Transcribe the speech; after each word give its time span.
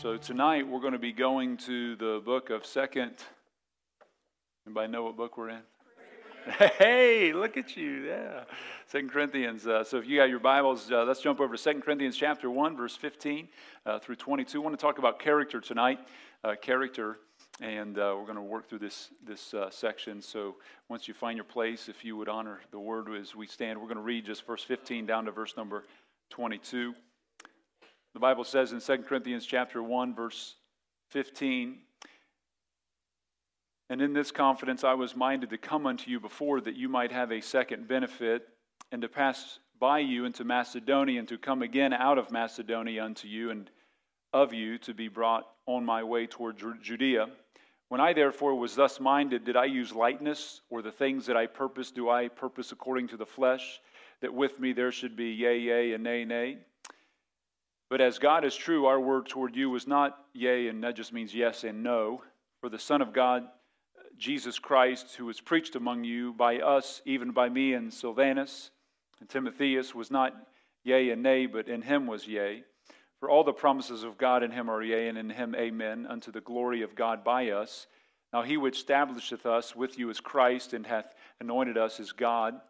So 0.00 0.16
tonight 0.16 0.66
we're 0.66 0.80
going 0.80 0.94
to 0.94 0.98
be 0.98 1.12
going 1.12 1.58
to 1.58 1.94
the 1.96 2.22
book 2.24 2.48
of 2.48 2.64
Second. 2.64 3.16
Anybody 4.66 4.90
know 4.90 5.02
what 5.02 5.14
book 5.14 5.36
we're 5.36 5.50
in? 5.50 5.60
Hey, 6.78 7.34
look 7.34 7.58
at 7.58 7.76
you! 7.76 8.06
Yeah, 8.06 8.44
Second 8.86 9.10
Corinthians. 9.10 9.66
Uh, 9.66 9.84
so 9.84 9.98
if 9.98 10.08
you 10.08 10.16
got 10.16 10.30
your 10.30 10.38
Bibles, 10.38 10.90
uh, 10.90 11.04
let's 11.04 11.20
jump 11.20 11.38
over 11.38 11.54
to 11.54 11.60
Second 11.60 11.82
Corinthians 11.82 12.16
chapter 12.16 12.50
one, 12.50 12.78
verse 12.78 12.96
fifteen 12.96 13.48
uh, 13.84 13.98
through 13.98 14.16
twenty-two. 14.16 14.62
I 14.62 14.64
want 14.64 14.74
to 14.74 14.80
talk 14.80 14.96
about 14.96 15.18
character 15.18 15.60
tonight. 15.60 15.98
Uh, 16.42 16.54
character, 16.54 17.18
and 17.60 17.98
uh, 17.98 18.14
we're 18.16 18.24
going 18.24 18.36
to 18.36 18.42
work 18.42 18.70
through 18.70 18.78
this 18.78 19.10
this 19.26 19.52
uh, 19.52 19.68
section. 19.68 20.22
So 20.22 20.56
once 20.88 21.08
you 21.08 21.12
find 21.12 21.36
your 21.36 21.44
place, 21.44 21.90
if 21.90 22.06
you 22.06 22.16
would 22.16 22.30
honor 22.30 22.60
the 22.70 22.80
word 22.80 23.10
as 23.14 23.34
we 23.36 23.46
stand, 23.46 23.78
we're 23.78 23.84
going 23.84 23.98
to 23.98 24.02
read 24.02 24.24
just 24.24 24.46
verse 24.46 24.64
fifteen 24.64 25.04
down 25.04 25.26
to 25.26 25.30
verse 25.30 25.58
number 25.58 25.84
twenty-two. 26.30 26.94
The 28.12 28.20
Bible 28.20 28.44
says 28.44 28.72
in 28.72 28.80
2 28.80 29.04
Corinthians 29.04 29.46
chapter 29.46 29.82
1 29.82 30.14
verse 30.14 30.56
15, 31.10 31.78
and 33.88 34.02
in 34.02 34.12
this 34.12 34.32
confidence 34.32 34.82
I 34.82 34.94
was 34.94 35.14
minded 35.14 35.50
to 35.50 35.58
come 35.58 35.86
unto 35.86 36.10
you 36.10 36.18
before 36.18 36.60
that 36.60 36.76
you 36.76 36.88
might 36.88 37.12
have 37.12 37.30
a 37.30 37.40
second 37.40 37.86
benefit 37.86 38.48
and 38.90 39.00
to 39.02 39.08
pass 39.08 39.60
by 39.78 40.00
you 40.00 40.24
into 40.24 40.44
Macedonia 40.44 41.20
and 41.20 41.28
to 41.28 41.38
come 41.38 41.62
again 41.62 41.92
out 41.92 42.18
of 42.18 42.30
Macedonia 42.30 43.04
unto 43.04 43.28
you 43.28 43.50
and 43.50 43.70
of 44.32 44.52
you 44.52 44.78
to 44.78 44.94
be 44.94 45.08
brought 45.08 45.46
on 45.66 45.84
my 45.84 46.02
way 46.02 46.26
toward 46.26 46.56
Judea. 46.82 47.28
When 47.88 48.00
I 48.00 48.12
therefore 48.12 48.54
was 48.54 48.74
thus 48.76 49.00
minded, 49.00 49.44
did 49.44 49.56
I 49.56 49.64
use 49.64 49.92
lightness, 49.92 50.60
or 50.70 50.82
the 50.82 50.92
things 50.92 51.26
that 51.26 51.36
I 51.36 51.46
purpose 51.46 51.90
do 51.90 52.08
I 52.08 52.28
purpose 52.28 52.70
according 52.70 53.08
to 53.08 53.16
the 53.16 53.26
flesh, 53.26 53.80
that 54.20 54.32
with 54.32 54.60
me 54.60 54.72
there 54.72 54.92
should 54.92 55.16
be 55.16 55.30
yea, 55.30 55.58
yea, 55.58 55.92
and 55.94 56.04
nay, 56.04 56.24
nay? 56.24 56.58
But 57.90 58.00
as 58.00 58.20
God 58.20 58.44
is 58.44 58.54
true, 58.54 58.86
our 58.86 59.00
word 59.00 59.26
toward 59.26 59.56
you 59.56 59.68
was 59.68 59.88
not 59.88 60.16
yea, 60.32 60.68
and 60.68 60.84
that 60.84 60.94
just 60.94 61.12
means 61.12 61.34
yes 61.34 61.64
and 61.64 61.82
no. 61.82 62.22
For 62.60 62.68
the 62.68 62.78
Son 62.78 63.02
of 63.02 63.12
God, 63.12 63.48
Jesus 64.16 64.60
Christ, 64.60 65.16
who 65.16 65.26
was 65.26 65.40
preached 65.40 65.74
among 65.74 66.04
you 66.04 66.32
by 66.32 66.60
us, 66.60 67.02
even 67.04 67.32
by 67.32 67.48
me 67.48 67.74
and 67.74 67.92
Silvanus 67.92 68.70
and 69.18 69.28
Timotheus, 69.28 69.92
was 69.92 70.08
not 70.08 70.36
yea 70.84 71.10
and 71.10 71.20
nay, 71.24 71.46
but 71.46 71.66
in 71.66 71.82
him 71.82 72.06
was 72.06 72.28
yea. 72.28 72.62
For 73.18 73.28
all 73.28 73.42
the 73.42 73.52
promises 73.52 74.04
of 74.04 74.16
God 74.16 74.44
in 74.44 74.52
him 74.52 74.70
are 74.70 74.82
yea, 74.82 75.08
and 75.08 75.18
in 75.18 75.28
him 75.28 75.56
amen, 75.56 76.06
unto 76.08 76.30
the 76.30 76.40
glory 76.40 76.82
of 76.82 76.94
God 76.94 77.24
by 77.24 77.50
us. 77.50 77.88
Now 78.32 78.42
he 78.42 78.56
which 78.56 78.76
establisheth 78.78 79.46
us 79.46 79.74
with 79.74 79.98
you 79.98 80.10
is 80.10 80.20
Christ, 80.20 80.74
and 80.74 80.86
hath 80.86 81.12
anointed 81.40 81.76
us 81.76 81.98
as 81.98 82.12
God, 82.12 82.60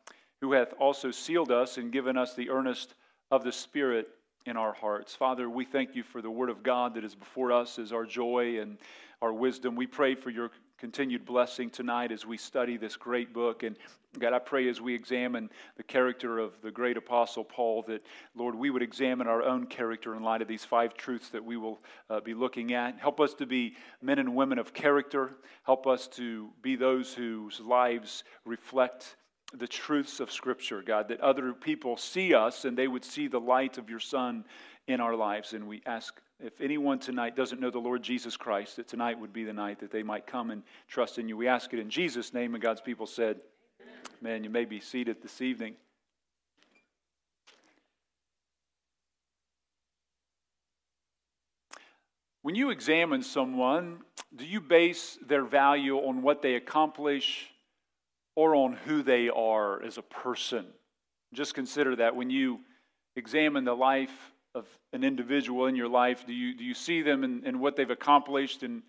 who 0.40 0.52
hath 0.52 0.72
also 0.80 1.10
sealed 1.10 1.50
us 1.50 1.76
and 1.76 1.92
given 1.92 2.16
us 2.16 2.34
the 2.34 2.48
earnest 2.48 2.94
of 3.30 3.44
the 3.44 3.52
Spirit 3.52 4.08
in 4.46 4.56
our 4.56 4.72
hearts. 4.72 5.14
Father, 5.14 5.48
we 5.48 5.64
thank 5.64 5.94
you 5.94 6.02
for 6.02 6.22
the 6.22 6.30
Word 6.30 6.50
of 6.50 6.62
God 6.62 6.94
that 6.94 7.04
is 7.04 7.14
before 7.14 7.52
us 7.52 7.78
as 7.78 7.92
our 7.92 8.06
joy 8.06 8.60
and 8.60 8.78
our 9.20 9.32
wisdom. 9.32 9.76
We 9.76 9.86
pray 9.86 10.14
for 10.14 10.30
your 10.30 10.50
continued 10.78 11.26
blessing 11.26 11.68
tonight 11.68 12.10
as 12.10 12.24
we 12.24 12.38
study 12.38 12.78
this 12.78 12.96
great 12.96 13.34
book. 13.34 13.62
And 13.64 13.76
God, 14.18 14.32
I 14.32 14.38
pray 14.38 14.66
as 14.68 14.80
we 14.80 14.94
examine 14.94 15.50
the 15.76 15.82
character 15.82 16.38
of 16.38 16.52
the 16.62 16.70
great 16.70 16.96
apostle 16.96 17.44
Paul 17.44 17.82
that, 17.82 18.02
Lord, 18.34 18.54
we 18.54 18.70
would 18.70 18.82
examine 18.82 19.26
our 19.26 19.42
own 19.42 19.66
character 19.66 20.16
in 20.16 20.22
light 20.22 20.40
of 20.40 20.48
these 20.48 20.64
five 20.64 20.94
truths 20.94 21.28
that 21.28 21.44
we 21.44 21.58
will 21.58 21.80
uh, 22.08 22.20
be 22.20 22.32
looking 22.32 22.72
at. 22.72 22.98
Help 22.98 23.20
us 23.20 23.34
to 23.34 23.46
be 23.46 23.76
men 24.00 24.18
and 24.18 24.34
women 24.34 24.58
of 24.58 24.72
character. 24.72 25.36
Help 25.64 25.86
us 25.86 26.08
to 26.08 26.48
be 26.62 26.76
those 26.76 27.12
whose 27.12 27.60
lives 27.60 28.24
reflect 28.46 29.16
the 29.52 29.66
truths 29.66 30.20
of 30.20 30.30
Scripture, 30.30 30.82
God, 30.82 31.08
that 31.08 31.20
other 31.20 31.52
people 31.52 31.96
see 31.96 32.34
us 32.34 32.64
and 32.64 32.76
they 32.76 32.88
would 32.88 33.04
see 33.04 33.28
the 33.28 33.40
light 33.40 33.78
of 33.78 33.90
your 33.90 34.00
Son 34.00 34.44
in 34.86 35.00
our 35.00 35.14
lives. 35.14 35.52
And 35.52 35.66
we 35.66 35.82
ask 35.86 36.20
if 36.38 36.60
anyone 36.60 36.98
tonight 36.98 37.36
doesn't 37.36 37.60
know 37.60 37.70
the 37.70 37.78
Lord 37.78 38.02
Jesus 38.02 38.36
Christ, 38.36 38.76
that 38.76 38.88
tonight 38.88 39.18
would 39.18 39.32
be 39.32 39.44
the 39.44 39.52
night 39.52 39.80
that 39.80 39.90
they 39.90 40.02
might 40.02 40.26
come 40.26 40.50
and 40.50 40.62
trust 40.88 41.18
in 41.18 41.28
you. 41.28 41.36
We 41.36 41.48
ask 41.48 41.72
it 41.72 41.78
in 41.78 41.90
Jesus' 41.90 42.32
name, 42.32 42.54
and 42.54 42.62
God's 42.62 42.80
people 42.80 43.06
said, 43.06 43.40
Man, 44.22 44.44
you 44.44 44.50
may 44.50 44.64
be 44.64 44.80
seated 44.80 45.22
this 45.22 45.40
evening. 45.40 45.74
When 52.42 52.54
you 52.54 52.70
examine 52.70 53.22
someone, 53.22 54.00
do 54.34 54.46
you 54.46 54.60
base 54.60 55.18
their 55.26 55.44
value 55.44 55.98
on 55.98 56.22
what 56.22 56.40
they 56.40 56.54
accomplish 56.54 57.50
or 58.34 58.54
on 58.54 58.72
who 58.72 59.02
they 59.02 59.28
are 59.28 59.82
as 59.82 59.98
a 59.98 60.02
person. 60.02 60.66
Just 61.32 61.54
consider 61.54 61.96
that 61.96 62.16
when 62.16 62.30
you 62.30 62.60
examine 63.16 63.64
the 63.64 63.74
life 63.74 64.32
of 64.54 64.66
an 64.92 65.04
individual 65.04 65.66
in 65.66 65.76
your 65.76 65.88
life, 65.88 66.26
do 66.26 66.32
you, 66.32 66.56
do 66.56 66.64
you 66.64 66.74
see 66.74 67.02
them 67.02 67.22
and, 67.24 67.44
in 67.44 67.60
what 67.60 67.76
they've 67.76 67.90
accomplished 67.90 68.62
and, 68.62 68.82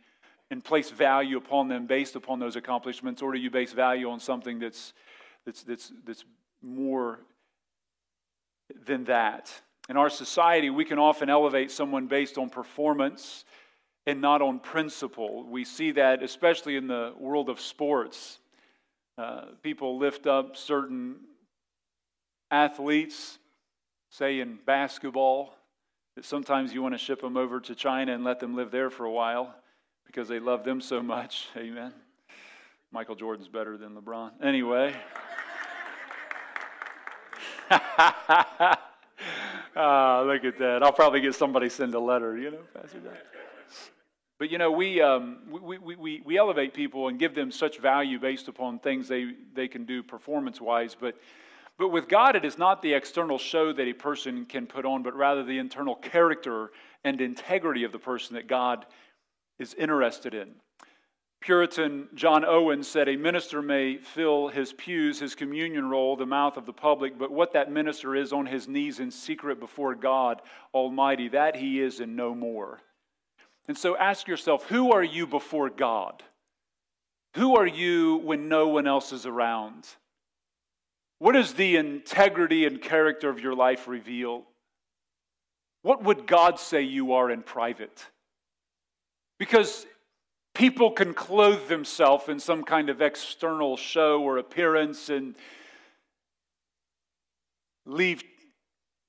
and 0.49 0.63
place 0.63 0.89
value 0.89 1.37
upon 1.37 1.67
them 1.67 1.85
based 1.85 2.15
upon 2.15 2.39
those 2.39 2.55
accomplishments, 2.55 3.21
or 3.21 3.31
do 3.31 3.39
you 3.39 3.49
base 3.49 3.73
value 3.73 4.09
on 4.09 4.19
something 4.19 4.59
that's, 4.59 4.93
that's, 5.45 5.63
that's, 5.63 5.91
that's 6.05 6.25
more 6.61 7.19
than 8.85 9.03
that? 9.05 9.51
In 9.89 9.97
our 9.97 10.09
society, 10.09 10.69
we 10.69 10.85
can 10.85 10.99
often 10.99 11.29
elevate 11.29 11.71
someone 11.71 12.07
based 12.07 12.37
on 12.37 12.49
performance 12.49 13.45
and 14.05 14.21
not 14.21 14.41
on 14.41 14.59
principle. 14.59 15.45
We 15.45 15.63
see 15.63 15.91
that 15.91 16.23
especially 16.23 16.75
in 16.75 16.87
the 16.87 17.13
world 17.17 17.49
of 17.49 17.59
sports. 17.59 18.39
Uh, 19.17 19.45
people 19.61 19.97
lift 19.97 20.27
up 20.27 20.55
certain 20.55 21.17
athletes, 22.49 23.37
say 24.09 24.39
in 24.39 24.57
basketball, 24.65 25.53
that 26.15 26.25
sometimes 26.25 26.73
you 26.73 26.81
want 26.81 26.93
to 26.93 26.97
ship 26.97 27.21
them 27.21 27.37
over 27.37 27.59
to 27.59 27.75
China 27.75 28.13
and 28.13 28.23
let 28.23 28.39
them 28.39 28.55
live 28.55 28.71
there 28.71 28.89
for 28.89 29.05
a 29.05 29.11
while 29.11 29.53
because 30.05 30.27
they 30.27 30.39
love 30.39 30.63
them 30.63 30.81
so 30.81 31.01
much. 31.01 31.47
Amen. 31.57 31.93
Michael 32.91 33.15
Jordan's 33.15 33.47
better 33.47 33.77
than 33.77 33.95
LeBron. 33.95 34.31
Anyway. 34.43 34.93
ah, 39.75 40.23
look 40.25 40.43
at 40.43 40.59
that. 40.59 40.83
I'll 40.83 40.91
probably 40.91 41.21
get 41.21 41.35
somebody 41.35 41.69
send 41.69 41.93
a 41.93 41.99
letter, 41.99 42.37
you 42.37 42.51
know, 42.51 42.59
Pastor. 42.73 42.99
But 44.41 44.49
you 44.49 44.57
know, 44.57 44.71
we, 44.71 44.99
um, 45.01 45.37
we, 45.51 45.77
we, 45.77 45.95
we, 45.95 46.21
we 46.25 46.37
elevate 46.39 46.73
people 46.73 47.09
and 47.09 47.19
give 47.19 47.35
them 47.35 47.51
such 47.51 47.77
value 47.77 48.17
based 48.17 48.47
upon 48.47 48.79
things 48.79 49.07
they, 49.07 49.33
they 49.53 49.67
can 49.67 49.85
do 49.85 50.01
performance 50.01 50.59
wise. 50.59 50.97
But, 50.99 51.15
but 51.77 51.89
with 51.89 52.09
God, 52.09 52.35
it 52.35 52.43
is 52.43 52.57
not 52.57 52.81
the 52.81 52.91
external 52.91 53.37
show 53.37 53.71
that 53.71 53.87
a 53.87 53.93
person 53.93 54.47
can 54.47 54.65
put 54.65 54.83
on, 54.83 55.03
but 55.03 55.15
rather 55.15 55.43
the 55.43 55.59
internal 55.59 55.93
character 55.93 56.71
and 57.03 57.21
integrity 57.21 57.83
of 57.83 57.91
the 57.91 57.99
person 57.99 58.33
that 58.33 58.47
God 58.47 58.87
is 59.59 59.75
interested 59.75 60.33
in. 60.33 60.55
Puritan 61.39 62.07
John 62.15 62.43
Owen 62.43 62.81
said, 62.81 63.09
A 63.09 63.17
minister 63.17 63.61
may 63.61 63.97
fill 63.97 64.47
his 64.47 64.73
pews, 64.73 65.19
his 65.19 65.35
communion 65.35 65.87
roll, 65.87 66.15
the 66.15 66.25
mouth 66.25 66.57
of 66.57 66.65
the 66.65 66.73
public, 66.73 67.15
but 67.15 67.29
what 67.29 67.53
that 67.53 67.71
minister 67.71 68.15
is 68.15 68.33
on 68.33 68.47
his 68.47 68.67
knees 68.67 68.99
in 68.99 69.11
secret 69.11 69.59
before 69.59 69.93
God 69.93 70.41
Almighty, 70.73 71.27
that 71.27 71.55
he 71.55 71.79
is 71.79 71.99
and 71.99 72.15
no 72.15 72.33
more. 72.33 72.81
And 73.71 73.77
so 73.77 73.95
ask 73.95 74.27
yourself 74.27 74.65
who 74.65 74.91
are 74.91 75.01
you 75.01 75.25
before 75.25 75.69
God? 75.69 76.23
Who 77.35 77.55
are 77.55 77.65
you 77.65 78.17
when 78.17 78.49
no 78.49 78.67
one 78.67 78.85
else 78.85 79.13
is 79.13 79.25
around? 79.25 79.87
What 81.19 81.35
does 81.35 81.53
the 81.53 81.77
integrity 81.77 82.65
and 82.65 82.81
character 82.81 83.29
of 83.29 83.39
your 83.39 83.55
life 83.55 83.87
reveal? 83.87 84.43
What 85.83 86.03
would 86.03 86.27
God 86.27 86.59
say 86.59 86.81
you 86.81 87.13
are 87.13 87.31
in 87.31 87.43
private? 87.43 88.05
Because 89.39 89.85
people 90.53 90.91
can 90.91 91.13
clothe 91.13 91.69
themselves 91.69 92.27
in 92.27 92.41
some 92.41 92.65
kind 92.65 92.89
of 92.89 93.01
external 93.01 93.77
show 93.77 94.21
or 94.21 94.37
appearance 94.37 95.07
and 95.07 95.33
leave 97.85 98.21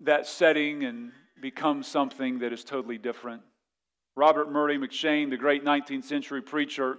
that 0.02 0.28
setting 0.28 0.84
and 0.84 1.10
become 1.40 1.82
something 1.82 2.38
that 2.38 2.52
is 2.52 2.62
totally 2.62 2.98
different. 2.98 3.42
Robert 4.14 4.50
Murray 4.50 4.76
M'Cheyne, 4.76 5.30
the 5.30 5.36
great 5.36 5.64
19th 5.64 6.04
century 6.04 6.42
preacher, 6.42 6.98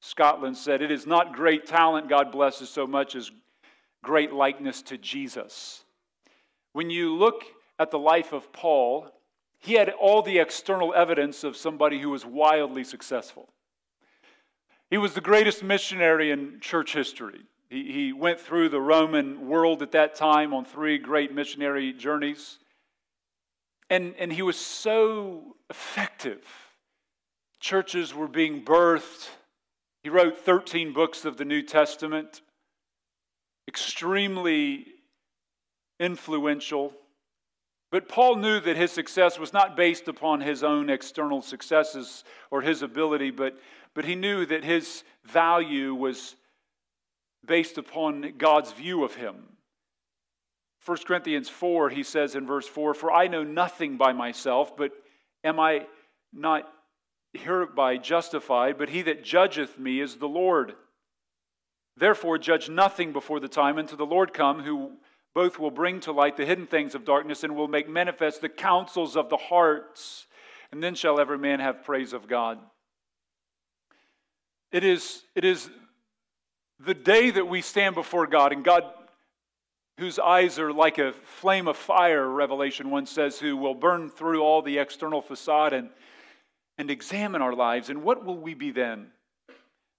Scotland, 0.00 0.56
said, 0.56 0.82
It 0.82 0.90
is 0.90 1.06
not 1.06 1.34
great 1.34 1.66
talent 1.66 2.08
God 2.08 2.32
blesses 2.32 2.68
so 2.68 2.86
much 2.86 3.14
as 3.14 3.30
great 4.02 4.32
likeness 4.32 4.82
to 4.82 4.98
Jesus. 4.98 5.84
When 6.72 6.90
you 6.90 7.14
look 7.14 7.44
at 7.78 7.90
the 7.90 7.98
life 7.98 8.32
of 8.32 8.52
Paul, 8.52 9.10
he 9.58 9.74
had 9.74 9.90
all 9.90 10.22
the 10.22 10.38
external 10.38 10.94
evidence 10.94 11.44
of 11.44 11.56
somebody 11.56 12.00
who 12.00 12.10
was 12.10 12.24
wildly 12.24 12.82
successful. 12.82 13.48
He 14.88 14.98
was 14.98 15.14
the 15.14 15.20
greatest 15.20 15.62
missionary 15.62 16.30
in 16.30 16.58
church 16.60 16.94
history. 16.94 17.42
He, 17.68 17.92
he 17.92 18.12
went 18.12 18.40
through 18.40 18.70
the 18.70 18.80
Roman 18.80 19.46
world 19.46 19.82
at 19.82 19.92
that 19.92 20.16
time 20.16 20.52
on 20.52 20.64
three 20.64 20.98
great 20.98 21.32
missionary 21.32 21.92
journeys. 21.92 22.58
And, 23.90 24.14
and 24.18 24.32
he 24.32 24.42
was 24.42 24.56
so 24.56 25.56
effective. 25.68 26.46
Churches 27.58 28.14
were 28.14 28.28
being 28.28 28.64
birthed. 28.64 29.28
He 30.04 30.08
wrote 30.08 30.38
13 30.38 30.92
books 30.92 31.24
of 31.24 31.36
the 31.36 31.44
New 31.44 31.60
Testament, 31.60 32.40
extremely 33.68 34.86
influential. 35.98 36.94
But 37.90 38.08
Paul 38.08 38.36
knew 38.36 38.60
that 38.60 38.76
his 38.76 38.92
success 38.92 39.38
was 39.38 39.52
not 39.52 39.76
based 39.76 40.06
upon 40.06 40.40
his 40.40 40.62
own 40.62 40.88
external 40.88 41.42
successes 41.42 42.24
or 42.50 42.62
his 42.62 42.82
ability, 42.82 43.32
but, 43.32 43.58
but 43.94 44.04
he 44.04 44.14
knew 44.14 44.46
that 44.46 44.64
his 44.64 45.02
value 45.24 45.94
was 45.94 46.36
based 47.44 47.76
upon 47.76 48.34
God's 48.38 48.72
view 48.72 49.02
of 49.02 49.16
him. 49.16 49.49
1 50.86 50.98
Corinthians 51.06 51.48
4, 51.48 51.90
he 51.90 52.02
says 52.02 52.34
in 52.34 52.46
verse 52.46 52.66
4 52.66 52.94
For 52.94 53.12
I 53.12 53.26
know 53.26 53.42
nothing 53.42 53.96
by 53.96 54.12
myself, 54.12 54.76
but 54.76 54.92
am 55.44 55.60
I 55.60 55.86
not 56.32 56.70
hereby 57.32 57.98
justified? 57.98 58.78
But 58.78 58.88
he 58.88 59.02
that 59.02 59.22
judgeth 59.22 59.78
me 59.78 60.00
is 60.00 60.16
the 60.16 60.28
Lord. 60.28 60.74
Therefore, 61.96 62.38
judge 62.38 62.70
nothing 62.70 63.12
before 63.12 63.40
the 63.40 63.48
time 63.48 63.76
until 63.76 63.98
the 63.98 64.06
Lord 64.06 64.32
come, 64.32 64.62
who 64.62 64.92
both 65.34 65.58
will 65.58 65.70
bring 65.70 66.00
to 66.00 66.12
light 66.12 66.36
the 66.36 66.46
hidden 66.46 66.66
things 66.66 66.94
of 66.94 67.04
darkness 67.04 67.44
and 67.44 67.54
will 67.54 67.68
make 67.68 67.88
manifest 67.88 68.40
the 68.40 68.48
counsels 68.48 69.16
of 69.16 69.28
the 69.28 69.36
hearts. 69.36 70.26
And 70.72 70.82
then 70.82 70.94
shall 70.94 71.20
every 71.20 71.38
man 71.38 71.60
have 71.60 71.84
praise 71.84 72.12
of 72.12 72.26
God. 72.26 72.58
It 74.72 74.84
is, 74.84 75.24
it 75.34 75.44
is 75.44 75.68
the 76.78 76.94
day 76.94 77.30
that 77.30 77.48
we 77.48 77.60
stand 77.60 77.94
before 77.94 78.26
God, 78.26 78.52
and 78.52 78.64
God, 78.64 78.84
whose 80.00 80.18
eyes 80.18 80.58
are 80.58 80.72
like 80.72 80.96
a 80.96 81.12
flame 81.12 81.68
of 81.68 81.76
fire, 81.76 82.26
Revelation 82.26 82.88
1 82.88 83.04
says, 83.04 83.38
who 83.38 83.54
will 83.54 83.74
burn 83.74 84.08
through 84.08 84.42
all 84.42 84.62
the 84.62 84.78
external 84.78 85.20
facade 85.20 85.74
and, 85.74 85.90
and 86.78 86.90
examine 86.90 87.42
our 87.42 87.54
lives. 87.54 87.90
And 87.90 88.02
what 88.02 88.24
will 88.24 88.38
we 88.38 88.54
be 88.54 88.70
then? 88.70 89.08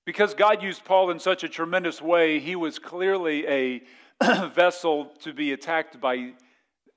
Because 0.08 0.34
God 0.34 0.64
used 0.64 0.84
Paul 0.84 1.12
in 1.12 1.20
such 1.20 1.44
a 1.44 1.50
tremendous 1.50 2.02
way, 2.02 2.40
he 2.40 2.56
was 2.56 2.80
clearly 2.80 3.48
a 3.48 3.84
vessel 4.56 5.14
to 5.20 5.34
be 5.34 5.52
attacked 5.52 6.02
by 6.02 6.32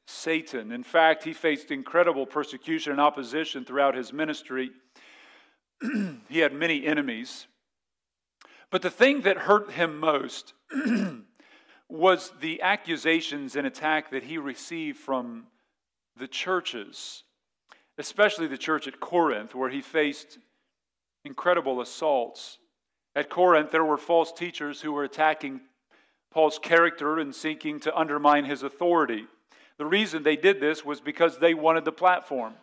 Satan. 0.07 0.73
In 0.73 0.83
fact, 0.83 1.25
he 1.25 1.35
faced 1.35 1.71
incredible 1.71 2.25
persecution 2.25 2.93
and 2.93 3.01
opposition 3.03 3.67
throughout 3.67 3.95
his 3.95 4.15
ministry. 4.15 4.71
he 6.31 6.39
had 6.39 6.55
many 6.55 6.87
enemies. 6.87 7.49
But 8.71 8.81
the 8.81 8.91
thing 8.91 9.21
that 9.23 9.37
hurt 9.37 9.73
him 9.73 10.01
most 10.01 10.55
was 11.89 12.33
the 12.41 12.63
accusations 12.63 13.57
and 13.57 13.67
attack 13.67 14.11
that 14.11 14.25
he 14.25 14.39
received 14.39 14.99
from 14.99 15.47
the 16.17 16.29
churches, 16.29 17.25
especially 17.99 18.47
the 18.47 18.59
church 18.59 18.87
at 18.87 19.01
Corinth, 19.01 19.55
where 19.55 19.71
he 19.71 19.81
faced 19.81 20.39
incredible 21.25 21.81
assaults. 21.81 22.59
At 23.17 23.31
Corinth, 23.31 23.71
there 23.71 23.85
were 23.85 23.99
false 23.99 24.33
teachers 24.33 24.81
who 24.81 24.93
were 24.93 25.05
attacking 25.05 25.61
Paul's 26.33 26.59
character 26.59 27.19
and 27.19 27.35
seeking 27.35 27.79
to 27.81 27.97
undermine 27.97 28.45
his 28.45 28.63
authority. 28.63 29.27
The 29.79 29.87
reason 29.87 30.23
they 30.23 30.37
did 30.37 30.61
this 30.61 30.85
was 30.85 31.01
because 31.01 31.39
they 31.39 31.55
wanted 31.55 31.85
the 31.85 31.93
platform. 31.93 32.55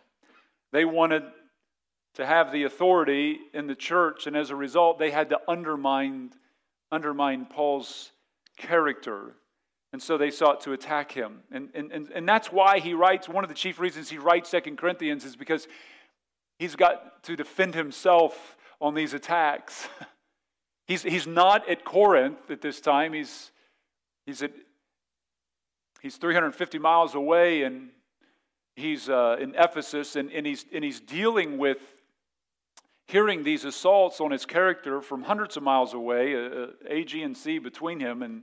They 0.72 0.84
wanted 0.84 1.24
to 2.14 2.26
have 2.26 2.52
the 2.52 2.64
authority 2.64 3.38
in 3.54 3.66
the 3.66 3.74
church, 3.74 4.26
and 4.26 4.36
as 4.36 4.50
a 4.50 4.56
result, 4.56 4.98
they 4.98 5.10
had 5.10 5.30
to 5.30 5.40
undermine, 5.48 6.32
undermine 6.90 7.46
Paul's 7.46 8.11
character. 8.56 9.34
And 9.92 10.02
so 10.02 10.16
they 10.16 10.30
sought 10.30 10.62
to 10.62 10.72
attack 10.72 11.12
him. 11.12 11.40
And, 11.50 11.68
and, 11.74 11.92
and, 11.92 12.10
and 12.14 12.28
that's 12.28 12.50
why 12.50 12.78
he 12.78 12.94
writes, 12.94 13.28
one 13.28 13.44
of 13.44 13.48
the 13.48 13.54
chief 13.54 13.78
reasons 13.78 14.08
he 14.08 14.18
writes 14.18 14.48
Second 14.48 14.78
Corinthians 14.78 15.24
is 15.24 15.36
because 15.36 15.68
he's 16.58 16.76
got 16.76 17.22
to 17.24 17.36
defend 17.36 17.74
himself 17.74 18.56
on 18.80 18.94
these 18.94 19.12
attacks. 19.12 19.88
he's, 20.86 21.02
he's 21.02 21.26
not 21.26 21.68
at 21.68 21.84
Corinth 21.84 22.50
at 22.50 22.62
this 22.62 22.80
time, 22.80 23.12
he's 23.12 23.52
He's, 24.26 24.42
at, 24.42 24.52
he's 26.00 26.16
350 26.16 26.78
miles 26.78 27.14
away 27.14 27.62
and 27.62 27.88
he's 28.76 29.08
uh, 29.08 29.36
in 29.40 29.54
Ephesus 29.56 30.16
and, 30.16 30.30
and, 30.30 30.46
he's, 30.46 30.64
and 30.72 30.84
he's 30.84 31.00
dealing 31.00 31.58
with 31.58 31.78
hearing 33.06 33.42
these 33.42 33.64
assaults 33.64 34.20
on 34.20 34.30
his 34.30 34.46
character 34.46 35.00
from 35.00 35.22
hundreds 35.22 35.56
of 35.56 35.62
miles 35.62 35.94
away, 35.94 36.34
uh, 36.34 36.66
Aegean 36.88 37.34
Sea 37.34 37.58
between 37.58 38.00
him 38.00 38.22
and 38.22 38.42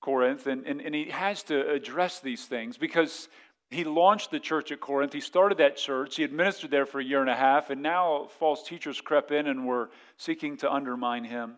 Corinth. 0.00 0.46
And, 0.46 0.66
and, 0.66 0.80
and 0.80 0.94
he 0.94 1.10
has 1.10 1.42
to 1.44 1.70
address 1.70 2.20
these 2.20 2.46
things 2.46 2.76
because 2.76 3.28
he 3.70 3.84
launched 3.84 4.30
the 4.30 4.40
church 4.40 4.72
at 4.72 4.80
Corinth. 4.80 5.12
He 5.12 5.20
started 5.20 5.58
that 5.58 5.76
church. 5.76 6.16
He 6.16 6.24
administered 6.24 6.70
there 6.70 6.86
for 6.86 6.98
a 6.98 7.04
year 7.04 7.20
and 7.20 7.30
a 7.30 7.36
half, 7.36 7.70
and 7.70 7.82
now 7.82 8.26
false 8.38 8.66
teachers 8.66 9.00
crept 9.00 9.30
in 9.30 9.46
and 9.46 9.66
were 9.66 9.90
seeking 10.16 10.56
to 10.58 10.72
undermine 10.72 11.24
him. 11.24 11.56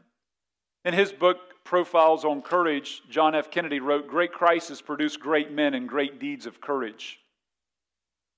In 0.84 0.92
his 0.92 1.12
book, 1.12 1.38
Profiles 1.64 2.24
on 2.24 2.42
Courage, 2.42 3.02
John 3.08 3.34
F. 3.34 3.50
Kennedy 3.50 3.80
wrote 3.80 4.08
Great 4.08 4.32
crises 4.32 4.82
produce 4.82 5.16
great 5.16 5.52
men 5.52 5.74
and 5.74 5.88
great 5.88 6.18
deeds 6.18 6.44
of 6.44 6.60
courage. 6.60 7.20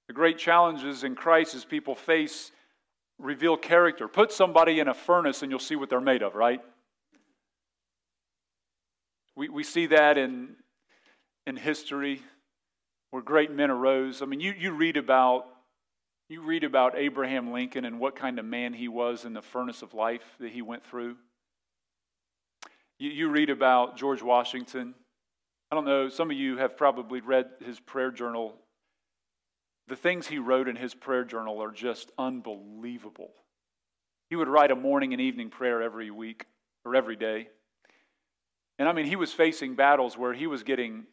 The 0.08 0.12
great 0.12 0.38
challenges 0.38 1.02
and 1.02 1.16
crises 1.16 1.64
people 1.64 1.94
face 1.94 2.52
reveal 3.18 3.56
character. 3.56 4.08
Put 4.08 4.32
somebody 4.32 4.80
in 4.80 4.88
a 4.88 4.94
furnace 4.94 5.42
and 5.42 5.50
you'll 5.50 5.58
see 5.58 5.76
what 5.76 5.90
they're 5.90 6.00
made 6.00 6.22
of, 6.22 6.34
right? 6.34 6.60
We, 9.36 9.48
we 9.48 9.64
see 9.64 9.86
that 9.86 10.18
in, 10.18 10.56
in 11.46 11.56
history 11.56 12.22
where 13.10 13.22
great 13.22 13.50
men 13.50 13.70
arose. 13.70 14.22
I 14.22 14.26
mean, 14.26 14.40
you, 14.40 14.54
you 14.56 14.72
read 14.72 14.96
about 14.96 15.46
you 16.30 16.40
read 16.40 16.64
about 16.64 16.96
Abraham 16.96 17.52
Lincoln 17.52 17.84
and 17.84 18.00
what 18.00 18.16
kind 18.16 18.38
of 18.38 18.46
man 18.46 18.72
he 18.72 18.88
was 18.88 19.26
in 19.26 19.34
the 19.34 19.42
furnace 19.42 19.82
of 19.82 19.92
life 19.92 20.24
that 20.40 20.50
he 20.50 20.62
went 20.62 20.82
through. 20.84 21.16
You, 22.98 23.10
you 23.10 23.28
read 23.28 23.50
about 23.50 23.98
George 23.98 24.22
Washington. 24.22 24.94
I 25.70 25.74
don't 25.74 25.84
know, 25.84 26.08
some 26.08 26.30
of 26.30 26.36
you 26.36 26.56
have 26.56 26.78
probably 26.78 27.20
read 27.20 27.46
his 27.64 27.78
prayer 27.78 28.10
journal. 28.10 28.54
The 29.88 29.96
things 29.96 30.26
he 30.26 30.38
wrote 30.38 30.68
in 30.68 30.76
his 30.76 30.94
prayer 30.94 31.24
journal 31.24 31.62
are 31.62 31.70
just 31.70 32.10
unbelievable. 32.16 33.32
He 34.30 34.36
would 34.36 34.48
write 34.48 34.70
a 34.70 34.76
morning 34.76 35.12
and 35.12 35.20
evening 35.20 35.50
prayer 35.50 35.82
every 35.82 36.10
week 36.10 36.46
or 36.84 36.96
every 36.96 37.16
day. 37.16 37.48
And 38.78 38.88
I 38.88 38.92
mean, 38.92 39.06
he 39.06 39.16
was 39.16 39.32
facing 39.32 39.74
battles 39.74 40.16
where 40.16 40.32
he 40.32 40.46
was 40.46 40.62
getting 40.62 41.04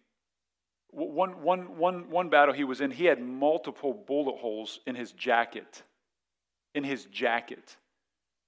one, 0.89 1.41
one, 1.41 1.77
one, 1.77 2.09
one 2.09 2.29
battle 2.29 2.53
he 2.53 2.63
was 2.63 2.81
in, 2.81 2.91
he 2.91 3.05
had 3.05 3.21
multiple 3.21 3.93
bullet 3.93 4.37
holes 4.37 4.79
in 4.85 4.95
his 4.95 5.11
jacket. 5.13 5.83
In 6.75 6.83
his 6.83 7.05
jacket. 7.05 7.77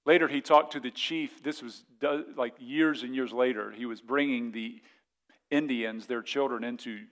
Later, 0.06 0.28
he 0.28 0.40
talked 0.40 0.72
to 0.72 0.80
the 0.80 0.90
chief. 0.90 1.42
This 1.42 1.62
was 1.62 1.84
like 2.36 2.54
years 2.58 3.02
and 3.02 3.14
years 3.14 3.32
later. 3.32 3.70
He 3.70 3.86
was 3.86 4.00
bringing 4.00 4.52
the 4.52 4.80
Indians, 5.50 6.06
their 6.06 6.22
children, 6.22 6.64
into 6.64 7.04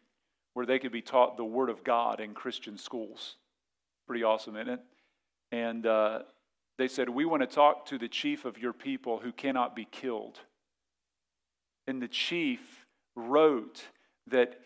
where 0.55 0.67
they 0.67 0.79
could 0.79 0.93
be 0.93 1.03
taught 1.03 1.37
the 1.37 1.45
Word 1.45 1.71
of 1.71 1.85
God 1.85 2.21
in 2.21 2.35
Christian 2.35 2.77
schools. 2.79 3.37
Pretty 4.07 4.25
awesome, 4.25 4.57
isn't 4.57 4.75
it? 4.75 4.81
And 5.51 5.87
uh, 5.87 6.21
they 6.79 6.89
said, 6.89 7.09
We 7.09 7.25
want 7.25 7.43
to 7.43 7.47
talk 7.47 7.87
to 7.87 7.99
the 7.99 8.09
chief 8.09 8.45
of 8.45 8.59
your 8.59 8.73
people 8.73 9.19
who 9.19 9.33
cannot 9.33 9.77
be 9.77 9.85
killed. 9.85 10.39
And 11.87 12.01
the 12.01 12.09
chief 12.09 12.61
wrote 13.17 13.83
that 14.29 14.59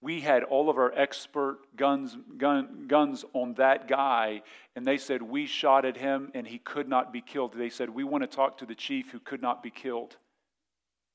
we 0.00 0.20
had 0.20 0.42
all 0.42 0.68
of 0.68 0.76
our 0.76 0.92
expert 0.94 1.60
guns, 1.76 2.16
gun, 2.36 2.84
guns 2.88 3.24
on 3.32 3.54
that 3.54 3.88
guy, 3.88 4.42
and 4.76 4.86
they 4.86 4.98
said 4.98 5.22
we 5.22 5.46
shot 5.46 5.86
at 5.86 5.96
him 5.96 6.30
and 6.34 6.46
he 6.46 6.58
could 6.58 6.88
not 6.88 7.12
be 7.12 7.22
killed. 7.22 7.54
They 7.56 7.70
said, 7.70 7.88
We 7.88 8.04
want 8.04 8.22
to 8.22 8.28
talk 8.28 8.58
to 8.58 8.66
the 8.66 8.74
chief 8.74 9.10
who 9.10 9.18
could 9.18 9.40
not 9.40 9.62
be 9.62 9.70
killed. 9.70 10.16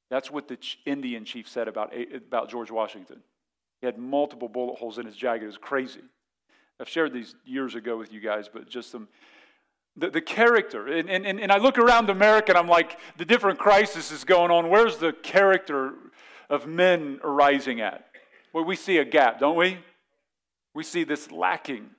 That's 0.09 0.31
what 0.31 0.47
the 0.47 0.57
Indian 0.85 1.23
chief 1.23 1.47
said 1.47 1.67
about, 1.67 1.93
about 2.15 2.49
George 2.49 2.71
Washington. 2.71 3.21
He 3.81 3.85
had 3.85 3.97
multiple 3.97 4.49
bullet 4.49 4.77
holes 4.77 4.97
in 4.97 5.05
his 5.05 5.15
jacket. 5.15 5.43
It 5.43 5.47
was 5.47 5.57
crazy. 5.57 6.01
I've 6.79 6.89
shared 6.89 7.13
these 7.13 7.35
years 7.45 7.75
ago 7.75 7.97
with 7.97 8.11
you 8.13 8.19
guys, 8.19 8.49
but 8.51 8.69
just 8.69 8.91
some. 8.91 9.07
The, 9.97 10.09
the 10.09 10.21
character, 10.21 10.87
and, 10.87 11.09
and, 11.09 11.25
and 11.25 11.51
I 11.51 11.57
look 11.57 11.77
around 11.77 12.09
America 12.09 12.51
and 12.51 12.57
I'm 12.57 12.67
like, 12.67 12.99
the 13.17 13.25
different 13.25 13.59
crises 13.59 14.11
is 14.11 14.23
going 14.23 14.49
on. 14.49 14.69
Where's 14.69 14.97
the 14.97 15.11
character 15.11 15.93
of 16.49 16.67
men 16.67 17.19
arising 17.21 17.81
at? 17.81 18.05
Well, 18.53 18.63
we 18.63 18.75
see 18.75 18.97
a 18.97 19.05
gap, 19.05 19.39
don't 19.39 19.57
we? 19.57 19.79
We 20.73 20.83
see 20.83 21.03
this 21.03 21.31
lacking. 21.31 21.89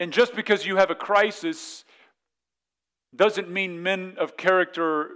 And 0.00 0.12
just 0.12 0.34
because 0.34 0.66
you 0.66 0.76
have 0.76 0.90
a 0.90 0.94
crisis 0.94 1.84
doesn't 3.14 3.50
mean 3.50 3.82
men 3.82 4.16
of 4.18 4.36
character, 4.36 5.10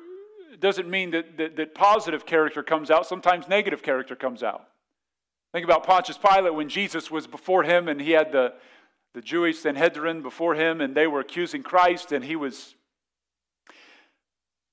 doesn't 0.61 0.89
mean 0.89 1.11
that, 1.11 1.37
that, 1.39 1.57
that 1.57 1.75
positive 1.75 2.25
character 2.25 2.63
comes 2.63 2.91
out. 2.91 3.07
Sometimes 3.07 3.49
negative 3.49 3.83
character 3.83 4.15
comes 4.15 4.43
out. 4.43 4.70
Think 5.53 5.65
about 5.65 5.85
Pontius 5.85 6.19
Pilate 6.19 6.55
when 6.55 6.69
Jesus 6.69 7.11
was 7.11 7.27
before 7.27 7.65
him 7.65 7.89
and 7.89 8.01
he 8.01 8.13
had 8.13 8.31
the, 8.31 8.55
the 9.15 9.21
Jewish 9.21 9.59
Sanhedrin 9.59 10.23
before 10.23 10.55
him 10.55 10.81
and 10.81 10.95
they 10.95 11.07
were 11.07 11.21
accusing 11.21 11.63
Christ 11.63 12.13
and 12.13 12.25
he 12.25 12.37
was 12.37 12.75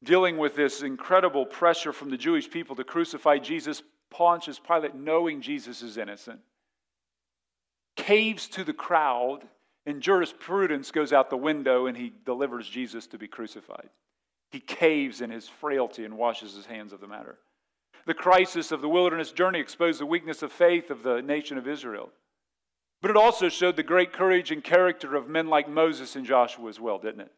dealing 0.04 0.38
with 0.38 0.56
this 0.56 0.84
incredible 0.84 1.46
pressure 1.46 1.92
from 1.92 2.10
the 2.10 2.18
Jewish 2.18 2.50
people 2.50 2.76
to 2.76 2.84
crucify 2.84 3.40
Jesus. 3.40 3.82
Pontius 4.10 4.60
Pilate, 4.60 4.96
knowing 4.96 5.42
Jesus 5.42 5.82
is 5.82 5.98
innocent, 5.98 6.40
caves 7.96 8.48
to 8.50 8.64
the 8.64 8.74
crowd, 8.74 9.40
and 9.86 10.02
jurisprudence 10.02 10.92
goes 10.92 11.12
out 11.12 11.30
the 11.30 11.38
window, 11.38 11.88
and 11.88 11.98
he 11.98 12.14
delivers 12.26 12.70
Jesus 12.70 13.08
to 13.08 13.18
be 13.18 13.28
crucified. 13.28 13.90
He 14.50 14.60
caves 14.60 15.20
in 15.20 15.30
his 15.30 15.50
frailty 15.50 16.06
and 16.06 16.18
washes 16.18 16.56
his 16.56 16.66
hands 16.66 16.94
of 16.94 17.02
the 17.02 17.08
matter. 17.08 17.38
The 18.06 18.14
crisis 18.14 18.72
of 18.72 18.82
the 18.82 18.90
wilderness 18.90 19.32
journey 19.32 19.60
exposed 19.60 20.00
the 20.00 20.06
weakness 20.06 20.42
of 20.42 20.52
faith 20.52 20.90
of 20.90 21.04
the 21.04 21.22
nation 21.22 21.58
of 21.58 21.68
Israel. 21.68 22.10
But 23.02 23.12
it 23.12 23.18
also 23.18 23.50
showed 23.50 23.76
the 23.76 23.84
great 23.84 24.12
courage 24.14 24.52
and 24.52 24.64
character 24.64 25.16
of 25.16 25.30
men 25.30 25.48
like 25.48 25.70
Moses 25.70 26.16
and 26.16 26.26
Joshua 26.26 26.70
as 26.70 26.80
well, 26.80 26.98
didn't 26.98 27.22
it? 27.22 27.32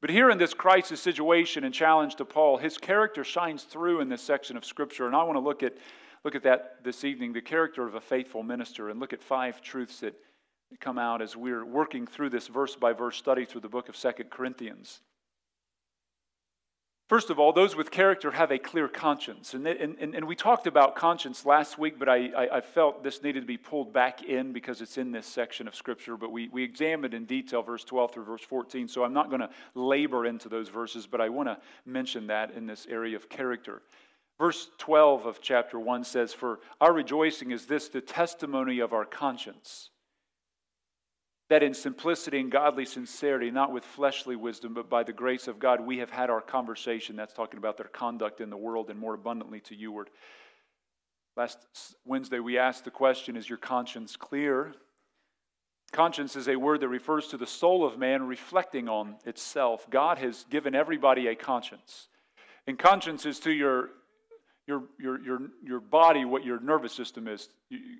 But 0.00 0.10
here 0.10 0.30
in 0.30 0.38
this 0.38 0.52
crisis 0.52 1.00
situation 1.00 1.64
and 1.64 1.72
challenge 1.72 2.16
to 2.16 2.24
Paul, 2.24 2.58
his 2.58 2.76
character 2.76 3.24
shines 3.24 3.62
through 3.62 4.00
in 4.00 4.08
this 4.08 4.22
section 4.22 4.56
of 4.56 4.64
Scripture. 4.64 5.06
And 5.06 5.16
I 5.16 5.22
want 5.22 5.36
to 5.36 5.40
look 5.40 5.62
at, 5.62 5.74
look 6.24 6.34
at 6.34 6.42
that 6.42 6.84
this 6.84 7.04
evening 7.04 7.32
the 7.32 7.40
character 7.40 7.86
of 7.86 7.94
a 7.94 8.00
faithful 8.00 8.42
minister 8.42 8.90
and 8.90 9.00
look 9.00 9.14
at 9.14 9.22
five 9.22 9.62
truths 9.62 10.00
that 10.00 10.14
come 10.80 10.98
out 10.98 11.22
as 11.22 11.36
we're 11.36 11.64
working 11.64 12.06
through 12.06 12.30
this 12.30 12.48
verse 12.48 12.76
by 12.76 12.92
verse 12.92 13.16
study 13.16 13.44
through 13.44 13.62
the 13.62 13.68
book 13.68 13.88
of 13.88 13.96
Second 13.96 14.30
Corinthians. 14.30 15.00
First 17.08 17.30
of 17.30 17.38
all, 17.38 17.52
those 17.52 17.76
with 17.76 17.92
character 17.92 18.32
have 18.32 18.50
a 18.50 18.58
clear 18.58 18.88
conscience. 18.88 19.54
And, 19.54 19.64
and, 19.64 19.96
and 20.00 20.24
we 20.26 20.34
talked 20.34 20.66
about 20.66 20.96
conscience 20.96 21.46
last 21.46 21.78
week, 21.78 22.00
but 22.00 22.08
I, 22.08 22.30
I, 22.36 22.56
I, 22.56 22.60
felt 22.60 23.04
this 23.04 23.22
needed 23.22 23.42
to 23.42 23.46
be 23.46 23.56
pulled 23.56 23.92
back 23.92 24.24
in 24.24 24.52
because 24.52 24.80
it's 24.80 24.98
in 24.98 25.12
this 25.12 25.24
section 25.24 25.68
of 25.68 25.76
Scripture. 25.76 26.16
But 26.16 26.32
we, 26.32 26.48
we 26.48 26.64
examined 26.64 27.14
in 27.14 27.24
detail 27.24 27.62
verse 27.62 27.84
12 27.84 28.12
through 28.12 28.24
verse 28.24 28.42
14, 28.42 28.88
so 28.88 29.04
I'm 29.04 29.12
not 29.12 29.28
going 29.28 29.40
to 29.40 29.50
labor 29.76 30.26
into 30.26 30.48
those 30.48 30.68
verses, 30.68 31.06
but 31.06 31.20
I 31.20 31.28
want 31.28 31.48
to 31.48 31.58
mention 31.84 32.26
that 32.26 32.50
in 32.50 32.66
this 32.66 32.88
area 32.90 33.14
of 33.14 33.28
character. 33.28 33.82
Verse 34.36 34.68
12 34.78 35.26
of 35.26 35.40
chapter 35.40 35.78
1 35.78 36.02
says, 36.02 36.32
For 36.32 36.58
our 36.80 36.92
rejoicing 36.92 37.52
is 37.52 37.66
this, 37.66 37.88
the 37.88 38.00
testimony 38.00 38.80
of 38.80 38.92
our 38.92 39.04
conscience 39.04 39.90
that 41.48 41.62
in 41.62 41.74
simplicity 41.74 42.40
and 42.40 42.50
godly 42.50 42.84
sincerity, 42.84 43.50
not 43.50 43.72
with 43.72 43.84
fleshly 43.84 44.34
wisdom, 44.34 44.74
but 44.74 44.90
by 44.90 45.04
the 45.04 45.12
grace 45.12 45.46
of 45.46 45.58
God, 45.58 45.80
we 45.80 45.98
have 45.98 46.10
had 46.10 46.28
our 46.28 46.40
conversation. 46.40 47.14
That's 47.14 47.32
talking 47.32 47.58
about 47.58 47.76
their 47.76 47.86
conduct 47.86 48.40
in 48.40 48.50
the 48.50 48.56
world 48.56 48.90
and 48.90 48.98
more 48.98 49.14
abundantly 49.14 49.60
to 49.60 49.76
youward. 49.76 50.06
Last 51.36 51.58
Wednesday, 52.04 52.40
we 52.40 52.58
asked 52.58 52.84
the 52.84 52.90
question 52.90 53.36
Is 53.36 53.48
your 53.48 53.58
conscience 53.58 54.16
clear? 54.16 54.74
Conscience 55.92 56.34
is 56.34 56.48
a 56.48 56.56
word 56.56 56.80
that 56.80 56.88
refers 56.88 57.28
to 57.28 57.36
the 57.36 57.46
soul 57.46 57.86
of 57.86 57.96
man 57.96 58.26
reflecting 58.26 58.88
on 58.88 59.16
itself. 59.24 59.86
God 59.88 60.18
has 60.18 60.44
given 60.50 60.74
everybody 60.74 61.28
a 61.28 61.36
conscience. 61.36 62.08
And 62.66 62.76
conscience 62.76 63.24
is 63.24 63.38
to 63.40 63.52
your 63.52 63.90
your, 64.66 64.82
your, 64.98 65.20
your, 65.22 65.40
your 65.62 65.80
body 65.80 66.24
what 66.24 66.44
your 66.44 66.58
nervous 66.58 66.92
system 66.92 67.28
is. 67.28 67.48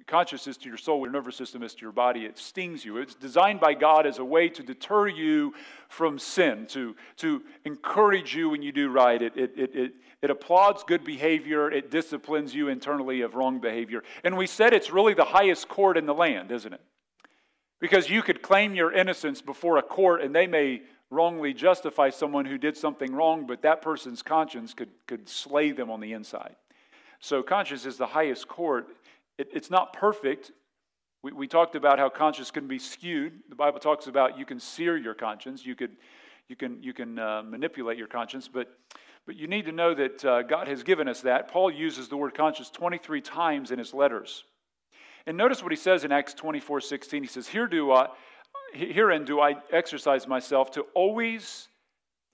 Consciousness 0.06 0.56
to 0.58 0.68
your 0.68 0.76
soul, 0.76 1.00
what 1.00 1.06
your 1.06 1.12
nervous 1.12 1.37
system 1.37 1.62
is 1.62 1.75
to 1.75 1.82
your 1.82 1.92
body. 1.92 2.25
It 2.25 2.38
stings 2.38 2.85
you. 2.85 2.96
It's 2.99 3.14
designed 3.14 3.61
by 3.61 3.75
God 3.75 4.06
as 4.06 4.18
a 4.18 4.25
way 4.25 4.49
to 4.49 4.62
deter 4.62 5.06
you 5.06 5.54
from 5.88 6.18
sin, 6.18 6.66
to, 6.70 6.96
to 7.18 7.42
encourage 7.64 8.35
you 8.35 8.50
when 8.50 8.62
you 8.62 8.73
do 8.73 8.88
right. 8.88 9.23
It, 9.23 9.37
it, 9.37 9.52
it, 9.56 9.76
it, 9.76 9.92
it 10.23 10.30
applauds 10.30 10.82
good 10.82 11.04
behavior, 11.04 11.70
it 11.70 11.90
disciplines 11.90 12.52
you 12.52 12.68
internally 12.68 13.20
of 13.20 13.35
wrong 13.35 13.61
behavior. 13.61 14.02
And 14.25 14.37
we 14.37 14.49
said 14.49 14.73
it's 14.73 14.90
really 14.90 15.14
the 15.14 15.25
highest 15.25 15.68
court 15.68 15.96
in 15.96 16.06
the 16.06 16.14
land, 16.14 16.50
isn't 16.50 16.73
it? 16.73 16.80
Because 17.78 18.08
you 18.11 18.23
could 18.23 18.42
claim 18.42 18.75
your 18.75 18.92
innocence 18.92 19.40
before 19.42 19.76
a 19.76 19.82
court 19.82 20.23
and 20.23 20.35
they 20.35 20.46
may 20.46 20.82
wrongly 21.10 21.54
justify 21.54 22.10
someone 22.10 22.44
who 22.44 22.58
did 22.58 22.76
something 22.76 23.14
wrong, 23.14 23.46
but 23.46 23.62
that 23.62 23.82
person's 23.82 24.22
conscience 24.22 24.75
could, 24.75 24.90
could 25.06 25.28
slay 25.28 25.70
them 25.70 25.90
on 25.90 26.00
the 26.00 26.12
inside. 26.12 26.56
So, 27.20 27.42
conscience 27.42 27.86
is 27.86 27.96
the 27.96 28.06
highest 28.06 28.48
court. 28.48 28.88
It, 29.38 29.48
it's 29.52 29.70
not 29.70 29.92
perfect. 29.92 30.52
We, 31.22 31.32
we 31.32 31.48
talked 31.48 31.75
about 31.75 31.98
how 31.98 32.08
conscience 32.08 32.50
can 32.50 32.66
be 32.66 32.78
skewed. 32.78 33.40
The 33.48 33.54
Bible 33.54 33.78
talks 33.78 34.06
about 34.06 34.38
you 34.38 34.44
can 34.44 34.60
sear 34.60 34.96
your 34.96 35.14
conscience, 35.14 35.64
you, 35.64 35.75
could, 35.75 35.96
you 36.48 36.56
can, 36.56 36.82
you 36.82 36.92
can 36.92 37.18
uh, 37.18 37.42
manipulate 37.42 37.98
your 37.98 38.08
conscience, 38.08 38.48
but, 38.48 38.68
but 39.26 39.36
you 39.36 39.46
need 39.46 39.64
to 39.66 39.72
know 39.72 39.94
that 39.94 40.25
uh, 40.25 40.42
God 40.42 40.68
has 40.68 40.82
given 40.82 41.08
us 41.08 41.22
that. 41.22 41.48
Paul 41.48 41.70
uses 41.70 42.08
the 42.08 42.16
word 42.16 42.34
conscience 42.34 42.70
23 42.70 43.20
times 43.20 43.70
in 43.70 43.78
his 43.78 43.94
letters. 43.94 44.44
And 45.26 45.36
notice 45.36 45.62
what 45.62 45.72
he 45.72 45.76
says 45.76 46.04
in 46.04 46.12
Acts 46.12 46.34
24 46.34 46.80
16. 46.80 47.22
He 47.22 47.28
says, 47.28 47.48
Here 47.48 47.66
do 47.66 47.90
I 47.92 48.08
herein 48.76 49.25
do 49.25 49.40
I 49.40 49.56
exercise 49.73 50.26
myself 50.26 50.71
to 50.73 50.83
always, 50.95 51.68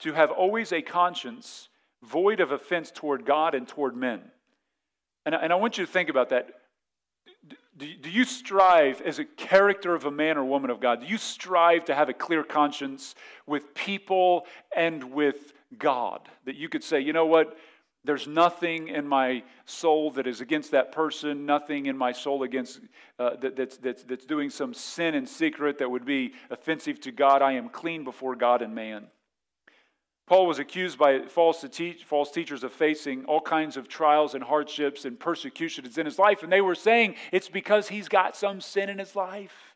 to 0.01 0.13
have 0.13 0.31
always 0.31 0.73
a 0.73 0.83
conscience 0.83 1.69
void 2.03 2.41
of 2.41 2.51
offense 2.51 2.91
toward 2.91 3.25
God 3.25 3.55
and 3.55 3.67
toward 3.67 3.97
men. 3.97 4.21
And, 5.25 5.35
and 5.35 5.53
I 5.53 5.57
want 5.57 5.79
you 5.79 5.87
to 5.87 5.91
think 5.91 6.09
about 6.09 6.31
that. 6.31 6.49
Do, 7.77 7.87
do 7.95 8.11
you 8.11 8.25
strive 8.25 9.01
as 9.01 9.19
a 9.19 9.25
character 9.25 9.95
of 9.95 10.05
a 10.05 10.11
man 10.11 10.37
or 10.37 10.45
woman 10.45 10.71
of 10.71 10.81
God? 10.81 11.01
Do 11.01 11.07
you 11.07 11.17
strive 11.17 11.85
to 11.87 11.95
have 11.95 12.09
a 12.09 12.15
clear 12.15 12.45
conscience 12.45 13.15
with 13.47 13.75
people 13.75 14.47
and 14.77 15.13
with 15.13 15.53
God? 15.79 16.29
That 16.45 16.57
you 16.57 16.69
could 16.69 16.85
say, 16.85 17.01
you 17.01 17.13
know 17.13 17.27
what? 17.27 17.57
There's 18.05 18.27
nothing 18.27 18.89
in 18.89 19.07
my 19.07 19.45
soul 19.65 20.11
that 20.13 20.27
is 20.27 20.41
against 20.41 20.73
that 20.73 20.91
person, 20.91 21.47
nothing 21.47 21.87
in 21.87 21.97
my 21.97 22.11
soul 22.11 22.43
against 22.43 22.81
uh, 23.19 23.37
that, 23.37 23.55
that's, 23.55 23.77
that's, 23.77 24.03
that's 24.03 24.27
doing 24.27 24.51
some 24.51 24.75
sin 24.75 25.15
in 25.15 25.25
secret 25.25 25.79
that 25.79 25.91
would 25.91 26.05
be 26.05 26.33
offensive 26.51 27.01
to 27.03 27.13
God. 27.13 27.43
I 27.43 27.53
am 27.53 27.69
clean 27.69 28.03
before 28.03 28.35
God 28.35 28.61
and 28.61 28.75
man. 28.75 29.07
Paul 30.27 30.47
was 30.47 30.59
accused 30.59 30.99
by 30.99 31.27
false, 31.27 31.65
teach, 31.71 32.05
false 32.05 32.31
teachers 32.31 32.65
of 32.65 32.73
facing 32.73 33.25
all 33.27 33.41
kinds 33.41 33.77
of 33.77 33.89
trials 33.89 34.35
and 34.35 34.43
hardships 34.43 35.05
and 35.05 35.19
persecutions 35.19 35.99
in 35.99 36.07
his 36.07 36.19
life, 36.19 36.43
and 36.43 36.53
they 36.53 36.61
were 36.61 36.75
saying 36.75 37.17
it's 37.33 37.49
because 37.49 37.89
he's 37.89 38.09
got 38.09 38.37
some 38.37 38.61
sin 38.61 38.89
in 38.89 38.99
his 38.99 39.15
life. 39.15 39.73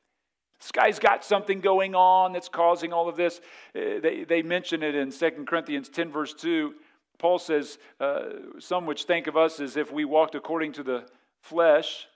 This 0.60 0.72
guy's 0.72 0.98
got 0.98 1.24
something 1.24 1.60
going 1.60 1.94
on 1.94 2.32
that's 2.32 2.48
causing 2.48 2.92
all 2.92 3.08
of 3.08 3.16
this. 3.16 3.40
Uh, 3.74 4.00
they, 4.02 4.24
they 4.26 4.42
mention 4.42 4.82
it 4.82 4.94
in 4.94 5.12
2 5.12 5.30
Corinthians 5.46 5.88
10, 5.88 6.10
verse 6.10 6.32
2. 6.32 6.74
Paul 7.18 7.38
says, 7.38 7.78
uh, 8.00 8.24
Some 8.58 8.86
which 8.86 9.04
think 9.04 9.26
of 9.26 9.36
us 9.36 9.60
as 9.60 9.76
if 9.76 9.92
we 9.92 10.04
walked 10.04 10.34
according 10.34 10.72
to 10.72 10.82
the 10.82 11.06
flesh. 11.40 12.06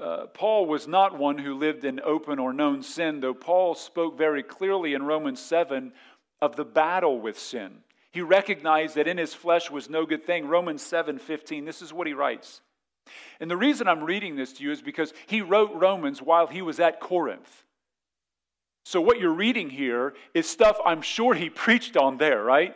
Uh, 0.00 0.26
Paul 0.26 0.66
was 0.66 0.88
not 0.88 1.18
one 1.18 1.38
who 1.38 1.54
lived 1.58 1.84
in 1.84 2.00
open 2.00 2.38
or 2.38 2.52
known 2.52 2.82
sin, 2.82 3.20
though 3.20 3.34
Paul 3.34 3.74
spoke 3.74 4.16
very 4.16 4.42
clearly 4.42 4.94
in 4.94 5.02
Romans 5.02 5.40
7 5.40 5.92
of 6.40 6.56
the 6.56 6.64
battle 6.64 7.20
with 7.20 7.38
sin. 7.38 7.78
He 8.10 8.20
recognized 8.20 8.94
that 8.96 9.08
in 9.08 9.18
his 9.18 9.34
flesh 9.34 9.70
was 9.70 9.90
no 9.90 10.06
good 10.06 10.24
thing. 10.24 10.46
Romans 10.48 10.82
7 10.82 11.18
15, 11.18 11.64
this 11.64 11.82
is 11.82 11.92
what 11.92 12.06
he 12.06 12.14
writes. 12.14 12.60
And 13.40 13.50
the 13.50 13.56
reason 13.56 13.88
I'm 13.88 14.04
reading 14.04 14.36
this 14.36 14.52
to 14.54 14.64
you 14.64 14.70
is 14.70 14.82
because 14.82 15.12
he 15.26 15.40
wrote 15.40 15.72
Romans 15.74 16.22
while 16.22 16.46
he 16.46 16.62
was 16.62 16.78
at 16.80 17.00
Corinth. 17.00 17.64
So, 18.84 19.00
what 19.00 19.18
you're 19.18 19.32
reading 19.32 19.70
here 19.70 20.14
is 20.34 20.48
stuff 20.48 20.78
I'm 20.84 21.02
sure 21.02 21.34
he 21.34 21.50
preached 21.64 21.96
on 21.96 22.18
there, 22.18 22.42
right? 22.42 22.74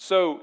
So, 0.00 0.40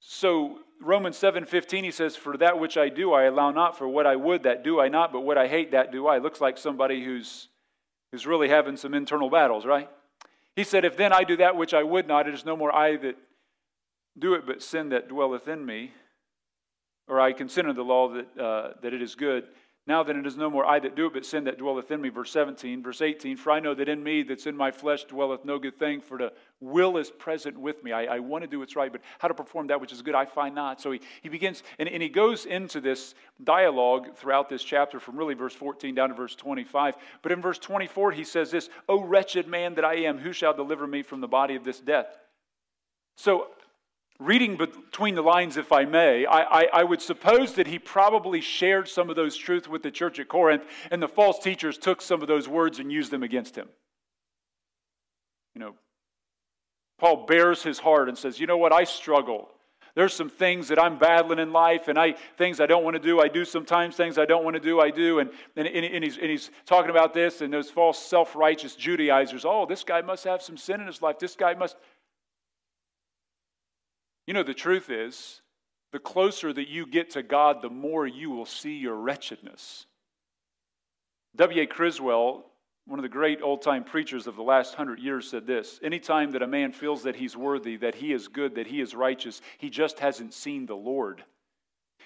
so 0.00 0.60
Romans 0.80 1.18
7:15 1.18 1.84
he 1.84 1.90
says 1.90 2.16
for 2.16 2.38
that 2.38 2.58
which 2.58 2.78
I 2.78 2.88
do 2.88 3.12
I 3.12 3.24
allow 3.24 3.50
not 3.50 3.76
for 3.76 3.86
what 3.86 4.06
I 4.06 4.16
would 4.16 4.44
that 4.44 4.64
do 4.64 4.80
I 4.80 4.88
not 4.88 5.12
but 5.12 5.20
what 5.20 5.36
I 5.36 5.46
hate 5.46 5.72
that 5.72 5.92
do 5.92 6.06
I. 6.06 6.16
Looks 6.16 6.40
like 6.40 6.56
somebody 6.56 7.04
who's 7.04 7.48
who's 8.10 8.26
really 8.26 8.48
having 8.48 8.78
some 8.78 8.94
internal 8.94 9.28
battles 9.28 9.66
right? 9.66 9.90
He 10.56 10.64
said 10.64 10.86
if 10.86 10.96
then 10.96 11.12
I 11.12 11.22
do 11.22 11.36
that 11.36 11.54
which 11.54 11.74
I 11.74 11.82
would 11.82 12.08
not 12.08 12.28
it 12.28 12.34
is 12.34 12.46
no 12.46 12.56
more 12.56 12.74
I 12.74 12.96
that 12.96 13.16
do 14.18 14.32
it 14.32 14.46
but 14.46 14.62
sin 14.62 14.88
that 14.88 15.06
dwelleth 15.06 15.48
in 15.48 15.66
me 15.66 15.92
or 17.08 17.20
I 17.20 17.34
consider 17.34 17.74
the 17.74 17.84
law 17.84 18.08
that 18.08 18.38
uh, 18.40 18.72
that 18.80 18.94
it 18.94 19.02
is 19.02 19.14
good 19.14 19.44
now 19.88 20.02
then 20.02 20.18
it 20.18 20.26
is 20.26 20.36
no 20.36 20.50
more 20.50 20.66
I 20.66 20.78
that 20.80 20.94
do 20.94 21.06
it, 21.06 21.14
but 21.14 21.24
sin 21.24 21.44
that 21.44 21.56
dwelleth 21.56 21.90
in 21.90 22.02
me. 22.02 22.10
Verse 22.10 22.30
17, 22.30 22.82
verse 22.82 23.00
18, 23.00 23.38
for 23.38 23.50
I 23.50 23.58
know 23.58 23.74
that 23.74 23.88
in 23.88 24.02
me 24.02 24.22
that's 24.22 24.46
in 24.46 24.54
my 24.54 24.70
flesh 24.70 25.04
dwelleth 25.04 25.46
no 25.46 25.58
good 25.58 25.78
thing, 25.78 26.02
for 26.02 26.18
the 26.18 26.34
will 26.60 26.98
is 26.98 27.10
present 27.10 27.58
with 27.58 27.82
me. 27.82 27.92
I, 27.92 28.16
I 28.16 28.18
want 28.18 28.42
to 28.44 28.48
do 28.48 28.58
what's 28.58 28.76
right, 28.76 28.92
but 28.92 29.00
how 29.18 29.28
to 29.28 29.34
perform 29.34 29.68
that 29.68 29.80
which 29.80 29.90
is 29.90 30.02
good 30.02 30.14
I 30.14 30.26
find 30.26 30.54
not. 30.54 30.82
So 30.82 30.90
he, 30.90 31.00
he 31.22 31.30
begins, 31.30 31.62
and, 31.78 31.88
and 31.88 32.02
he 32.02 32.10
goes 32.10 32.44
into 32.44 32.82
this 32.82 33.14
dialogue 33.42 34.14
throughout 34.14 34.50
this 34.50 34.62
chapter 34.62 35.00
from 35.00 35.16
really 35.16 35.32
verse 35.32 35.54
14 35.54 35.94
down 35.94 36.10
to 36.10 36.14
verse 36.14 36.34
25. 36.34 36.94
But 37.22 37.32
in 37.32 37.40
verse 37.40 37.58
24, 37.58 38.12
he 38.12 38.24
says 38.24 38.50
this, 38.50 38.68
O 38.90 39.00
wretched 39.00 39.48
man 39.48 39.74
that 39.76 39.86
I 39.86 39.94
am, 40.00 40.18
who 40.18 40.34
shall 40.34 40.52
deliver 40.52 40.86
me 40.86 41.02
from 41.02 41.22
the 41.22 41.28
body 41.28 41.54
of 41.54 41.64
this 41.64 41.80
death? 41.80 42.14
So 43.16 43.48
reading 44.20 44.56
between 44.56 45.14
the 45.14 45.22
lines, 45.22 45.56
if 45.56 45.70
I 45.70 45.84
may, 45.84 46.26
I, 46.26 46.40
I, 46.42 46.68
I, 46.72 46.84
would 46.84 47.00
suppose 47.00 47.54
that 47.54 47.68
he 47.68 47.78
probably 47.78 48.40
shared 48.40 48.88
some 48.88 49.10
of 49.10 49.16
those 49.16 49.36
truths 49.36 49.68
with 49.68 49.82
the 49.82 49.92
church 49.92 50.18
at 50.18 50.28
Corinth, 50.28 50.64
and 50.90 51.00
the 51.00 51.08
false 51.08 51.38
teachers 51.38 51.78
took 51.78 52.02
some 52.02 52.20
of 52.20 52.28
those 52.28 52.48
words 52.48 52.80
and 52.80 52.90
used 52.90 53.12
them 53.12 53.22
against 53.22 53.54
him. 53.54 53.68
You 55.54 55.60
know, 55.60 55.74
Paul 56.98 57.26
bares 57.26 57.62
his 57.62 57.78
heart 57.78 58.08
and 58.08 58.18
says, 58.18 58.40
You 58.40 58.46
know 58.46 58.58
what? 58.58 58.72
I 58.72 58.84
struggle. 58.84 59.50
There's 59.94 60.14
some 60.14 60.30
things 60.30 60.68
that 60.68 60.80
I'm 60.80 60.98
battling 60.98 61.38
in 61.40 61.52
life, 61.52 61.88
and 61.88 61.98
I 61.98 62.14
things 62.36 62.60
I 62.60 62.66
don't 62.66 62.84
want 62.84 62.94
to 62.94 63.02
do, 63.02 63.20
I 63.20 63.28
do 63.28 63.44
sometimes. 63.44 63.96
Things 63.96 64.18
I 64.18 64.26
don't 64.26 64.44
want 64.44 64.54
to 64.54 64.60
do, 64.60 64.80
I 64.80 64.90
do. 64.90 65.18
And, 65.18 65.30
and, 65.56 65.66
and, 65.66 66.04
he's, 66.04 66.18
and 66.18 66.30
he's 66.30 66.50
talking 66.66 66.90
about 66.90 67.14
this, 67.14 67.40
and 67.40 67.52
those 67.52 67.70
false 67.70 67.98
self 67.98 68.36
righteous 68.36 68.76
Judaizers. 68.76 69.44
Oh, 69.44 69.66
this 69.66 69.82
guy 69.82 70.02
must 70.02 70.24
have 70.24 70.42
some 70.42 70.56
sin 70.56 70.80
in 70.80 70.86
his 70.86 71.02
life. 71.02 71.18
This 71.18 71.34
guy 71.36 71.54
must. 71.54 71.76
You 74.28 74.34
know, 74.34 74.42
the 74.42 74.52
truth 74.52 74.90
is, 74.90 75.40
the 75.90 75.98
closer 75.98 76.52
that 76.52 76.68
you 76.68 76.84
get 76.84 77.12
to 77.12 77.22
God, 77.22 77.62
the 77.62 77.70
more 77.70 78.06
you 78.06 78.30
will 78.30 78.44
see 78.44 78.76
your 78.76 78.94
wretchedness. 78.96 79.86
W.A. 81.36 81.66
Criswell, 81.66 82.44
one 82.84 82.98
of 82.98 83.04
the 83.04 83.08
great 83.08 83.40
old 83.40 83.62
time 83.62 83.84
preachers 83.84 84.26
of 84.26 84.36
the 84.36 84.42
last 84.42 84.74
hundred 84.74 84.98
years, 84.98 85.30
said 85.30 85.46
this 85.46 85.80
Anytime 85.82 86.32
that 86.32 86.42
a 86.42 86.46
man 86.46 86.72
feels 86.72 87.04
that 87.04 87.16
he's 87.16 87.38
worthy, 87.38 87.78
that 87.78 87.94
he 87.94 88.12
is 88.12 88.28
good, 88.28 88.56
that 88.56 88.66
he 88.66 88.82
is 88.82 88.94
righteous, 88.94 89.40
he 89.56 89.70
just 89.70 89.98
hasn't 89.98 90.34
seen 90.34 90.66
the 90.66 90.76
Lord. 90.76 91.24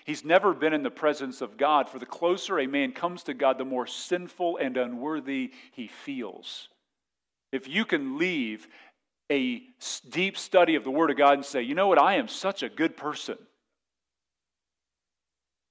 He's 0.04 0.24
never 0.24 0.54
been 0.54 0.74
in 0.74 0.84
the 0.84 0.92
presence 0.92 1.40
of 1.40 1.56
God, 1.56 1.88
for 1.88 1.98
the 1.98 2.06
closer 2.06 2.60
a 2.60 2.68
man 2.68 2.92
comes 2.92 3.24
to 3.24 3.34
God, 3.34 3.58
the 3.58 3.64
more 3.64 3.88
sinful 3.88 4.58
and 4.58 4.76
unworthy 4.76 5.50
he 5.72 5.88
feels. 5.88 6.68
If 7.50 7.66
you 7.66 7.84
can 7.84 8.16
leave 8.16 8.68
a 9.32 9.62
deep 10.10 10.36
study 10.36 10.74
of 10.74 10.84
the 10.84 10.90
Word 10.90 11.10
of 11.10 11.16
God 11.16 11.34
and 11.34 11.44
say, 11.44 11.62
you 11.62 11.74
know 11.74 11.88
what, 11.88 12.00
I 12.00 12.16
am 12.16 12.28
such 12.28 12.62
a 12.62 12.68
good 12.68 12.96
person. 12.96 13.38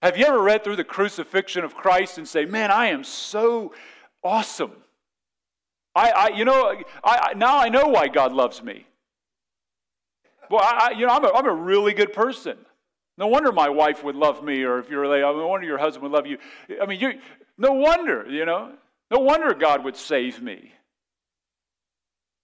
Have 0.01 0.17
you 0.17 0.25
ever 0.25 0.41
read 0.41 0.63
through 0.63 0.77
the 0.77 0.83
crucifixion 0.83 1.63
of 1.63 1.75
Christ 1.75 2.17
and 2.17 2.27
say, 2.27 2.45
man, 2.45 2.71
I 2.71 2.87
am 2.87 3.03
so 3.03 3.73
awesome? 4.23 4.71
I, 5.93 6.09
I 6.09 6.27
you 6.29 6.43
know, 6.43 6.73
I, 7.03 7.29
I, 7.29 7.33
now 7.35 7.59
I 7.59 7.69
know 7.69 7.87
why 7.87 8.07
God 8.07 8.33
loves 8.33 8.63
me. 8.63 8.87
Well, 10.49 10.61
I, 10.63 10.93
you 10.97 11.05
know, 11.05 11.13
I'm 11.13 11.23
a, 11.23 11.29
I'm 11.29 11.45
a 11.45 11.53
really 11.53 11.93
good 11.93 12.13
person. 12.13 12.57
No 13.17 13.27
wonder 13.27 13.51
my 13.51 13.69
wife 13.69 14.03
would 14.03 14.15
love 14.15 14.43
me, 14.43 14.63
or 14.63 14.79
if 14.79 14.89
you're 14.89 15.05
like, 15.05 15.21
no 15.21 15.47
wonder 15.47 15.67
your 15.67 15.77
husband 15.77 16.03
would 16.03 16.11
love 16.11 16.25
you. 16.25 16.39
I 16.81 16.87
mean, 16.87 16.99
you, 16.99 17.19
no 17.57 17.73
wonder, 17.73 18.25
you 18.27 18.45
know, 18.45 18.71
no 19.11 19.19
wonder 19.19 19.53
God 19.53 19.83
would 19.83 19.95
save 19.95 20.41
me. 20.41 20.71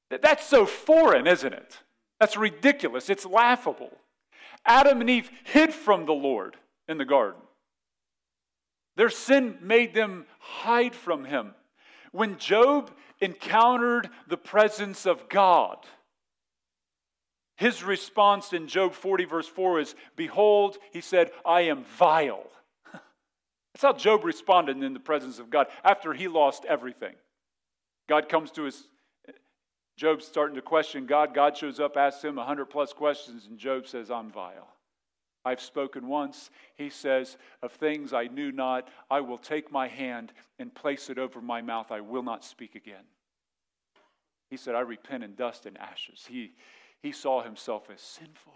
That's 0.09 0.45
so 0.45 0.65
foreign, 0.65 1.27
isn't 1.27 1.53
it? 1.53 1.79
That's 2.19 2.37
ridiculous. 2.37 3.09
It's 3.09 3.25
laughable. 3.25 3.91
Adam 4.65 5.01
and 5.01 5.09
Eve 5.09 5.29
hid 5.45 5.73
from 5.73 6.05
the 6.05 6.13
Lord 6.13 6.57
in 6.87 6.97
the 6.97 7.05
garden. 7.05 7.41
Their 8.95 9.09
sin 9.09 9.57
made 9.61 9.93
them 9.93 10.25
hide 10.39 10.95
from 10.95 11.25
him. 11.25 11.53
When 12.11 12.37
Job 12.37 12.91
encountered 13.21 14.09
the 14.27 14.37
presence 14.37 15.05
of 15.05 15.29
God, 15.29 15.77
his 17.57 17.83
response 17.83 18.53
in 18.53 18.67
Job 18.67 18.93
40, 18.93 19.25
verse 19.25 19.47
4 19.47 19.79
is 19.81 19.95
Behold, 20.15 20.77
he 20.91 21.01
said, 21.01 21.31
I 21.45 21.61
am 21.61 21.83
vile. 21.97 22.45
That's 22.93 23.81
how 23.81 23.93
Job 23.93 24.23
responded 24.23 24.81
in 24.81 24.93
the 24.93 24.99
presence 24.99 25.39
of 25.39 25.49
God 25.49 25.67
after 25.83 26.13
he 26.13 26.27
lost 26.27 26.65
everything. 26.65 27.15
God 28.07 28.29
comes 28.29 28.51
to 28.51 28.63
his, 28.63 28.87
Job's 29.97 30.25
starting 30.25 30.55
to 30.55 30.61
question 30.61 31.07
God. 31.07 31.33
God 31.33 31.57
shows 31.57 31.79
up, 31.79 31.97
asks 31.97 32.23
him 32.23 32.35
100 32.35 32.65
plus 32.65 32.93
questions, 32.93 33.47
and 33.47 33.57
Job 33.57 33.87
says, 33.87 34.11
I'm 34.11 34.31
vile. 34.31 34.69
I've 35.43 35.61
spoken 35.61 36.07
once, 36.07 36.51
he 36.75 36.89
says, 36.89 37.37
of 37.63 37.71
things 37.71 38.13
I 38.13 38.25
knew 38.25 38.51
not. 38.51 38.89
I 39.09 39.21
will 39.21 39.37
take 39.37 39.71
my 39.71 39.87
hand 39.87 40.33
and 40.59 40.73
place 40.73 41.09
it 41.09 41.17
over 41.17 41.41
my 41.41 41.61
mouth. 41.61 41.91
I 41.91 42.01
will 42.01 42.21
not 42.21 42.43
speak 42.43 42.75
again. 42.75 43.05
He 44.49 44.57
said, 44.57 44.75
I 44.75 44.81
repent 44.81 45.23
in 45.23 45.35
dust 45.35 45.65
and 45.65 45.77
ashes. 45.77 46.25
He, 46.27 46.51
he 47.01 47.11
saw 47.11 47.41
himself 47.41 47.89
as 47.93 48.01
sinful. 48.01 48.53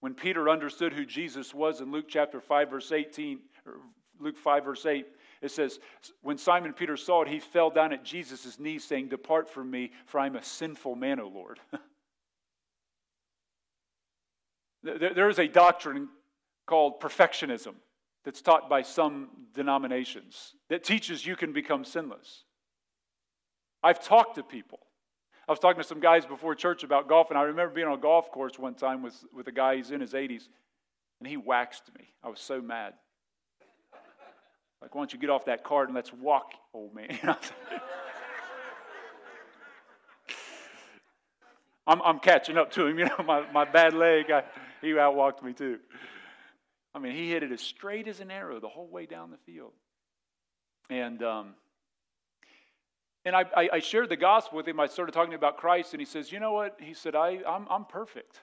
When 0.00 0.14
Peter 0.14 0.48
understood 0.48 0.92
who 0.92 1.04
Jesus 1.04 1.52
was 1.52 1.80
in 1.80 1.92
Luke 1.92 2.06
chapter 2.08 2.40
5, 2.40 2.70
verse 2.70 2.92
18, 2.92 3.38
Luke 4.20 4.38
5, 4.38 4.64
verse 4.64 4.86
8, 4.86 5.06
it 5.42 5.50
says, 5.50 5.78
When 6.22 6.38
Simon 6.38 6.72
Peter 6.72 6.96
saw 6.96 7.22
it, 7.22 7.28
he 7.28 7.40
fell 7.40 7.68
down 7.70 7.92
at 7.92 8.04
Jesus' 8.04 8.58
knees, 8.58 8.84
saying, 8.84 9.08
Depart 9.08 9.50
from 9.50 9.70
me, 9.70 9.92
for 10.06 10.20
I'm 10.20 10.36
a 10.36 10.42
sinful 10.42 10.94
man, 10.96 11.20
O 11.20 11.28
Lord. 11.28 11.60
there 14.82 15.28
is 15.28 15.38
a 15.38 15.48
doctrine 15.48 16.08
called 16.66 17.00
perfectionism 17.00 17.74
that's 18.24 18.40
taught 18.40 18.70
by 18.70 18.82
some 18.82 19.28
denominations 19.52 20.54
that 20.70 20.84
teaches 20.84 21.26
you 21.26 21.36
can 21.36 21.52
become 21.52 21.84
sinless. 21.84 22.44
I've 23.82 24.02
talked 24.02 24.36
to 24.36 24.42
people 24.42 24.78
I 25.48 25.52
was 25.52 25.58
talking 25.58 25.82
to 25.82 25.86
some 25.86 26.00
guys 26.00 26.24
before 26.24 26.54
church 26.54 26.84
about 26.84 27.08
golf, 27.08 27.30
and 27.30 27.38
I 27.38 27.42
remember 27.42 27.74
being 27.74 27.88
on 27.88 27.98
a 27.98 28.00
golf 28.00 28.30
course 28.30 28.58
one 28.58 28.74
time 28.74 29.02
with, 29.02 29.22
with 29.34 29.48
a 29.48 29.52
guy, 29.52 29.76
he's 29.76 29.90
in 29.90 30.00
his 30.00 30.12
80s, 30.12 30.44
and 31.18 31.28
he 31.28 31.36
waxed 31.36 31.90
me. 31.98 32.08
I 32.22 32.28
was 32.28 32.40
so 32.40 32.60
mad. 32.60 32.94
Like, 34.82 34.94
why 34.96 35.00
don't 35.00 35.12
you 35.12 35.18
get 35.20 35.30
off 35.30 35.44
that 35.44 35.62
cart 35.62 35.88
and 35.88 35.94
let's 35.94 36.12
walk, 36.12 36.54
old 36.74 36.92
man? 36.92 37.16
I'm, 41.86 42.02
I'm 42.02 42.18
catching 42.18 42.58
up 42.58 42.72
to 42.72 42.86
him, 42.86 42.98
you 42.98 43.04
know, 43.04 43.24
my, 43.24 43.48
my 43.52 43.64
bad 43.64 43.94
leg, 43.94 44.30
I, 44.32 44.42
he 44.80 44.88
outwalked 44.88 45.42
me 45.42 45.52
too. 45.52 45.78
I 46.94 46.98
mean, 46.98 47.14
he 47.14 47.30
hit 47.30 47.44
it 47.44 47.52
as 47.52 47.60
straight 47.60 48.08
as 48.08 48.18
an 48.20 48.30
arrow 48.30 48.58
the 48.60 48.68
whole 48.68 48.88
way 48.88 49.06
down 49.06 49.30
the 49.30 49.38
field. 49.38 49.72
And 50.90 51.22
um, 51.22 51.54
and 53.24 53.36
I, 53.36 53.44
I, 53.56 53.68
I, 53.74 53.78
shared 53.78 54.08
the 54.08 54.16
gospel 54.16 54.56
with 54.56 54.66
him. 54.66 54.80
I 54.80 54.88
started 54.88 55.12
talking 55.12 55.34
about 55.34 55.56
Christ, 55.56 55.94
and 55.94 56.00
he 56.00 56.06
says, 56.06 56.32
You 56.32 56.40
know 56.40 56.52
what? 56.52 56.76
He 56.80 56.92
said, 56.92 57.14
I, 57.14 57.38
I'm, 57.46 57.66
I'm 57.70 57.84
perfect. 57.84 58.40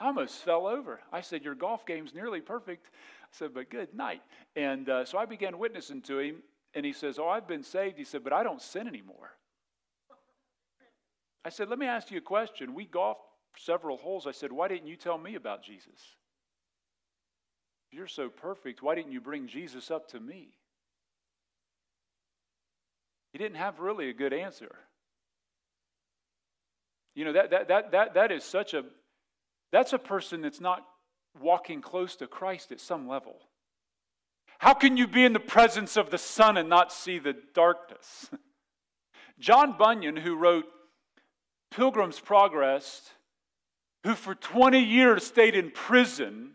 I 0.00 0.06
almost 0.06 0.36
fell 0.44 0.66
over. 0.66 1.00
I 1.12 1.20
said, 1.20 1.44
Your 1.44 1.54
golf 1.54 1.86
game's 1.86 2.14
nearly 2.14 2.40
perfect. 2.40 2.86
I 2.92 3.28
said, 3.32 3.54
But 3.54 3.70
good 3.70 3.94
night. 3.94 4.22
And 4.56 4.88
uh, 4.88 5.04
so 5.04 5.18
I 5.18 5.26
began 5.26 5.58
witnessing 5.58 6.02
to 6.02 6.18
him, 6.18 6.36
and 6.74 6.84
he 6.84 6.92
says, 6.92 7.18
Oh, 7.18 7.28
I've 7.28 7.46
been 7.46 7.62
saved. 7.62 7.98
He 7.98 8.04
said, 8.04 8.24
But 8.24 8.32
I 8.32 8.42
don't 8.42 8.60
sin 8.60 8.88
anymore. 8.88 9.30
I 11.44 11.50
said, 11.50 11.68
Let 11.68 11.78
me 11.78 11.86
ask 11.86 12.10
you 12.10 12.18
a 12.18 12.22
question. 12.22 12.74
We 12.74 12.86
golfed 12.86 13.20
several 13.56 13.96
holes. 13.96 14.26
I 14.26 14.32
said, 14.32 14.50
Why 14.50 14.68
didn't 14.68 14.88
you 14.88 14.96
tell 14.96 15.18
me 15.18 15.36
about 15.36 15.62
Jesus? 15.62 16.00
You're 17.94 18.08
so 18.08 18.28
perfect, 18.28 18.82
why 18.82 18.96
didn't 18.96 19.12
you 19.12 19.20
bring 19.20 19.46
Jesus 19.46 19.88
up 19.88 20.08
to 20.08 20.18
me? 20.18 20.48
He 23.32 23.38
didn't 23.38 23.56
have 23.56 23.78
really 23.78 24.10
a 24.10 24.12
good 24.12 24.32
answer. 24.32 24.74
You 27.14 27.24
know, 27.24 27.32
that, 27.34 27.50
that, 27.50 27.68
that, 27.68 27.92
that, 27.92 28.14
that 28.14 28.32
is 28.32 28.42
such 28.42 28.74
a, 28.74 28.82
that's 29.74 29.92
a 29.92 29.98
person 29.98 30.40
that's 30.42 30.60
not 30.60 30.84
walking 31.40 31.80
close 31.80 32.14
to 32.16 32.26
Christ 32.26 32.70
at 32.70 32.80
some 32.80 33.08
level. 33.08 33.36
How 34.58 34.72
can 34.72 34.96
you 34.96 35.08
be 35.08 35.24
in 35.24 35.32
the 35.32 35.40
presence 35.40 35.96
of 35.96 36.10
the 36.10 36.18
sun 36.18 36.56
and 36.56 36.68
not 36.68 36.92
see 36.92 37.18
the 37.18 37.34
darkness? 37.54 38.30
John 39.40 39.76
Bunyan, 39.76 40.16
who 40.16 40.36
wrote 40.36 40.66
Pilgrim's 41.72 42.20
Progress, 42.20 43.10
who 44.04 44.14
for 44.14 44.34
20 44.34 44.78
years 44.78 45.26
stayed 45.26 45.56
in 45.56 45.72
prison 45.72 46.52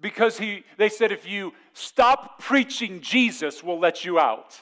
because 0.00 0.38
he, 0.38 0.64
they 0.76 0.88
said, 0.88 1.12
if 1.12 1.28
you 1.28 1.52
stop 1.72 2.40
preaching 2.40 3.00
Jesus, 3.00 3.62
we'll 3.62 3.78
let 3.78 4.04
you 4.04 4.18
out. 4.18 4.60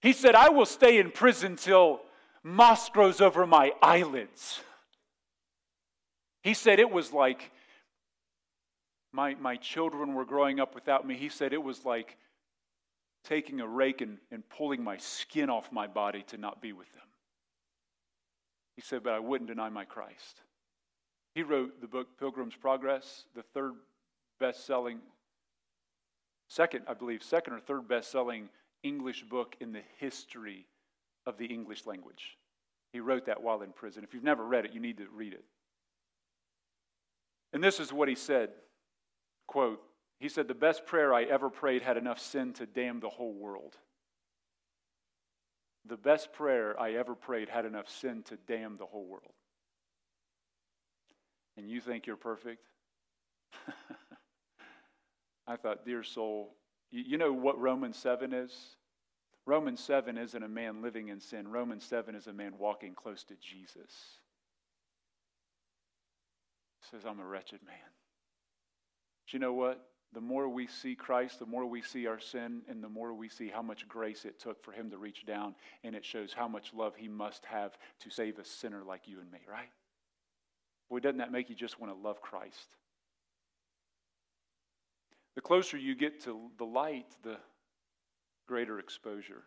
He 0.00 0.12
said, 0.12 0.34
I 0.34 0.48
will 0.48 0.66
stay 0.66 0.98
in 0.98 1.10
prison 1.10 1.56
till 1.56 2.00
moss 2.42 2.88
grows 2.88 3.20
over 3.20 3.46
my 3.46 3.72
eyelids. 3.82 4.60
He 6.46 6.54
said 6.54 6.78
it 6.78 6.92
was 6.92 7.12
like 7.12 7.50
my, 9.10 9.34
my 9.34 9.56
children 9.56 10.14
were 10.14 10.24
growing 10.24 10.60
up 10.60 10.76
without 10.76 11.04
me. 11.04 11.16
He 11.16 11.28
said 11.28 11.52
it 11.52 11.60
was 11.60 11.84
like 11.84 12.16
taking 13.24 13.60
a 13.60 13.66
rake 13.66 14.00
and, 14.00 14.18
and 14.30 14.48
pulling 14.48 14.84
my 14.84 14.96
skin 14.96 15.50
off 15.50 15.72
my 15.72 15.88
body 15.88 16.22
to 16.28 16.36
not 16.36 16.62
be 16.62 16.72
with 16.72 16.86
them. 16.92 17.02
He 18.76 18.82
said, 18.82 19.02
but 19.02 19.14
I 19.14 19.18
wouldn't 19.18 19.48
deny 19.48 19.70
my 19.70 19.84
Christ. 19.84 20.40
He 21.34 21.42
wrote 21.42 21.80
the 21.80 21.88
book 21.88 22.16
Pilgrim's 22.16 22.54
Progress, 22.54 23.24
the 23.34 23.42
third 23.42 23.72
best 24.38 24.66
selling, 24.66 25.00
second, 26.46 26.84
I 26.86 26.94
believe, 26.94 27.24
second 27.24 27.54
or 27.54 27.58
third 27.58 27.88
best 27.88 28.12
selling 28.12 28.50
English 28.84 29.24
book 29.24 29.56
in 29.60 29.72
the 29.72 29.82
history 29.98 30.68
of 31.26 31.38
the 31.38 31.46
English 31.46 31.86
language. 31.86 32.38
He 32.92 33.00
wrote 33.00 33.26
that 33.26 33.42
while 33.42 33.62
in 33.62 33.72
prison. 33.72 34.04
If 34.04 34.14
you've 34.14 34.22
never 34.22 34.44
read 34.44 34.64
it, 34.64 34.72
you 34.72 34.78
need 34.78 34.98
to 34.98 35.08
read 35.12 35.32
it. 35.32 35.42
And 37.56 37.64
this 37.64 37.80
is 37.80 37.90
what 37.90 38.06
he 38.06 38.14
said 38.14 38.50
quote, 39.46 39.80
he 40.20 40.28
said, 40.28 40.46
The 40.46 40.52
best 40.52 40.84
prayer 40.84 41.14
I 41.14 41.22
ever 41.22 41.48
prayed 41.48 41.80
had 41.80 41.96
enough 41.96 42.20
sin 42.20 42.52
to 42.52 42.66
damn 42.66 43.00
the 43.00 43.08
whole 43.08 43.32
world. 43.32 43.74
The 45.86 45.96
best 45.96 46.34
prayer 46.34 46.78
I 46.78 46.92
ever 46.96 47.14
prayed 47.14 47.48
had 47.48 47.64
enough 47.64 47.88
sin 47.88 48.24
to 48.24 48.36
damn 48.46 48.76
the 48.76 48.84
whole 48.84 49.06
world. 49.06 49.32
And 51.56 51.70
you 51.70 51.80
think 51.80 52.06
you're 52.06 52.16
perfect? 52.16 52.62
I 55.46 55.56
thought, 55.56 55.86
dear 55.86 56.02
soul, 56.02 56.56
you 56.90 57.16
know 57.16 57.32
what 57.32 57.58
Romans 57.58 57.96
7 57.96 58.34
is? 58.34 58.52
Romans 59.46 59.80
7 59.80 60.18
isn't 60.18 60.42
a 60.42 60.46
man 60.46 60.82
living 60.82 61.08
in 61.08 61.20
sin. 61.20 61.48
Romans 61.48 61.84
7 61.84 62.14
is 62.14 62.26
a 62.26 62.34
man 62.34 62.52
walking 62.58 62.94
close 62.94 63.24
to 63.24 63.34
Jesus. 63.36 64.20
Says, 66.90 67.02
I'm 67.04 67.20
a 67.20 67.26
wretched 67.26 67.60
man. 67.66 67.76
But 69.24 69.32
you 69.32 69.38
know 69.38 69.52
what? 69.52 69.88
The 70.12 70.20
more 70.20 70.48
we 70.48 70.66
see 70.66 70.94
Christ, 70.94 71.40
the 71.40 71.46
more 71.46 71.66
we 71.66 71.82
see 71.82 72.06
our 72.06 72.20
sin, 72.20 72.62
and 72.68 72.82
the 72.82 72.88
more 72.88 73.12
we 73.12 73.28
see 73.28 73.48
how 73.48 73.60
much 73.60 73.88
grace 73.88 74.24
it 74.24 74.38
took 74.38 74.62
for 74.64 74.72
him 74.72 74.90
to 74.90 74.98
reach 74.98 75.26
down, 75.26 75.54
and 75.82 75.94
it 75.94 76.04
shows 76.04 76.32
how 76.32 76.48
much 76.48 76.72
love 76.72 76.94
he 76.96 77.08
must 77.08 77.44
have 77.46 77.76
to 78.00 78.10
save 78.10 78.38
a 78.38 78.44
sinner 78.44 78.82
like 78.86 79.02
you 79.06 79.20
and 79.20 79.30
me, 79.30 79.40
right? 79.50 79.68
Boy, 80.88 81.00
doesn't 81.00 81.18
that 81.18 81.32
make 81.32 81.50
you 81.50 81.56
just 81.56 81.80
want 81.80 81.92
to 81.92 81.98
love 82.00 82.22
Christ? 82.22 82.76
The 85.34 85.40
closer 85.42 85.76
you 85.76 85.94
get 85.94 86.22
to 86.22 86.50
the 86.56 86.64
light, 86.64 87.12
the 87.22 87.36
greater 88.46 88.78
exposure. 88.78 89.42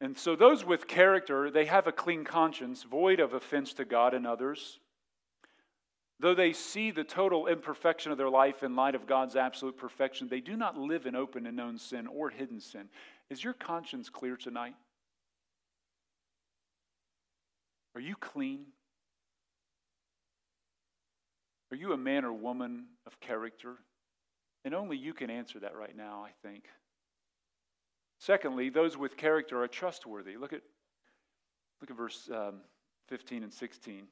And 0.00 0.16
so, 0.16 0.36
those 0.36 0.64
with 0.64 0.86
character, 0.86 1.50
they 1.50 1.64
have 1.66 1.86
a 1.86 1.92
clean 1.92 2.24
conscience, 2.24 2.84
void 2.84 3.18
of 3.18 3.34
offense 3.34 3.72
to 3.74 3.84
God 3.84 4.14
and 4.14 4.26
others. 4.26 4.78
Though 6.18 6.34
they 6.34 6.52
see 6.52 6.90
the 6.90 7.04
total 7.04 7.46
imperfection 7.46 8.10
of 8.10 8.18
their 8.18 8.30
life 8.30 8.62
in 8.62 8.74
light 8.74 8.94
of 8.94 9.06
God's 9.06 9.36
absolute 9.36 9.76
perfection, 9.76 10.28
they 10.28 10.40
do 10.40 10.56
not 10.56 10.78
live 10.78 11.04
in 11.04 11.14
open 11.14 11.46
and 11.46 11.56
known 11.56 11.78
sin 11.78 12.06
or 12.06 12.30
hidden 12.30 12.60
sin. 12.60 12.88
Is 13.28 13.44
your 13.44 13.52
conscience 13.52 14.08
clear 14.08 14.36
tonight? 14.36 14.76
Are 17.94 18.00
you 18.00 18.16
clean? 18.16 18.66
Are 21.70 21.76
you 21.76 21.92
a 21.92 21.98
man 21.98 22.24
or 22.24 22.32
woman 22.32 22.86
of 23.06 23.20
character? 23.20 23.76
And 24.64 24.74
only 24.74 24.96
you 24.96 25.12
can 25.12 25.28
answer 25.30 25.60
that 25.60 25.76
right 25.76 25.96
now, 25.96 26.24
I 26.24 26.30
think. 26.46 26.64
Secondly, 28.18 28.70
those 28.70 28.96
with 28.96 29.16
character 29.16 29.62
are 29.62 29.68
trustworthy. 29.68 30.36
Look 30.36 30.52
at, 30.52 30.62
look 31.80 31.90
at 31.90 31.96
verse 31.96 32.28
um, 32.32 32.60
15 33.08 33.42
and 33.42 33.52
16. 33.52 34.08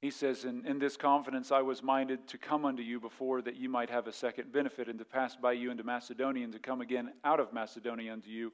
He 0.00 0.10
says, 0.10 0.44
in, 0.44 0.64
in 0.64 0.78
this 0.78 0.96
confidence 0.96 1.50
I 1.50 1.62
was 1.62 1.82
minded 1.82 2.28
to 2.28 2.38
come 2.38 2.64
unto 2.64 2.82
you 2.82 3.00
before 3.00 3.42
that 3.42 3.56
you 3.56 3.68
might 3.68 3.90
have 3.90 4.06
a 4.06 4.12
second 4.12 4.52
benefit, 4.52 4.88
and 4.88 4.98
to 4.98 5.04
pass 5.04 5.34
by 5.34 5.52
you 5.52 5.70
into 5.70 5.82
Macedonia, 5.82 6.44
and 6.44 6.52
to 6.52 6.60
come 6.60 6.80
again 6.80 7.12
out 7.24 7.40
of 7.40 7.52
Macedonia 7.52 8.12
unto 8.12 8.30
you, 8.30 8.52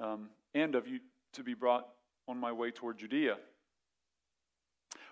um, 0.00 0.28
and 0.54 0.74
of 0.74 0.88
you 0.88 0.98
to 1.34 1.44
be 1.44 1.54
brought 1.54 1.86
on 2.26 2.36
my 2.38 2.50
way 2.50 2.72
toward 2.72 2.98
Judea. 2.98 3.36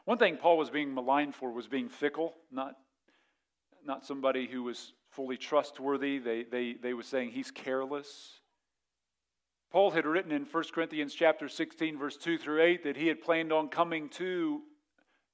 One 0.05 0.19
thing 0.19 0.37
Paul 0.37 0.59
was 0.59 0.71
being 0.71 0.93
maligned 0.93 1.35
for 1.35 1.53
was 1.53 1.69
being 1.69 1.89
fickle, 1.89 2.35
not, 2.51 2.77
not 3.85 4.05
somebody 4.05 4.47
who 4.47 4.65
was 4.65 4.93
fully 5.11 5.37
trustworthy. 5.37 6.19
They, 6.19 6.43
they, 6.43 6.75
they 6.75 6.95
were 6.95 7.03
saying 7.03 7.31
he's 7.31 7.51
careless. 7.51 8.41
Paul 9.71 9.93
had 9.93 10.05
written 10.05 10.33
in 10.33 10.45
1 10.45 10.65
Corinthians 10.75 11.15
chapter 11.15 11.49
16, 11.49 11.99
verse 11.99 12.17
2 12.17 12.39
through 12.39 12.63
8, 12.63 12.85
that 12.85 12.97
he 12.97 13.07
had 13.07 13.23
planned 13.23 13.53
on 13.53 13.69
coming 13.69 14.09
to 14.11 14.63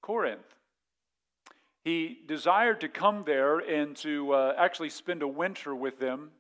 Corinth. 0.03 0.55
He 1.85 2.19
desired 2.27 2.81
to 2.83 2.89
come 2.89 3.25
there 3.25 3.59
and 3.59 3.97
to 3.99 4.33
uh, 4.33 4.55
actually 4.59 4.91
spend 4.91 5.23
a 5.23 5.29
winter 5.29 5.75
with 5.75 5.99
them. 5.99 6.31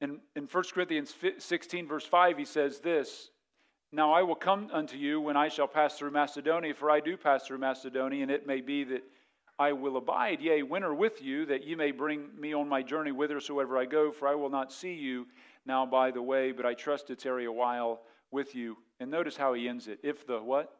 In, 0.00 0.20
in 0.36 0.44
1 0.44 0.64
Corinthians 0.72 1.14
16, 1.38 1.88
verse 1.88 2.04
5, 2.04 2.38
he 2.38 2.44
says 2.44 2.80
this 2.80 3.30
Now 3.90 4.12
I 4.12 4.22
will 4.22 4.34
come 4.34 4.68
unto 4.72 4.96
you 4.96 5.20
when 5.20 5.36
I 5.36 5.48
shall 5.48 5.66
pass 5.66 5.98
through 5.98 6.10
Macedonia, 6.10 6.74
for 6.74 6.90
I 6.90 7.00
do 7.00 7.16
pass 7.16 7.46
through 7.46 7.58
Macedonia, 7.58 8.22
and 8.22 8.30
it 8.30 8.46
may 8.46 8.60
be 8.60 8.84
that 8.84 9.02
I 9.58 9.72
will 9.72 9.96
abide, 9.96 10.40
yea, 10.40 10.62
winter 10.62 10.94
with 10.94 11.20
you, 11.20 11.46
that 11.46 11.66
ye 11.66 11.74
may 11.74 11.90
bring 11.90 12.28
me 12.38 12.54
on 12.54 12.68
my 12.68 12.80
journey 12.80 13.10
whithersoever 13.10 13.76
I 13.76 13.86
go, 13.86 14.12
for 14.12 14.28
I 14.28 14.34
will 14.34 14.50
not 14.50 14.72
see 14.72 14.94
you 14.94 15.26
now 15.66 15.84
by 15.84 16.12
the 16.12 16.22
way, 16.22 16.52
but 16.52 16.64
I 16.64 16.74
trust 16.74 17.08
to 17.08 17.16
tarry 17.16 17.46
a 17.46 17.52
while 17.52 18.02
with 18.30 18.54
you. 18.54 18.76
And 19.00 19.10
notice 19.10 19.36
how 19.36 19.54
he 19.54 19.68
ends 19.68 19.88
it. 19.88 19.98
If 20.04 20.26
the 20.26 20.38
what? 20.38 20.77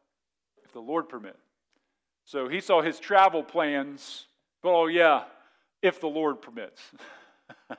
The 0.78 0.82
Lord 0.82 1.08
permit. 1.08 1.36
So 2.24 2.46
he 2.46 2.60
saw 2.60 2.82
his 2.82 3.00
travel 3.00 3.42
plans, 3.42 4.26
but 4.62 4.72
oh, 4.72 4.86
yeah, 4.86 5.24
if 5.82 6.00
the 6.00 6.06
Lord 6.06 6.40
permits. 6.40 6.80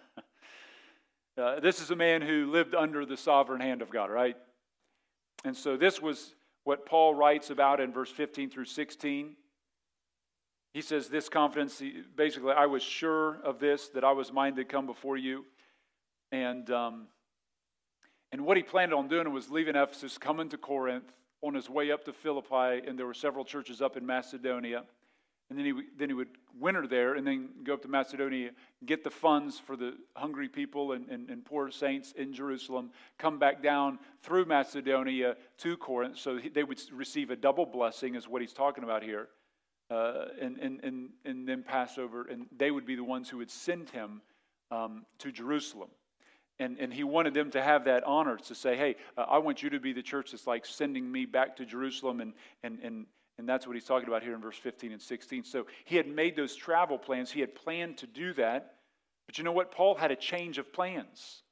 uh, 1.37 1.61
this 1.61 1.79
is 1.79 1.91
a 1.91 1.95
man 1.95 2.21
who 2.21 2.51
lived 2.51 2.75
under 2.75 3.05
the 3.05 3.15
sovereign 3.15 3.61
hand 3.61 3.81
of 3.81 3.89
God, 3.89 4.11
right? 4.11 4.35
And 5.45 5.55
so 5.55 5.77
this 5.77 6.01
was 6.01 6.35
what 6.65 6.85
Paul 6.85 7.15
writes 7.15 7.51
about 7.51 7.79
in 7.79 7.93
verse 7.93 8.11
15 8.11 8.49
through 8.49 8.65
16. 8.65 9.33
He 10.73 10.81
says, 10.81 11.07
This 11.07 11.29
confidence, 11.29 11.81
basically, 12.17 12.51
I 12.51 12.65
was 12.65 12.83
sure 12.83 13.39
of 13.45 13.59
this, 13.59 13.87
that 13.93 14.03
I 14.03 14.11
was 14.11 14.33
minded 14.33 14.67
to 14.67 14.73
come 14.73 14.85
before 14.85 15.15
you. 15.15 15.45
And, 16.33 16.69
um, 16.69 17.07
and 18.33 18.41
what 18.45 18.57
he 18.57 18.63
planned 18.63 18.93
on 18.93 19.07
doing 19.07 19.31
was 19.31 19.49
leaving 19.49 19.77
Ephesus, 19.77 20.17
coming 20.17 20.49
to 20.49 20.57
Corinth, 20.57 21.13
on 21.41 21.53
his 21.53 21.69
way 21.69 21.91
up 21.91 22.03
to 22.05 22.13
Philippi, 22.13 22.87
and 22.87 22.97
there 22.97 23.05
were 23.05 23.13
several 23.13 23.45
churches 23.45 23.81
up 23.81 23.97
in 23.97 24.05
Macedonia. 24.05 24.83
And 25.49 25.57
then 25.57 25.65
he, 25.65 25.73
then 25.97 26.09
he 26.09 26.13
would 26.13 26.27
winter 26.59 26.85
there 26.85 27.15
and 27.15 27.25
then 27.25 27.49
go 27.63 27.73
up 27.73 27.81
to 27.81 27.87
Macedonia, 27.87 28.51
get 28.85 29.03
the 29.03 29.09
funds 29.09 29.57
for 29.57 29.75
the 29.75 29.95
hungry 30.15 30.47
people 30.47 30.91
and, 30.91 31.09
and, 31.09 31.27
and 31.29 31.43
poor 31.43 31.71
saints 31.71 32.11
in 32.11 32.33
Jerusalem, 32.33 32.91
come 33.17 33.39
back 33.39 33.63
down 33.63 33.97
through 34.21 34.45
Macedonia 34.45 35.35
to 35.57 35.75
Corinth. 35.77 36.19
So 36.19 36.39
they 36.53 36.63
would 36.63 36.79
receive 36.91 37.31
a 37.31 37.35
double 37.35 37.65
blessing, 37.65 38.13
is 38.13 38.27
what 38.27 38.41
he's 38.41 38.53
talking 38.53 38.83
about 38.83 39.01
here, 39.01 39.29
uh, 39.89 40.25
and, 40.39 40.57
and, 40.59 40.83
and, 40.83 41.09
and 41.25 41.47
then 41.47 41.63
pass 41.63 41.97
over. 41.97 42.25
And 42.25 42.45
they 42.55 42.69
would 42.69 42.85
be 42.85 42.95
the 42.95 43.03
ones 43.03 43.27
who 43.27 43.37
would 43.37 43.51
send 43.51 43.89
him 43.89 44.21
um, 44.69 45.03
to 45.17 45.31
Jerusalem. 45.31 45.89
And, 46.59 46.77
and 46.77 46.93
he 46.93 47.03
wanted 47.03 47.33
them 47.33 47.51
to 47.51 47.61
have 47.61 47.85
that 47.85 48.03
honor 48.03 48.37
to 48.37 48.55
say, 48.55 48.75
hey, 48.75 48.97
uh, 49.17 49.21
I 49.21 49.37
want 49.37 49.63
you 49.63 49.69
to 49.69 49.79
be 49.79 49.93
the 49.93 50.01
church 50.01 50.31
that's 50.31 50.45
like 50.45 50.65
sending 50.65 51.09
me 51.09 51.25
back 51.25 51.55
to 51.57 51.65
Jerusalem. 51.65 52.19
And, 52.19 52.33
and, 52.63 52.79
and, 52.83 53.05
and 53.37 53.47
that's 53.47 53.65
what 53.65 53.75
he's 53.75 53.85
talking 53.85 54.09
about 54.09 54.23
here 54.23 54.35
in 54.35 54.41
verse 54.41 54.57
15 54.57 54.91
and 54.91 55.01
16. 55.01 55.45
So 55.45 55.67
he 55.85 55.95
had 55.95 56.07
made 56.07 56.35
those 56.35 56.55
travel 56.55 56.97
plans. 56.97 57.31
He 57.31 57.39
had 57.39 57.55
planned 57.55 57.97
to 57.99 58.07
do 58.07 58.33
that. 58.33 58.75
But 59.25 59.37
you 59.37 59.45
know 59.45 59.53
what? 59.53 59.71
Paul 59.71 59.95
had 59.95 60.11
a 60.11 60.15
change 60.15 60.57
of 60.57 60.73
plans. 60.73 61.43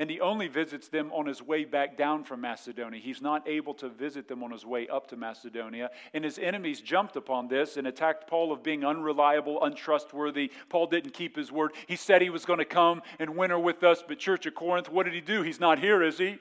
And 0.00 0.10
he 0.10 0.20
only 0.20 0.48
visits 0.48 0.88
them 0.88 1.12
on 1.12 1.26
his 1.26 1.40
way 1.40 1.64
back 1.64 1.96
down 1.96 2.24
from 2.24 2.40
Macedonia. 2.40 3.00
He's 3.00 3.22
not 3.22 3.48
able 3.48 3.74
to 3.74 3.88
visit 3.88 4.26
them 4.26 4.42
on 4.42 4.50
his 4.50 4.66
way 4.66 4.88
up 4.88 5.06
to 5.08 5.16
Macedonia. 5.16 5.90
And 6.12 6.24
his 6.24 6.38
enemies 6.38 6.80
jumped 6.80 7.14
upon 7.14 7.46
this 7.46 7.76
and 7.76 7.86
attacked 7.86 8.28
Paul 8.28 8.50
of 8.50 8.64
being 8.64 8.84
unreliable, 8.84 9.62
untrustworthy. 9.62 10.50
Paul 10.68 10.88
didn't 10.88 11.12
keep 11.12 11.36
his 11.36 11.52
word. 11.52 11.74
He 11.86 11.94
said 11.94 12.22
he 12.22 12.30
was 12.30 12.44
going 12.44 12.58
to 12.58 12.64
come 12.64 13.02
and 13.20 13.36
winter 13.36 13.58
with 13.58 13.84
us, 13.84 14.02
but 14.06 14.18
Church 14.18 14.46
of 14.46 14.56
Corinth, 14.56 14.90
what 14.90 15.04
did 15.04 15.14
he 15.14 15.20
do? 15.20 15.42
He's 15.42 15.60
not 15.60 15.78
here, 15.78 16.02
is 16.02 16.18
he? 16.18 16.38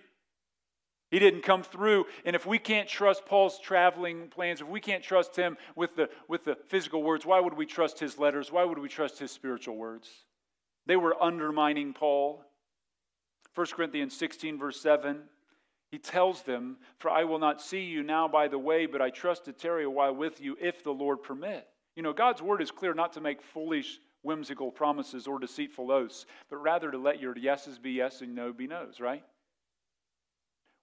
He 1.12 1.20
didn't 1.20 1.44
come 1.44 1.62
through. 1.62 2.08
And 2.26 2.36
if 2.36 2.48
we 2.48 2.58
can't 2.58 2.90
trust 2.90 3.28
Paul's 3.28 3.60
traveling 3.60 4.30
plans, 4.30 4.62
if 4.62 4.68
we 4.68 4.80
can't 4.80 5.04
trust 5.04 5.36
him 5.36 5.58
with 5.76 5.96
the, 5.96 6.10
with 6.28 6.44
the 6.44 6.56
physical 6.70 7.04
words, 7.04 7.24
why 7.24 7.40
would 7.40 7.54
we 7.54 7.68
trust 7.68 8.00
his 8.00 8.18
letters? 8.18 8.52
Why 8.52 8.64
would 8.64 8.80
we 8.80 8.90
trust 8.90 9.20
his 9.20 9.30
spiritual 9.30 9.76
words? 9.76 10.10
They 10.88 10.96
were 10.96 11.22
undermining 11.22 11.94
Paul. 11.94 12.44
1 13.56 13.68
Corinthians 13.68 14.16
16, 14.16 14.58
verse 14.58 14.80
7, 14.82 15.22
he 15.92 16.00
tells 16.00 16.42
them, 16.42 16.78
For 16.98 17.12
I 17.12 17.24
will 17.24 17.40
not 17.40 17.62
see 17.62 17.82
you 17.82 18.02
now 18.02 18.28
by 18.28 18.48
the 18.48 18.58
way, 18.58 18.88
but 18.88 19.02
I 19.02 19.12
trust 19.12 19.46
to 19.46 19.54
tarry 19.54 19.84
a 19.84 19.90
while 19.90 20.16
with 20.16 20.42
you 20.42 20.58
if 20.60 20.84
the 20.84 20.92
Lord 20.92 21.22
permit. 21.22 21.68
You 21.96 22.02
know, 22.02 22.14
God's 22.14 22.42
word 22.42 22.62
is 22.62 22.72
clear 22.72 22.96
not 22.96 23.14
to 23.14 23.22
make 23.22 23.42
foolish, 23.42 24.00
whimsical 24.24 24.72
promises 24.72 25.28
or 25.28 25.38
deceitful 25.38 25.92
oaths, 25.92 26.26
but 26.50 26.58
rather 26.58 26.90
to 26.90 26.98
let 26.98 27.22
your 27.22 27.38
yeses 27.38 27.78
be 27.78 27.92
yes 27.92 28.22
and 28.22 28.34
no 28.34 28.52
be 28.52 28.66
no's, 28.66 29.00
right? 29.00 29.24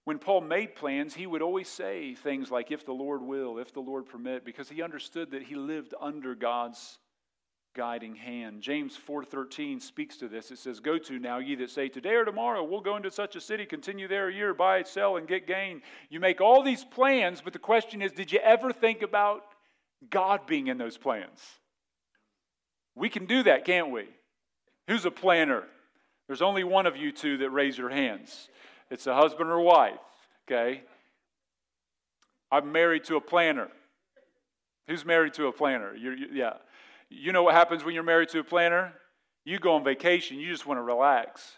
When 0.05 0.17
Paul 0.17 0.41
made 0.41 0.75
plans, 0.75 1.13
he 1.13 1.27
would 1.27 1.41
always 1.41 1.67
say 1.67 2.15
things 2.15 2.49
like, 2.49 2.71
if 2.71 2.85
the 2.85 2.93
Lord 2.93 3.21
will, 3.21 3.59
if 3.59 3.73
the 3.73 3.81
Lord 3.81 4.05
permit, 4.05 4.45
because 4.45 4.69
he 4.69 4.81
understood 4.81 5.31
that 5.31 5.43
he 5.43 5.55
lived 5.55 5.93
under 5.99 6.33
God's 6.35 6.99
guiding 7.73 8.15
hand. 8.15 8.61
James 8.61 8.97
4:13 8.97 9.79
speaks 9.79 10.17
to 10.17 10.27
this. 10.27 10.51
It 10.51 10.57
says, 10.57 10.79
"Go 10.79 10.97
to 10.97 11.19
now 11.19 11.37
ye 11.37 11.55
that 11.55 11.69
say 11.69 11.89
today 11.89 12.15
or 12.15 12.25
tomorrow 12.25 12.63
we'll 12.63 12.81
go 12.81 12.95
into 12.97 13.11
such 13.11 13.35
a 13.35 13.41
city, 13.41 13.65
continue 13.65 14.07
there 14.07 14.27
a 14.27 14.33
year, 14.33 14.53
buy, 14.53 14.83
sell 14.83 15.17
and 15.17 15.27
get 15.27 15.47
gain." 15.47 15.81
You 16.09 16.19
make 16.19 16.41
all 16.41 16.63
these 16.63 16.83
plans, 16.83 17.41
but 17.41 17.53
the 17.53 17.59
question 17.59 18.01
is, 18.01 18.11
did 18.11 18.31
you 18.31 18.39
ever 18.39 18.73
think 18.73 19.01
about 19.01 19.45
God 20.09 20.45
being 20.45 20.67
in 20.67 20.77
those 20.77 20.97
plans? 20.97 21.59
We 22.95 23.09
can 23.09 23.25
do 23.25 23.43
that, 23.43 23.65
can't 23.65 23.89
we? 23.89 24.07
Who's 24.87 25.05
a 25.05 25.11
planner? 25.11 25.67
There's 26.27 26.41
only 26.41 26.63
one 26.63 26.85
of 26.85 26.97
you 26.97 27.11
two 27.11 27.37
that 27.37 27.49
raise 27.49 27.77
your 27.77 27.89
hands. 27.89 28.49
It's 28.89 29.07
a 29.07 29.15
husband 29.15 29.49
or 29.49 29.61
wife, 29.61 29.99
okay? 30.45 30.83
I'm 32.51 32.71
married 32.71 33.05
to 33.05 33.15
a 33.15 33.21
planner. 33.21 33.69
Who's 34.87 35.05
married 35.05 35.33
to 35.35 35.47
a 35.47 35.53
planner? 35.53 35.95
You're, 35.95 36.15
you, 36.15 36.27
yeah. 36.33 36.53
You 37.13 37.33
know 37.33 37.43
what 37.43 37.55
happens 37.55 37.83
when 37.83 37.93
you're 37.93 38.05
married 38.05 38.29
to 38.29 38.39
a 38.39 38.43
planner? 38.43 38.93
You 39.43 39.59
go 39.59 39.75
on 39.75 39.83
vacation, 39.83 40.39
you 40.39 40.49
just 40.49 40.65
want 40.65 40.77
to 40.77 40.81
relax. 40.81 41.51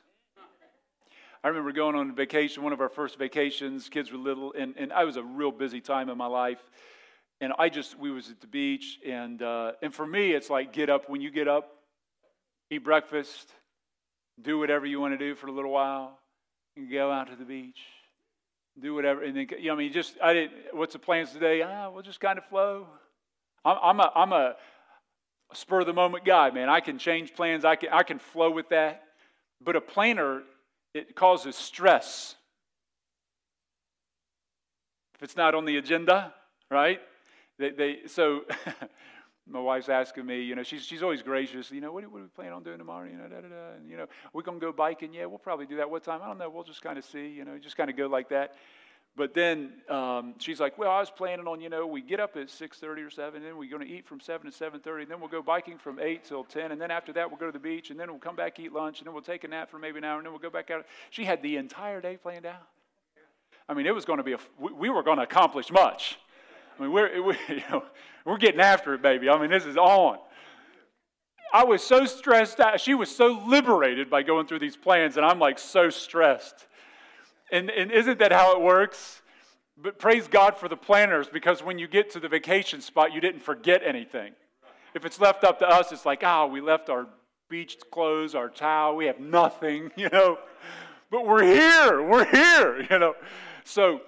I 1.44 1.48
remember 1.48 1.72
going 1.72 1.96
on 1.96 2.16
vacation, 2.16 2.64
one 2.64 2.74
of 2.74 2.82
our 2.82 2.90
first 2.90 3.20
vacations, 3.20 3.88
kids 3.88 4.12
were 4.12 4.18
little, 4.18 4.52
and, 4.58 4.74
and 4.78 4.92
I 4.92 5.04
was 5.04 5.16
a 5.16 5.22
real 5.22 5.52
busy 5.52 5.80
time 5.80 6.10
in 6.10 6.18
my 6.18 6.26
life. 6.26 6.58
And 7.40 7.54
I 7.60 7.70
just, 7.70 8.00
we 8.00 8.10
was 8.10 8.32
at 8.32 8.42
the 8.42 8.48
beach, 8.48 8.98
and, 9.08 9.44
uh, 9.44 9.74
and 9.84 9.94
for 9.94 10.08
me, 10.08 10.32
it's 10.32 10.50
like 10.50 10.74
get 10.74 10.90
up 10.90 11.08
when 11.08 11.22
you 11.22 11.30
get 11.30 11.48
up, 11.48 11.70
eat 12.72 12.84
breakfast, 12.84 13.52
do 14.42 14.58
whatever 14.58 14.88
you 14.88 15.00
want 15.00 15.14
to 15.14 15.20
do 15.20 15.36
for 15.36 15.46
a 15.46 15.52
little 15.52 15.72
while, 15.72 16.18
and 16.76 16.90
go 16.90 17.12
out 17.12 17.28
to 17.28 17.36
the 17.36 17.46
beach, 17.46 17.80
do 18.82 18.96
whatever. 18.96 19.22
And 19.22 19.38
then, 19.38 19.48
you 19.60 19.68
know, 19.68 19.74
I 19.74 19.78
mean, 19.78 19.94
just, 19.94 20.16
I 20.20 20.34
didn't, 20.34 20.54
what's 20.72 20.94
the 20.94 21.00
plans 21.00 21.32
today? 21.32 21.62
Ah, 21.62 21.92
we'll 21.92 22.02
just 22.02 22.20
kind 22.20 22.40
of 22.40 22.46
flow. 22.46 22.88
I'm, 23.64 23.78
I'm 23.84 24.00
a, 24.00 24.12
I'm 24.16 24.34
a, 24.34 24.56
spur 25.56 25.82
of 25.82 25.86
the 25.86 25.94
moment 25.94 26.26
guy, 26.26 26.50
man. 26.52 26.70
I 26.70 26.80
can 26.80 26.98
change 26.98 27.34
plans, 27.34 27.66
I 27.66 27.76
can, 27.76 27.90
I 27.92 28.04
can 28.04 28.20
flow 28.20 28.52
with 28.52 28.70
that. 28.70 29.04
But 29.64 29.76
a 29.76 29.82
planner, 29.82 30.44
it 30.94 31.16
causes 31.16 31.56
stress. 31.56 32.36
If 35.16 35.24
it's 35.24 35.38
not 35.38 35.56
on 35.56 35.66
the 35.66 35.78
agenda, 35.78 36.34
right? 36.70 37.00
They, 37.58 37.70
they, 37.70 37.98
so 38.08 38.42
my 39.48 39.60
wife's 39.60 39.90
asking 39.90 40.26
me, 40.26 40.42
you 40.42 40.56
know, 40.56 40.64
she's, 40.64 40.84
she's 40.84 41.04
always 41.04 41.22
gracious, 41.22 41.72
you 41.72 41.82
know, 41.82 41.92
what, 41.92 42.04
what 42.12 42.18
do 42.18 42.24
we 42.24 42.30
plan 42.30 42.52
on 42.52 42.64
doing 42.64 42.78
tomorrow? 42.78 43.08
You 43.08 43.18
know, 43.18 43.28
da, 43.28 43.42
da, 43.42 43.48
da. 43.48 43.76
And, 43.78 43.90
you 43.90 43.98
know, 43.98 44.08
we're 44.34 44.42
going 44.42 44.60
to 44.60 44.66
go 44.66 44.72
biking. 44.72 45.14
Yeah, 45.14 45.26
we'll 45.26 45.38
probably 45.38 45.66
do 45.66 45.78
that. 45.78 45.90
What 45.90 46.04
time? 46.04 46.22
I 46.24 46.28
don't 46.28 46.38
know. 46.38 46.50
We'll 46.50 46.64
just 46.64 46.82
kind 46.82 46.98
of 46.98 47.06
see, 47.06 47.28
you 47.28 47.46
know, 47.46 47.58
just 47.58 47.78
kind 47.78 47.90
of 47.90 47.98
go 47.98 48.08
like 48.08 48.30
that. 48.30 48.56
But 49.16 49.34
then 49.36 49.74
um, 49.90 50.34
she's 50.40 50.60
like, 50.60 50.78
well, 50.78 50.90
I 50.90 51.00
was 51.00 51.12
planning 51.12 51.48
on, 51.48 51.62
you 51.62 51.70
know, 51.70 51.86
we 51.86 52.02
get 52.02 52.20
up 52.20 52.36
at 52.36 52.48
6.30 52.48 53.06
or 53.06 53.10
7, 53.12 53.36
and 53.36 53.46
then 53.46 53.58
we're 53.58 53.70
going 53.70 53.88
to 53.88 53.94
eat 53.94 54.08
from 54.08 54.20
7 54.20 54.52
to 54.52 54.58
7.30, 54.58 55.04
and 55.04 55.12
then 55.12 55.20
we'll 55.20 55.30
go 55.30 55.42
biking 55.44 55.78
from 55.78 56.00
8 56.00 56.24
till 56.24 56.44
10, 56.44 56.72
and 56.72 56.82
then 56.82 56.90
after 56.90 57.14
that 57.14 57.30
we'll 57.30 57.40
go 57.40 57.46
to 57.46 57.52
the 57.52 57.60
beach, 57.60 57.92
and 57.92 58.00
then 58.00 58.10
we'll 58.10 58.20
come 58.20 58.36
back, 58.36 58.60
eat 58.60 58.74
lunch, 58.74 59.00
and 59.00 59.06
then 59.06 59.14
we'll 59.14 59.22
take 59.22 59.44
a 59.44 59.48
nap 59.48 59.70
for 59.70 59.78
maybe 59.78 60.00
an 60.00 60.04
hour, 60.04 60.18
and 60.18 60.26
then 60.26 60.34
we'll 60.34 60.42
go 60.42 60.50
back 60.50 60.72
out. 60.72 60.86
She 61.12 61.26
had 61.26 61.44
the 61.44 61.58
entire 61.58 62.02
day 62.02 62.18
planned 62.18 62.48
out. 62.48 62.68
I 63.70 63.76
mean, 63.76 63.86
it 63.86 63.94
was 63.94 64.04
going 64.04 64.18
to 64.18 64.24
be, 64.24 64.34
a, 64.34 64.40
we 64.60 64.90
were 64.90 65.04
going 65.04 65.18
to 65.18 65.24
accomplish 65.24 65.72
much. 65.72 66.18
I 66.78 66.82
mean, 66.82 66.92
we're, 66.92 67.22
we, 67.22 67.36
you 67.50 67.62
know, 67.70 67.84
we're 68.26 68.38
getting 68.38 68.62
after 68.62 68.96
it, 68.96 69.04
baby. 69.04 69.30
I 69.30 69.40
mean, 69.40 69.52
this 69.52 69.66
is 69.66 69.78
on. 69.78 70.18
I 71.54 71.66
was 71.66 71.84
so 71.84 72.06
stressed 72.06 72.60
out. 72.60 72.82
She 72.82 72.96
was 72.96 73.16
so 73.16 73.44
liberated 73.48 74.10
by 74.10 74.24
going 74.24 74.48
through 74.48 74.60
these 74.60 74.76
plans, 74.76 75.18
and 75.18 75.26
I'm 75.26 75.38
like 75.38 75.60
so 75.60 75.92
stressed. 75.92 76.66
And, 77.54 77.70
and 77.70 77.92
isn't 77.92 78.18
that 78.18 78.32
how 78.32 78.56
it 78.56 78.62
works? 78.62 79.22
But 79.78 80.00
praise 80.00 80.28
God 80.28 80.58
for 80.58 80.68
the 80.68 80.76
planners 80.76 81.28
because 81.32 81.62
when 81.62 81.78
you 81.78 81.88
get 81.88 82.10
to 82.14 82.20
the 82.20 82.28
vacation 82.28 82.82
spot, 82.82 83.14
you 83.14 83.22
didn't 83.22 83.42
forget 83.42 83.84
anything. 83.86 84.34
If 84.96 85.06
it's 85.06 85.20
left 85.20 85.44
up 85.44 85.60
to 85.60 85.68
us, 85.68 85.92
it's 85.92 86.04
like, 86.04 86.24
ah, 86.24 86.44
oh, 86.44 86.48
we 86.48 86.62
left 86.62 86.90
our 86.90 87.06
beach 87.50 87.78
clothes, 87.92 88.34
our 88.34 88.50
towel, 88.50 88.96
we 88.96 89.06
have 89.06 89.20
nothing, 89.20 89.92
you 89.96 90.10
know. 90.10 90.40
But 91.12 91.28
we're 91.28 91.44
here, 91.44 92.02
we're 92.02 92.26
here, 92.26 92.88
you 92.90 92.98
know. 92.98 93.14
So 93.66 94.02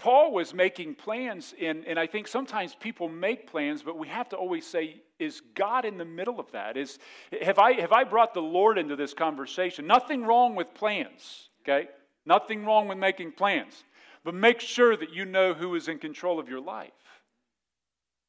Paul 0.00 0.32
was 0.32 0.54
making 0.54 0.94
plans, 0.94 1.54
and, 1.60 1.84
and 1.86 1.98
I 1.98 2.06
think 2.06 2.26
sometimes 2.26 2.74
people 2.74 3.10
make 3.10 3.50
plans, 3.50 3.82
but 3.82 3.98
we 3.98 4.08
have 4.08 4.30
to 4.30 4.36
always 4.36 4.66
say, 4.66 5.02
is 5.18 5.42
God 5.54 5.84
in 5.84 5.98
the 5.98 6.06
middle 6.06 6.40
of 6.40 6.50
that? 6.52 6.78
Is, 6.78 6.98
have, 7.42 7.58
I, 7.58 7.74
have 7.74 7.92
I 7.92 8.04
brought 8.04 8.32
the 8.32 8.40
Lord 8.40 8.78
into 8.78 8.96
this 8.96 9.12
conversation? 9.12 9.86
Nothing 9.86 10.24
wrong 10.24 10.54
with 10.54 10.72
plans, 10.72 11.50
okay? 11.62 11.90
Nothing 12.24 12.64
wrong 12.64 12.88
with 12.88 12.96
making 12.96 13.32
plans. 13.32 13.84
But 14.24 14.32
make 14.32 14.60
sure 14.60 14.96
that 14.96 15.12
you 15.12 15.26
know 15.26 15.52
who 15.52 15.74
is 15.74 15.86
in 15.86 15.98
control 15.98 16.40
of 16.40 16.48
your 16.48 16.60
life. 16.60 16.92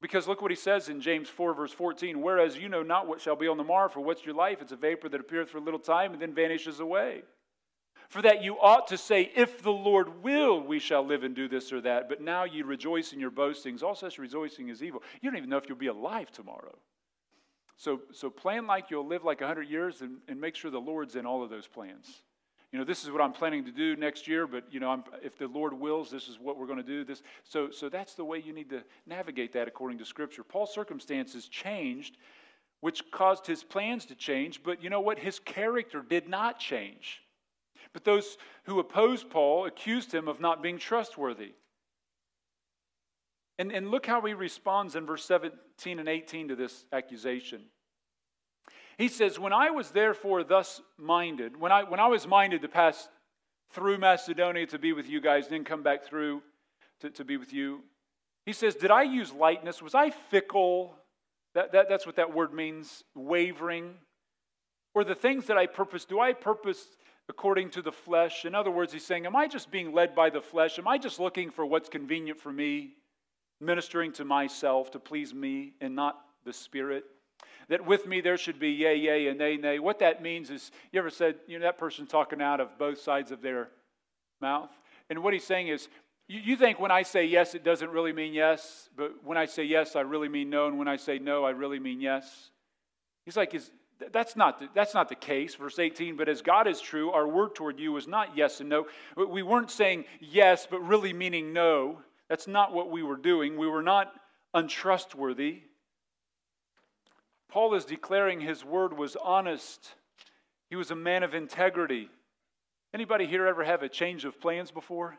Because 0.01 0.27
look 0.27 0.41
what 0.41 0.51
he 0.51 0.57
says 0.57 0.89
in 0.89 0.99
James 0.99 1.29
4, 1.29 1.53
verse 1.53 1.71
14. 1.71 2.21
Whereas 2.21 2.57
you 2.57 2.67
know 2.67 2.83
not 2.83 3.07
what 3.07 3.21
shall 3.21 3.37
be 3.37 3.47
on 3.47 3.55
the 3.55 3.63
morrow, 3.63 3.87
for 3.87 4.01
what's 4.01 4.25
your 4.25 4.35
life? 4.35 4.57
It's 4.61 4.73
a 4.73 4.75
vapor 4.77 5.07
that 5.07 5.21
appeareth 5.21 5.49
for 5.49 5.59
a 5.59 5.61
little 5.61 5.79
time 5.79 6.11
and 6.11 6.21
then 6.21 6.33
vanishes 6.33 6.81
away. 6.81 7.21
For 8.11 8.21
that 8.23 8.43
you 8.43 8.59
ought 8.59 8.87
to 8.87 8.97
say, 8.97 9.31
If 9.37 9.63
the 9.63 9.71
Lord 9.71 10.21
will, 10.21 10.61
we 10.61 10.79
shall 10.79 11.01
live 11.01 11.23
and 11.23 11.33
do 11.33 11.47
this 11.47 11.71
or 11.71 11.79
that. 11.79 12.09
But 12.09 12.19
now 12.19 12.43
you 12.43 12.65
rejoice 12.65 13.13
in 13.13 13.21
your 13.21 13.31
boastings. 13.31 13.81
All 13.81 13.95
such 13.95 14.17
rejoicing 14.17 14.67
is 14.67 14.83
evil. 14.83 15.01
You 15.21 15.29
don't 15.29 15.37
even 15.37 15.49
know 15.49 15.55
if 15.55 15.69
you'll 15.69 15.77
be 15.77 15.87
alive 15.87 16.29
tomorrow. 16.29 16.77
So, 17.77 18.01
so 18.11 18.29
plan 18.29 18.67
like 18.67 18.91
you'll 18.91 19.07
live 19.07 19.23
like 19.23 19.39
100 19.39 19.63
years 19.63 20.01
and, 20.01 20.17
and 20.27 20.41
make 20.41 20.57
sure 20.57 20.69
the 20.69 20.77
Lord's 20.77 21.15
in 21.15 21.25
all 21.25 21.41
of 21.41 21.49
those 21.49 21.67
plans. 21.67 22.23
You 22.73 22.79
know, 22.79 22.83
this 22.83 23.05
is 23.05 23.11
what 23.11 23.21
I'm 23.21 23.31
planning 23.31 23.63
to 23.63 23.71
do 23.71 23.95
next 23.95 24.27
year, 24.27 24.45
but, 24.45 24.65
you 24.69 24.81
know, 24.81 24.89
I'm, 24.89 25.05
if 25.23 25.37
the 25.37 25.47
Lord 25.47 25.71
wills, 25.71 26.11
this 26.11 26.27
is 26.27 26.37
what 26.37 26.57
we're 26.57 26.67
going 26.67 26.79
to 26.79 26.83
do. 26.83 27.05
This, 27.05 27.23
so, 27.45 27.71
so 27.71 27.87
that's 27.87 28.15
the 28.15 28.25
way 28.25 28.39
you 28.39 28.51
need 28.51 28.69
to 28.71 28.83
navigate 29.07 29.53
that 29.53 29.69
according 29.69 29.99
to 29.99 30.05
Scripture. 30.05 30.43
Paul's 30.43 30.73
circumstances 30.73 31.47
changed, 31.47 32.17
which 32.81 33.09
caused 33.09 33.47
his 33.47 33.63
plans 33.63 34.05
to 34.07 34.15
change, 34.15 34.63
but 34.63 34.83
you 34.83 34.89
know 34.89 34.99
what? 34.99 35.17
His 35.17 35.39
character 35.39 36.01
did 36.01 36.27
not 36.27 36.59
change. 36.59 37.21
But 37.93 38.03
those 38.03 38.37
who 38.63 38.79
opposed 38.79 39.29
Paul 39.29 39.65
accused 39.65 40.13
him 40.13 40.27
of 40.27 40.39
not 40.39 40.63
being 40.63 40.77
trustworthy. 40.77 41.53
And, 43.59 43.71
and 43.71 43.91
look 43.91 44.05
how 44.05 44.21
he 44.21 44.33
responds 44.33 44.95
in 44.95 45.05
verse 45.05 45.25
17 45.25 45.99
and 45.99 46.07
18 46.07 46.47
to 46.49 46.55
this 46.55 46.85
accusation. 46.91 47.61
He 48.97 49.07
says, 49.07 49.37
When 49.37 49.53
I 49.53 49.71
was 49.71 49.91
therefore 49.91 50.43
thus 50.43 50.81
minded, 50.97 51.59
when 51.59 51.71
I, 51.71 51.83
when 51.83 51.99
I 51.99 52.07
was 52.07 52.27
minded 52.27 52.61
to 52.61 52.67
pass 52.67 53.09
through 53.71 53.97
Macedonia 53.97 54.65
to 54.67 54.79
be 54.79 54.93
with 54.93 55.09
you 55.09 55.21
guys, 55.21 55.47
then 55.47 55.63
come 55.63 55.83
back 55.83 56.03
through 56.03 56.41
to, 57.01 57.09
to 57.11 57.25
be 57.25 57.37
with 57.37 57.53
you, 57.53 57.81
he 58.45 58.53
says, 58.53 58.75
Did 58.75 58.91
I 58.91 59.03
use 59.03 59.31
lightness? 59.31 59.81
Was 59.81 59.95
I 59.95 60.09
fickle? 60.09 60.95
That, 61.53 61.73
that, 61.73 61.89
that's 61.89 62.05
what 62.05 62.15
that 62.15 62.33
word 62.33 62.53
means, 62.53 63.03
wavering. 63.13 63.95
Or 64.93 65.03
the 65.03 65.15
things 65.15 65.45
that 65.47 65.57
I 65.57 65.67
purpose, 65.67 66.05
do 66.05 66.19
I 66.19 66.33
purpose 66.33 66.85
according 67.31 67.69
to 67.69 67.81
the 67.81 67.93
flesh. 67.93 68.43
In 68.43 68.53
other 68.53 68.69
words, 68.69 68.91
he's 68.91 69.05
saying, 69.05 69.25
Am 69.25 69.37
I 69.37 69.47
just 69.47 69.71
being 69.71 69.93
led 69.93 70.13
by 70.13 70.29
the 70.29 70.41
flesh? 70.41 70.77
Am 70.77 70.87
I 70.87 70.97
just 70.97 71.17
looking 71.17 71.49
for 71.49 71.65
what's 71.65 71.87
convenient 71.87 72.37
for 72.37 72.51
me, 72.51 72.95
ministering 73.61 74.11
to 74.13 74.25
myself 74.25 74.91
to 74.91 74.99
please 74.99 75.33
me 75.33 75.71
and 75.79 75.95
not 75.95 76.19
the 76.43 76.51
Spirit? 76.51 77.05
That 77.69 77.85
with 77.85 78.05
me 78.05 78.19
there 78.19 78.37
should 78.37 78.59
be 78.59 78.71
yea, 78.71 78.97
yea, 78.97 79.29
and 79.29 79.39
nay, 79.39 79.55
nay. 79.55 79.79
What 79.79 79.99
that 79.99 80.21
means 80.21 80.49
is, 80.49 80.71
you 80.91 80.99
ever 80.99 81.09
said, 81.09 81.35
you 81.47 81.57
know, 81.57 81.63
that 81.63 81.77
person 81.77 82.05
talking 82.05 82.41
out 82.41 82.59
of 82.59 82.77
both 82.77 82.99
sides 82.99 83.31
of 83.31 83.41
their 83.41 83.69
mouth? 84.41 84.69
And 85.09 85.23
what 85.23 85.33
he's 85.33 85.45
saying 85.45 85.69
is, 85.69 85.87
you, 86.27 86.41
you 86.41 86.55
think 86.57 86.81
when 86.81 86.91
I 86.91 87.03
say 87.03 87.23
yes, 87.23 87.55
it 87.55 87.63
doesn't 87.63 87.91
really 87.91 88.11
mean 88.11 88.33
yes, 88.33 88.89
but 88.97 89.23
when 89.23 89.37
I 89.37 89.45
say 89.45 89.63
yes, 89.63 89.95
I 89.95 90.01
really 90.01 90.27
mean 90.27 90.49
no, 90.49 90.67
and 90.67 90.77
when 90.77 90.89
I 90.89 90.97
say 90.97 91.17
no, 91.17 91.45
I 91.45 91.51
really 91.51 91.79
mean 91.79 92.01
yes. 92.01 92.51
He's 93.23 93.37
like, 93.37 93.53
is, 93.53 93.71
that's 94.11 94.35
not, 94.35 94.59
the, 94.59 94.69
that's 94.73 94.93
not 94.93 95.09
the 95.09 95.15
case. 95.15 95.55
Verse 95.55 95.79
18, 95.79 96.15
but 96.15 96.29
as 96.29 96.41
God 96.41 96.67
is 96.67 96.81
true, 96.81 97.11
our 97.11 97.27
word 97.27 97.55
toward 97.55 97.79
you 97.79 97.91
was 97.91 98.07
not 98.07 98.35
yes 98.35 98.59
and 98.59 98.69
no. 98.69 98.87
We 99.15 99.43
weren't 99.43 99.71
saying 99.71 100.05
yes, 100.19 100.67
but 100.69 100.79
really 100.81 101.13
meaning 101.13 101.53
no. 101.53 102.01
That's 102.29 102.47
not 102.47 102.73
what 102.73 102.89
we 102.89 103.03
were 103.03 103.17
doing. 103.17 103.57
We 103.57 103.67
were 103.67 103.83
not 103.83 104.11
untrustworthy. 104.53 105.61
Paul 107.49 107.73
is 107.73 107.85
declaring 107.85 108.39
his 108.39 108.63
word 108.63 108.97
was 108.97 109.17
honest. 109.17 109.95
He 110.69 110.75
was 110.77 110.91
a 110.91 110.95
man 110.95 111.23
of 111.23 111.33
integrity. 111.33 112.09
Anybody 112.93 113.27
here 113.27 113.45
ever 113.45 113.63
have 113.63 113.83
a 113.83 113.89
change 113.89 114.25
of 114.25 114.39
plans 114.39 114.71
before 114.71 115.17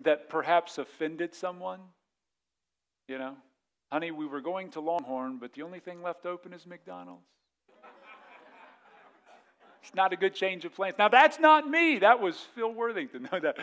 that 0.00 0.28
perhaps 0.28 0.78
offended 0.78 1.34
someone? 1.34 1.80
You 3.08 3.18
know, 3.18 3.36
honey, 3.90 4.12
we 4.12 4.26
were 4.26 4.40
going 4.40 4.70
to 4.70 4.80
Longhorn, 4.80 5.38
but 5.38 5.52
the 5.54 5.62
only 5.62 5.80
thing 5.80 6.02
left 6.02 6.24
open 6.24 6.52
is 6.52 6.66
McDonald's. 6.66 7.26
It's 9.82 9.94
not 9.94 10.12
a 10.12 10.16
good 10.16 10.34
change 10.34 10.64
of 10.64 10.74
plans. 10.74 10.94
Now, 10.98 11.08
that's 11.08 11.40
not 11.40 11.68
me. 11.68 11.98
That 11.98 12.20
was 12.20 12.36
Phil 12.54 12.72
Worthington. 12.72 13.28
That. 13.42 13.56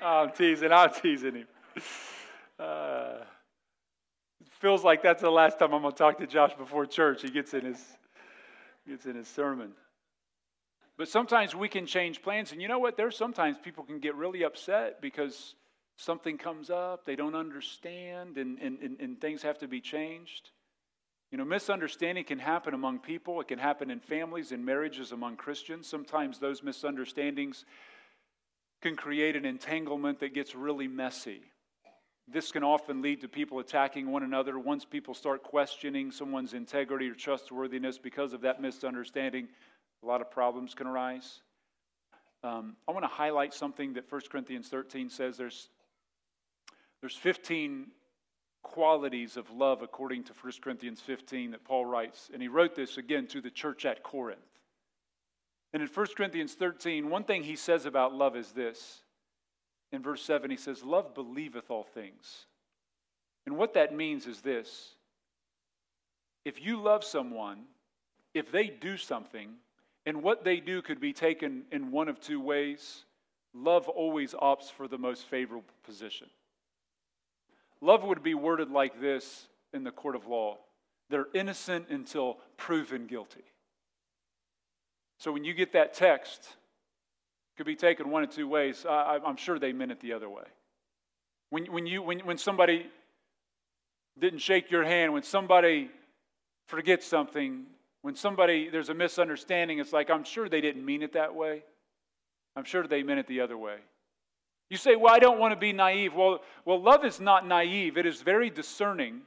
oh, 0.00 0.06
I'm 0.06 0.32
teasing. 0.32 0.72
I'm 0.72 0.90
teasing 0.90 1.34
him. 1.34 1.46
Uh, 2.58 3.18
feels 4.60 4.84
like 4.84 5.02
that's 5.02 5.22
the 5.22 5.30
last 5.30 5.58
time 5.58 5.74
I'm 5.74 5.82
going 5.82 5.92
to 5.92 5.98
talk 5.98 6.18
to 6.18 6.26
Josh 6.26 6.54
before 6.54 6.86
church. 6.86 7.22
He 7.22 7.30
gets 7.30 7.52
in 7.52 7.64
his, 7.64 7.84
gets 8.88 9.06
in 9.06 9.16
his 9.16 9.28
sermon. 9.28 9.72
But 10.96 11.08
sometimes 11.08 11.54
we 11.54 11.68
can 11.68 11.86
change 11.86 12.22
plans. 12.22 12.52
And 12.52 12.62
you 12.62 12.68
know 12.68 12.78
what? 12.78 12.96
There's 12.96 13.16
sometimes 13.16 13.58
people 13.58 13.84
can 13.84 13.98
get 13.98 14.14
really 14.14 14.44
upset 14.44 15.00
because 15.02 15.54
something 15.96 16.38
comes 16.38 16.70
up, 16.70 17.04
they 17.04 17.16
don't 17.16 17.34
understand, 17.34 18.38
and, 18.38 18.58
and, 18.60 18.78
and, 18.80 19.00
and 19.00 19.20
things 19.20 19.42
have 19.42 19.58
to 19.58 19.68
be 19.68 19.80
changed. 19.80 20.50
You 21.32 21.38
know, 21.38 21.46
misunderstanding 21.46 22.24
can 22.24 22.38
happen 22.38 22.74
among 22.74 22.98
people, 22.98 23.40
it 23.40 23.48
can 23.48 23.58
happen 23.58 23.90
in 23.90 24.00
families 24.00 24.52
in 24.52 24.62
marriages 24.62 25.12
among 25.12 25.36
Christians. 25.36 25.86
Sometimes 25.88 26.38
those 26.38 26.62
misunderstandings 26.62 27.64
can 28.82 28.96
create 28.96 29.34
an 29.34 29.46
entanglement 29.46 30.20
that 30.20 30.34
gets 30.34 30.54
really 30.54 30.86
messy. 30.86 31.40
This 32.28 32.52
can 32.52 32.62
often 32.62 33.00
lead 33.00 33.22
to 33.22 33.28
people 33.28 33.60
attacking 33.60 34.10
one 34.10 34.22
another. 34.22 34.58
Once 34.58 34.84
people 34.84 35.14
start 35.14 35.42
questioning 35.42 36.10
someone's 36.10 36.52
integrity 36.52 37.08
or 37.08 37.14
trustworthiness 37.14 37.96
because 37.96 38.34
of 38.34 38.42
that 38.42 38.60
misunderstanding, 38.60 39.48
a 40.02 40.06
lot 40.06 40.20
of 40.20 40.30
problems 40.30 40.74
can 40.74 40.86
arise. 40.86 41.40
Um, 42.44 42.76
I 42.86 42.92
want 42.92 43.04
to 43.04 43.10
highlight 43.10 43.54
something 43.54 43.94
that 43.94 44.04
1 44.10 44.20
Corinthians 44.30 44.68
13 44.68 45.08
says. 45.08 45.38
There's, 45.38 45.70
there's 47.00 47.16
15 47.16 47.86
qualities 48.62 49.36
of 49.36 49.50
love 49.50 49.82
according 49.82 50.24
to 50.24 50.32
1 50.40 50.52
Corinthians 50.62 51.00
15 51.00 51.50
that 51.52 51.64
Paul 51.64 51.84
writes. 51.84 52.30
And 52.32 52.40
he 52.40 52.48
wrote 52.48 52.74
this 52.74 52.96
again 52.96 53.26
to 53.28 53.40
the 53.40 53.50
church 53.50 53.84
at 53.84 54.02
Corinth. 54.02 54.40
And 55.72 55.82
in 55.82 55.88
1 55.88 56.06
Corinthians 56.16 56.54
13, 56.54 57.08
one 57.08 57.24
thing 57.24 57.42
he 57.42 57.56
says 57.56 57.86
about 57.86 58.14
love 58.14 58.36
is 58.36 58.52
this. 58.52 59.02
In 59.90 60.02
verse 60.02 60.22
7, 60.22 60.50
he 60.50 60.56
says, 60.56 60.84
Love 60.84 61.14
believeth 61.14 61.70
all 61.70 61.84
things. 61.84 62.46
And 63.46 63.56
what 63.56 63.74
that 63.74 63.94
means 63.94 64.26
is 64.26 64.40
this 64.40 64.94
if 66.44 66.60
you 66.60 66.80
love 66.80 67.04
someone, 67.04 67.64
if 68.34 68.50
they 68.50 68.68
do 68.68 68.96
something, 68.96 69.50
and 70.06 70.22
what 70.22 70.44
they 70.44 70.58
do 70.58 70.82
could 70.82 71.00
be 71.00 71.12
taken 71.12 71.62
in 71.70 71.92
one 71.92 72.08
of 72.08 72.20
two 72.20 72.40
ways, 72.40 73.04
love 73.54 73.88
always 73.88 74.34
opts 74.34 74.70
for 74.70 74.88
the 74.88 74.98
most 74.98 75.26
favorable 75.26 75.64
position. 75.84 76.28
Love 77.82 78.04
would 78.04 78.22
be 78.22 78.34
worded 78.34 78.70
like 78.70 78.98
this 79.00 79.48
in 79.74 79.84
the 79.84 79.90
court 79.90 80.16
of 80.16 80.26
law 80.26 80.56
they're 81.12 81.26
innocent 81.34 81.90
until 81.90 82.38
proven 82.56 83.06
guilty. 83.06 83.44
So 85.18 85.30
when 85.30 85.44
you 85.44 85.52
get 85.52 85.74
that 85.74 85.92
text, 85.92 86.48
could 87.56 87.66
be 87.66 87.76
taken 87.76 88.10
one 88.10 88.24
of 88.24 88.30
two 88.30 88.48
ways. 88.48 88.86
I, 88.88 89.18
am 89.24 89.36
sure 89.36 89.58
they 89.58 89.72
meant 89.72 89.92
it 89.92 90.00
the 90.00 90.14
other 90.14 90.28
way. 90.28 90.44
When, 91.50 91.66
when, 91.66 91.86
you, 91.86 92.02
when, 92.02 92.20
when 92.20 92.38
somebody 92.38 92.86
didn't 94.18 94.38
shake 94.38 94.70
your 94.70 94.84
hand, 94.84 95.12
when 95.12 95.22
somebody 95.22 95.90
forgets 96.66 97.06
something, 97.06 97.66
when 98.00 98.16
somebody, 98.16 98.70
there's 98.70 98.88
a 98.88 98.94
misunderstanding, 98.94 99.78
it's 99.78 99.92
like, 99.92 100.08
I'm 100.08 100.24
sure 100.24 100.48
they 100.48 100.62
didn't 100.62 100.84
mean 100.84 101.02
it 101.02 101.12
that 101.12 101.34
way. 101.34 101.62
I'm 102.56 102.64
sure 102.64 102.86
they 102.86 103.02
meant 103.02 103.20
it 103.20 103.26
the 103.26 103.42
other 103.42 103.58
way. 103.58 103.76
You 104.72 104.78
say, 104.78 104.96
Well, 104.96 105.14
I 105.14 105.18
don't 105.18 105.38
want 105.38 105.52
to 105.52 105.60
be 105.60 105.74
naive. 105.74 106.14
Well, 106.14 106.40
well, 106.64 106.80
love 106.80 107.04
is 107.04 107.20
not 107.20 107.46
naive, 107.46 107.98
it 107.98 108.06
is 108.06 108.22
very 108.22 108.48
discerning, 108.48 109.20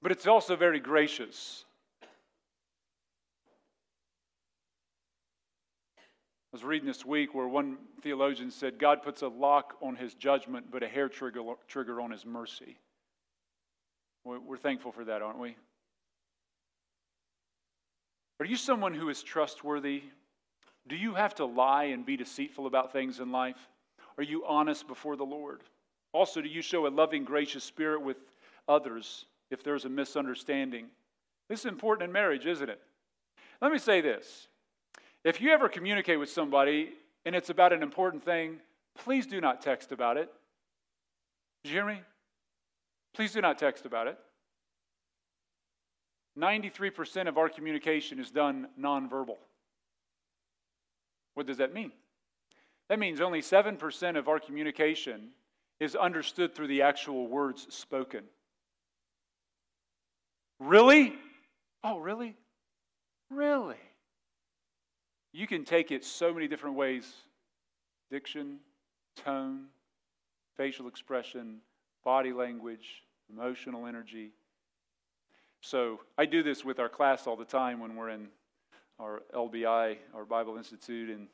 but 0.00 0.12
it's 0.12 0.28
also 0.28 0.54
very 0.54 0.78
gracious. 0.78 1.64
I 2.00 2.06
was 6.52 6.62
reading 6.62 6.86
this 6.86 7.04
week 7.04 7.34
where 7.34 7.48
one 7.48 7.76
theologian 8.02 8.52
said 8.52 8.78
God 8.78 9.02
puts 9.02 9.22
a 9.22 9.28
lock 9.28 9.74
on 9.82 9.96
his 9.96 10.14
judgment, 10.14 10.66
but 10.70 10.84
a 10.84 10.88
hair 10.88 11.08
trigger, 11.08 11.42
trigger 11.66 12.00
on 12.00 12.12
his 12.12 12.24
mercy. 12.24 12.78
We're 14.24 14.56
thankful 14.56 14.92
for 14.92 15.04
that, 15.06 15.22
aren't 15.22 15.40
we? 15.40 15.56
Are 18.38 18.46
you 18.46 18.56
someone 18.56 18.94
who 18.94 19.08
is 19.08 19.24
trustworthy 19.24 20.04
do 20.88 20.96
you 20.96 21.14
have 21.14 21.34
to 21.36 21.44
lie 21.44 21.84
and 21.84 22.06
be 22.06 22.16
deceitful 22.16 22.66
about 22.66 22.92
things 22.92 23.20
in 23.20 23.32
life? 23.32 23.68
Are 24.18 24.22
you 24.22 24.44
honest 24.46 24.86
before 24.86 25.16
the 25.16 25.24
Lord? 25.24 25.62
Also, 26.12 26.40
do 26.40 26.48
you 26.48 26.62
show 26.62 26.86
a 26.86 26.88
loving, 26.88 27.24
gracious 27.24 27.64
spirit 27.64 28.00
with 28.00 28.16
others 28.68 29.26
if 29.50 29.62
there's 29.62 29.84
a 29.84 29.88
misunderstanding? 29.88 30.86
This 31.48 31.60
is 31.60 31.66
important 31.66 32.08
in 32.08 32.12
marriage, 32.12 32.46
isn't 32.46 32.68
it? 32.68 32.80
Let 33.60 33.72
me 33.72 33.78
say 33.78 34.00
this. 34.00 34.48
If 35.24 35.40
you 35.40 35.50
ever 35.50 35.68
communicate 35.68 36.18
with 36.18 36.30
somebody 36.30 36.90
and 37.24 37.34
it's 37.34 37.50
about 37.50 37.72
an 37.72 37.82
important 37.82 38.24
thing, 38.24 38.58
please 38.96 39.26
do 39.26 39.40
not 39.40 39.60
text 39.60 39.92
about 39.92 40.16
it. 40.16 40.30
Did 41.64 41.70
you 41.70 41.76
hear 41.76 41.86
me? 41.86 42.00
Please 43.12 43.32
do 43.32 43.40
not 43.40 43.58
text 43.58 43.86
about 43.86 44.06
it. 44.06 44.18
93% 46.38 47.28
of 47.28 47.38
our 47.38 47.48
communication 47.48 48.20
is 48.20 48.30
done 48.30 48.68
nonverbal. 48.78 49.36
What 51.36 51.46
does 51.46 51.58
that 51.58 51.74
mean? 51.74 51.92
That 52.88 52.98
means 52.98 53.20
only 53.20 53.42
7% 53.42 54.16
of 54.16 54.26
our 54.26 54.40
communication 54.40 55.32
is 55.78 55.94
understood 55.94 56.54
through 56.54 56.68
the 56.68 56.80
actual 56.80 57.26
words 57.26 57.66
spoken. 57.68 58.24
Really? 60.58 61.12
Oh, 61.84 61.98
really? 61.98 62.36
Really? 63.28 63.76
You 65.34 65.46
can 65.46 65.66
take 65.66 65.90
it 65.90 66.06
so 66.06 66.32
many 66.32 66.48
different 66.48 66.74
ways 66.74 67.12
diction, 68.10 68.60
tone, 69.22 69.66
facial 70.56 70.88
expression, 70.88 71.58
body 72.02 72.32
language, 72.32 73.02
emotional 73.28 73.86
energy. 73.86 74.30
So 75.60 76.00
I 76.16 76.24
do 76.24 76.42
this 76.42 76.64
with 76.64 76.78
our 76.78 76.88
class 76.88 77.26
all 77.26 77.36
the 77.36 77.44
time 77.44 77.78
when 77.78 77.94
we're 77.94 78.08
in 78.08 78.28
our 78.98 79.22
LBI, 79.34 79.96
our 80.14 80.24
Bible 80.24 80.56
Institute, 80.56 81.10
and 81.10 81.28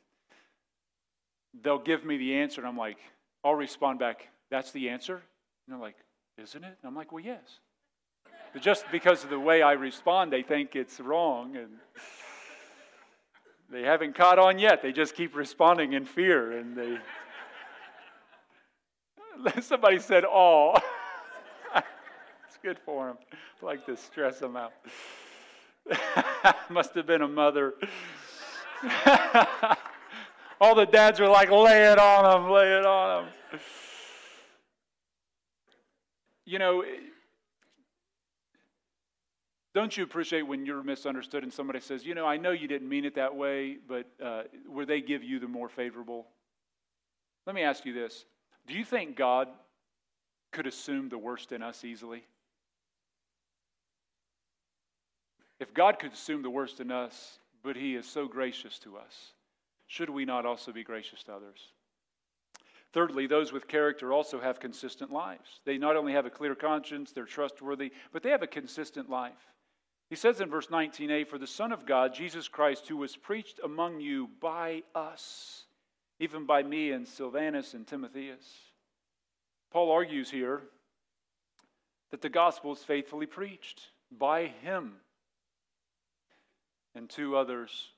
they'll 1.61 1.79
give 1.79 2.05
me 2.05 2.17
the 2.17 2.35
answer, 2.35 2.61
and 2.61 2.67
I'm 2.67 2.77
like, 2.77 2.97
I'll 3.43 3.55
respond 3.55 3.99
back, 3.99 4.27
that's 4.49 4.71
the 4.71 4.89
answer? 4.89 5.15
And 5.15 5.21
they're 5.69 5.77
like, 5.77 5.95
isn't 6.37 6.63
it? 6.63 6.77
And 6.81 6.89
I'm 6.89 6.95
like, 6.95 7.11
well, 7.11 7.23
yes. 7.23 7.59
But 8.53 8.61
just 8.61 8.85
because 8.91 9.23
of 9.23 9.29
the 9.29 9.39
way 9.39 9.61
I 9.61 9.73
respond, 9.73 10.31
they 10.31 10.43
think 10.43 10.75
it's 10.75 10.99
wrong, 10.99 11.55
and 11.55 11.69
they 13.71 13.81
haven't 13.81 14.15
caught 14.15 14.37
on 14.37 14.59
yet. 14.59 14.81
They 14.83 14.91
just 14.91 15.15
keep 15.15 15.35
responding 15.35 15.93
in 15.93 16.05
fear, 16.05 16.51
and 16.57 16.77
they. 16.77 16.97
Somebody 19.61 19.97
said, 19.97 20.23
"Oh, 20.25 20.75
it's 21.75 22.57
good 22.61 22.77
for 22.85 23.07
them." 23.07 23.17
I 23.61 23.65
like 23.65 23.85
to 23.87 23.97
stress 23.97 24.39
them 24.39 24.55
out. 24.55 24.73
Must 26.69 26.93
have 26.95 27.05
been 27.05 27.21
a 27.21 27.27
mother. 27.27 27.73
All 30.61 30.75
the 30.75 30.85
dads 30.85 31.19
were 31.19 31.27
like, 31.27 31.51
lay 31.51 31.91
it 31.91 31.99
on 31.99 32.23
them, 32.23 32.51
lay 32.51 32.77
it 32.77 32.85
on 32.85 33.25
them. 33.25 33.33
You 36.45 36.59
know, 36.59 36.83
don't 39.73 39.95
you 39.97 40.03
appreciate 40.03 40.43
when 40.43 40.65
you're 40.65 40.83
misunderstood 40.83 41.43
and 41.43 41.51
somebody 41.51 41.79
says, 41.79 42.05
you 42.05 42.13
know, 42.13 42.27
I 42.27 42.37
know 42.37 42.51
you 42.51 42.67
didn't 42.67 42.87
mean 42.87 43.05
it 43.05 43.15
that 43.15 43.35
way, 43.35 43.77
but 43.87 44.05
uh, 44.23 44.43
where 44.67 44.85
they 44.85 45.01
give 45.01 45.23
you 45.23 45.39
the 45.39 45.47
more 45.47 45.67
favorable? 45.67 46.27
Let 47.45 47.55
me 47.55 47.63
ask 47.63 47.85
you 47.85 47.93
this 47.93 48.25
Do 48.67 48.73
you 48.73 48.85
think 48.85 49.15
God 49.15 49.47
could 50.51 50.67
assume 50.67 51.09
the 51.09 51.17
worst 51.17 51.51
in 51.51 51.63
us 51.63 51.83
easily? 51.83 52.23
If 55.63 55.73
God 55.73 55.97
could 55.97 56.11
assume 56.11 56.41
the 56.41 56.49
worst 56.49 56.81
in 56.81 56.91
us, 56.91 57.39
but 57.63 57.77
He 57.77 57.95
is 57.95 58.05
so 58.05 58.27
gracious 58.27 58.77
to 58.79 58.97
us, 58.97 59.31
should 59.87 60.09
we 60.09 60.25
not 60.25 60.45
also 60.45 60.73
be 60.73 60.83
gracious 60.83 61.23
to 61.23 61.33
others? 61.33 61.71
Thirdly, 62.91 63.27
those 63.27 63.53
with 63.53 63.69
character 63.69 64.11
also 64.11 64.41
have 64.41 64.59
consistent 64.59 65.09
lives. 65.09 65.61
They 65.63 65.77
not 65.77 65.95
only 65.95 66.11
have 66.11 66.25
a 66.25 66.29
clear 66.29 66.53
conscience, 66.53 67.13
they're 67.13 67.23
trustworthy, 67.23 67.93
but 68.11 68.23
they 68.23 68.31
have 68.31 68.43
a 68.43 68.47
consistent 68.47 69.09
life. 69.09 69.53
He 70.09 70.17
says 70.17 70.41
in 70.41 70.49
verse 70.49 70.67
19a, 70.67 71.25
For 71.25 71.37
the 71.37 71.47
Son 71.47 71.71
of 71.71 71.85
God, 71.85 72.13
Jesus 72.13 72.49
Christ, 72.49 72.89
who 72.89 72.97
was 72.97 73.15
preached 73.15 73.61
among 73.63 74.01
you 74.01 74.31
by 74.41 74.83
us, 74.93 75.63
even 76.19 76.45
by 76.45 76.61
me 76.61 76.91
and 76.91 77.07
Silvanus 77.07 77.73
and 77.73 77.87
Timotheus. 77.87 78.53
Paul 79.71 79.91
argues 79.91 80.29
here 80.29 80.63
that 82.11 82.19
the 82.19 82.27
gospel 82.27 82.73
is 82.73 82.79
faithfully 82.79 83.27
preached 83.27 83.83
by 84.11 84.47
him 84.47 84.95
and 86.95 87.09
two 87.09 87.35
others. 87.35 87.89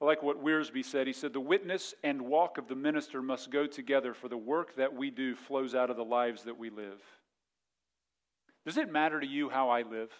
I 0.00 0.06
like 0.06 0.22
what 0.22 0.42
Wiersbe 0.42 0.84
said. 0.84 1.06
He 1.06 1.12
said, 1.12 1.32
The 1.32 1.40
witness 1.40 1.94
and 2.02 2.22
walk 2.22 2.56
of 2.58 2.68
the 2.68 2.74
minister 2.74 3.20
must 3.20 3.50
go 3.50 3.66
together, 3.66 4.14
for 4.14 4.28
the 4.28 4.36
work 4.36 4.76
that 4.76 4.94
we 4.94 5.10
do 5.10 5.34
flows 5.34 5.74
out 5.74 5.90
of 5.90 5.96
the 5.96 6.04
lives 6.04 6.44
that 6.44 6.58
we 6.58 6.70
live. 6.70 7.02
Does 8.64 8.76
it 8.76 8.90
matter 8.90 9.20
to 9.20 9.26
you 9.26 9.50
how 9.50 9.68
I 9.68 9.82
live? 9.82 10.10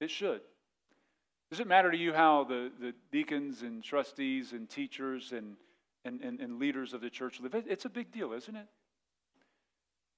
It 0.00 0.10
should. 0.10 0.40
Does 1.50 1.60
it 1.60 1.66
matter 1.66 1.90
to 1.90 1.96
you 1.96 2.12
how 2.12 2.44
the, 2.44 2.70
the 2.80 2.92
deacons 3.12 3.62
and 3.62 3.82
trustees 3.82 4.52
and 4.52 4.68
teachers 4.68 5.32
and, 5.32 5.56
and, 6.04 6.20
and, 6.20 6.40
and 6.40 6.58
leaders 6.58 6.92
of 6.92 7.00
the 7.00 7.10
church 7.10 7.40
live? 7.40 7.54
It's 7.54 7.84
a 7.84 7.90
big 7.90 8.10
deal, 8.10 8.32
isn't 8.32 8.56
it? 8.56 8.66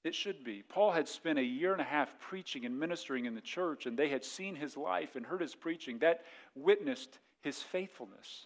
It 0.03 0.15
should 0.15 0.43
be. 0.43 0.63
Paul 0.67 0.91
had 0.91 1.07
spent 1.07 1.39
a 1.39 1.43
year 1.43 1.73
and 1.73 1.81
a 1.81 1.85
half 1.85 2.17
preaching 2.19 2.65
and 2.65 2.79
ministering 2.79 3.25
in 3.25 3.35
the 3.35 3.41
church, 3.41 3.85
and 3.85 3.97
they 3.97 4.09
had 4.09 4.23
seen 4.23 4.55
his 4.55 4.77
life 4.77 5.15
and 5.15 5.25
heard 5.25 5.41
his 5.41 5.55
preaching. 5.55 5.99
That 5.99 6.21
witnessed 6.55 7.19
his 7.41 7.61
faithfulness. 7.61 8.45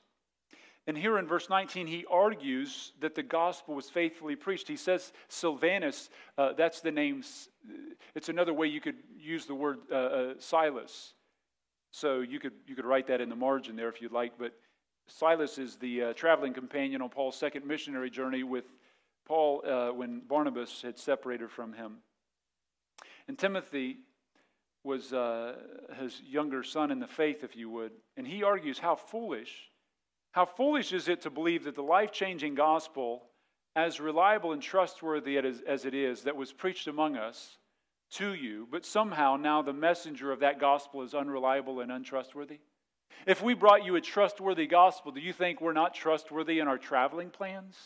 And 0.86 0.98
here 0.98 1.18
in 1.18 1.28
verse 1.28 1.50
19, 1.50 1.88
he 1.88 2.06
argues 2.10 2.92
that 3.00 3.16
the 3.16 3.24
gospel 3.24 3.76
was 3.76 3.90
faithfully 3.90 4.36
preached. 4.36 4.68
He 4.68 4.76
says 4.76 5.14
Silvanus, 5.30 6.10
uh, 6.38 6.54
that's 6.54 6.82
the 6.82 6.92
name, 6.92 7.24
it's 8.16 8.30
another 8.30 8.54
way 8.54 8.68
you 8.68 8.82
could 8.82 8.98
use 9.18 9.46
the 9.46 9.56
word 9.56 9.80
uh, 9.90 9.96
uh, 9.96 10.34
Silas. 10.40 11.14
So 11.92 12.20
you 12.20 12.40
could, 12.40 12.54
you 12.68 12.76
could 12.76 12.86
write 12.86 13.08
that 13.08 13.22
in 13.22 13.30
the 13.30 13.36
margin 13.36 13.76
there 13.76 13.88
if 13.88 14.02
you'd 14.02 14.12
like. 14.12 14.34
But 14.38 14.54
Silas 15.08 15.58
is 15.58 15.78
the 15.78 16.04
uh, 16.04 16.14
traveling 16.14 16.54
companion 16.54 17.02
on 17.02 17.10
Paul's 17.10 17.38
second 17.38 17.66
missionary 17.66 18.10
journey 18.10 18.44
with 18.44 18.66
Paul 19.26 19.64
uh, 19.66 19.94
when 19.94 20.22
Barnabas 20.22 20.82
had 20.82 20.98
separated 20.98 21.52
from 21.52 21.74
him. 21.74 21.98
And 23.28 23.38
Timothy 23.38 23.98
was 24.84 25.14
uh, 25.14 25.56
his 26.00 26.22
younger 26.22 26.64
son 26.64 26.92
in 26.92 27.00
the 27.00 27.08
faith, 27.08 27.44
if 27.44 27.56
you 27.56 27.70
would. 27.70 27.92
And 28.18 28.28
he 28.28 28.44
argues 28.44 28.80
how 28.80 28.96
foolish, 28.96 29.70
how 30.32 30.46
foolish 30.46 30.92
is 30.92 31.08
it 31.08 31.22
to 31.22 31.30
believe 31.30 31.64
that 31.64 31.76
the 31.76 31.84
life 31.84 32.12
changing 32.12 32.56
gospel, 32.56 33.24
as 33.76 34.00
reliable 34.00 34.52
and 34.52 34.62
trustworthy 34.62 35.38
as 35.38 35.86
it 35.86 35.94
is, 35.94 36.24
that 36.24 36.36
was 36.36 36.52
preached 36.52 36.88
among 36.88 37.16
us 37.16 37.58
to 38.12 38.34
you, 38.34 38.68
but 38.70 38.86
somehow 38.86 39.38
now 39.38 39.62
the 39.62 39.74
messenger 39.74 40.32
of 40.32 40.42
that 40.42 40.60
gospel 40.60 41.02
is 41.02 41.14
unreliable 41.14 41.80
and 41.80 41.92
untrustworthy? 41.92 42.60
If 43.26 43.42
we 43.42 43.54
brought 43.54 43.86
you 43.86 43.96
a 43.96 44.02
trustworthy 44.02 44.68
gospel, 44.68 45.12
do 45.12 45.22
you 45.22 45.34
think 45.34 45.62
we're 45.62 45.74
not 45.74 45.94
trustworthy 45.94 46.60
in 46.60 46.68
our 46.68 46.78
traveling 46.78 47.30
plans? 47.30 47.78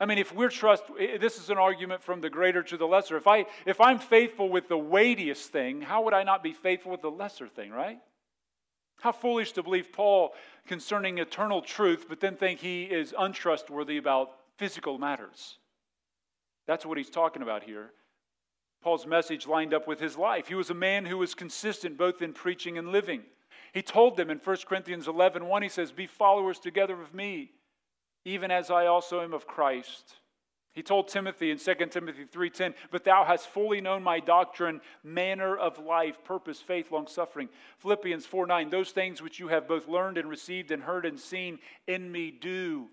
I 0.00 0.06
mean, 0.06 0.18
if 0.18 0.34
we're 0.34 0.50
trust, 0.50 0.84
this 1.20 1.38
is 1.38 1.50
an 1.50 1.58
argument 1.58 2.02
from 2.02 2.20
the 2.20 2.30
greater 2.30 2.62
to 2.62 2.76
the 2.76 2.86
lesser. 2.86 3.16
If, 3.16 3.26
I, 3.26 3.46
if 3.66 3.80
I'm 3.80 3.98
faithful 3.98 4.48
with 4.48 4.68
the 4.68 4.78
weightiest 4.78 5.50
thing, 5.50 5.80
how 5.80 6.02
would 6.04 6.14
I 6.14 6.22
not 6.22 6.42
be 6.42 6.52
faithful 6.52 6.92
with 6.92 7.02
the 7.02 7.10
lesser 7.10 7.48
thing, 7.48 7.70
right? 7.70 7.98
How 9.00 9.12
foolish 9.12 9.52
to 9.52 9.62
believe 9.62 9.92
Paul 9.92 10.34
concerning 10.66 11.18
eternal 11.18 11.62
truth, 11.62 12.06
but 12.08 12.20
then 12.20 12.36
think 12.36 12.60
he 12.60 12.84
is 12.84 13.14
untrustworthy 13.16 13.96
about 13.96 14.30
physical 14.56 14.98
matters. 14.98 15.58
That's 16.66 16.84
what 16.84 16.98
he's 16.98 17.10
talking 17.10 17.42
about 17.42 17.62
here. 17.62 17.90
Paul's 18.82 19.06
message 19.06 19.46
lined 19.46 19.74
up 19.74 19.88
with 19.88 20.00
his 20.00 20.16
life. 20.16 20.48
He 20.48 20.54
was 20.54 20.70
a 20.70 20.74
man 20.74 21.06
who 21.06 21.18
was 21.18 21.34
consistent 21.34 21.96
both 21.96 22.22
in 22.22 22.32
preaching 22.32 22.78
and 22.78 22.88
living. 22.88 23.22
He 23.72 23.82
told 23.82 24.16
them 24.16 24.30
in 24.30 24.38
1 24.38 24.56
Corinthians 24.66 25.08
11 25.08 25.44
1, 25.44 25.62
he 25.62 25.68
says, 25.68 25.90
Be 25.90 26.06
followers 26.06 26.58
together 26.58 27.00
of 27.00 27.14
me 27.14 27.52
even 28.28 28.50
as 28.50 28.70
I 28.70 28.86
also 28.86 29.22
am 29.22 29.32
of 29.32 29.46
Christ. 29.46 30.16
He 30.72 30.82
told 30.82 31.08
Timothy 31.08 31.50
in 31.50 31.58
2 31.58 31.90
Timothy 31.90 32.24
3:10, 32.24 32.74
"But 32.90 33.02
thou 33.02 33.24
hast 33.24 33.48
fully 33.48 33.80
known 33.80 34.02
my 34.02 34.20
doctrine, 34.20 34.80
manner 35.02 35.56
of 35.56 35.78
life, 35.78 36.22
purpose, 36.22 36.60
faith, 36.60 36.92
long 36.92 37.08
suffering." 37.08 37.48
Philippians 37.78 38.26
4:9, 38.26 38.70
"Those 38.70 38.92
things 38.92 39.20
which 39.20 39.40
you 39.40 39.48
have 39.48 39.66
both 39.66 39.88
learned 39.88 40.18
and 40.18 40.28
received 40.28 40.70
and 40.70 40.82
heard 40.82 41.04
and 41.04 41.18
seen 41.18 41.58
in 41.86 42.12
me 42.12 42.30
do." 42.30 42.90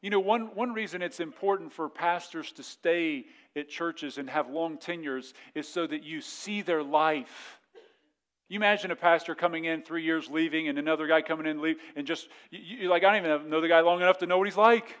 You 0.00 0.10
know, 0.10 0.20
one, 0.20 0.54
one 0.54 0.72
reason 0.72 1.02
it's 1.02 1.20
important 1.20 1.72
for 1.72 1.88
pastors 1.88 2.52
to 2.52 2.62
stay 2.62 3.26
at 3.56 3.68
churches 3.68 4.16
and 4.16 4.30
have 4.30 4.48
long 4.48 4.78
tenures 4.78 5.34
is 5.54 5.68
so 5.68 5.86
that 5.86 6.04
you 6.04 6.20
see 6.20 6.62
their 6.62 6.82
life. 6.82 7.60
You 8.48 8.56
imagine 8.56 8.90
a 8.90 8.96
pastor 8.96 9.34
coming 9.34 9.64
in 9.64 9.82
three 9.82 10.04
years, 10.04 10.28
leaving, 10.30 10.68
and 10.68 10.78
another 10.78 11.06
guy 11.06 11.20
coming 11.20 11.46
in, 11.46 11.60
leave, 11.60 11.78
and 11.96 12.06
just 12.06 12.28
you, 12.50 12.88
like 12.88 13.02
I 13.02 13.16
don't 13.16 13.26
even 13.26 13.50
know 13.50 13.60
the 13.60 13.68
guy 13.68 13.80
long 13.80 14.00
enough 14.00 14.18
to 14.18 14.26
know 14.26 14.38
what 14.38 14.46
he's 14.46 14.56
like. 14.56 14.96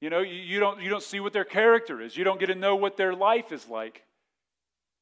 You 0.00 0.10
know, 0.10 0.20
you, 0.20 0.34
you, 0.34 0.58
don't, 0.58 0.80
you 0.80 0.88
don't 0.88 1.02
see 1.02 1.20
what 1.20 1.32
their 1.32 1.44
character 1.44 2.00
is, 2.00 2.16
you 2.16 2.24
don't 2.24 2.40
get 2.40 2.46
to 2.46 2.54
know 2.54 2.74
what 2.74 2.96
their 2.96 3.14
life 3.14 3.52
is 3.52 3.68
like. 3.68 4.02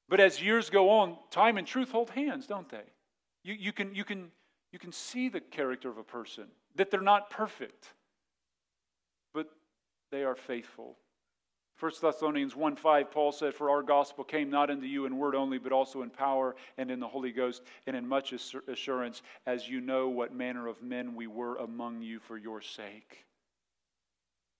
But 0.09 0.19
as 0.19 0.43
years 0.43 0.71
go 0.71 0.91
on, 0.91 1.17
time 1.31 1.57
and 1.57 1.67
truth 1.67 1.93
hold 1.93 2.11
hands, 2.11 2.47
don't 2.47 2.69
they? 2.69 2.83
You, 3.45 3.55
you, 3.55 3.73
can, 3.73 3.95
you, 3.95 4.05
can, 4.05 4.33
you 4.73 4.79
can 4.81 4.91
see 4.91 5.29
the 5.29 5.41
character 5.41 5.89
of 5.89 5.99
a 5.99 6.03
person, 6.03 6.49
that 6.75 6.91
they're 6.91 7.01
not 7.01 7.31
perfect, 7.31 7.95
but 9.33 9.47
they 10.11 10.25
are 10.25 10.35
faithful. 10.35 10.97
1 11.81 11.93
Thessalonians 12.03 12.55
1 12.55 12.77
5, 12.77 13.11
Paul 13.11 13.33
said, 13.33 13.55
For 13.55 13.71
our 13.71 13.83
gospel 13.83 14.23
came 14.23 14.51
not 14.51 14.71
unto 14.71 14.87
you 14.87 15.07
in 15.07 15.17
word 15.17 15.35
only, 15.35 15.57
but 15.57 15.73
also 15.73 16.03
in 16.03 16.11
power 16.11 16.55
and 16.77 16.91
in 16.91 17.01
the 17.01 17.09
Holy 17.09 17.33
Ghost, 17.33 17.63
and 17.87 17.97
in 17.97 18.07
much 18.07 18.35
assurance, 18.69 19.23
as 19.47 19.67
you 19.67 19.81
know 19.81 20.11
what 20.11 20.35
manner 20.35 20.69
of 20.69 20.83
men 20.83 21.15
we 21.15 21.27
were 21.27 21.57
among 21.57 22.03
you 22.03 22.21
for 22.21 22.37
your 22.37 22.61
sake. 22.61 23.25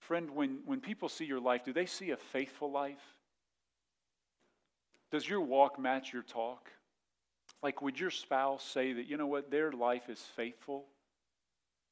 Friend, 0.01 0.31
when, 0.31 0.61
when 0.65 0.81
people 0.81 1.11
see 1.11 1.27
your 1.27 1.41
life, 1.41 1.63
do 1.63 1.75
they 1.75 1.85
see 1.85 2.11
a 2.11 2.17
faithful 2.17 2.73
life? 2.73 3.03
Does 5.13 5.29
your 5.29 5.43
walk 5.43 5.79
match 5.79 6.15
your 6.15 6.23
talk? 6.23 6.71
Like, 7.63 7.83
would 7.83 8.01
your 8.01 8.11
spouse 8.11 8.65
say 8.65 8.95
that, 8.95 9.07
you 9.07 9.19
know 9.19 9.27
what, 9.27 9.51
their 9.51 9.73
life 9.73 10.09
is 10.09 10.21
faithful? 10.37 10.87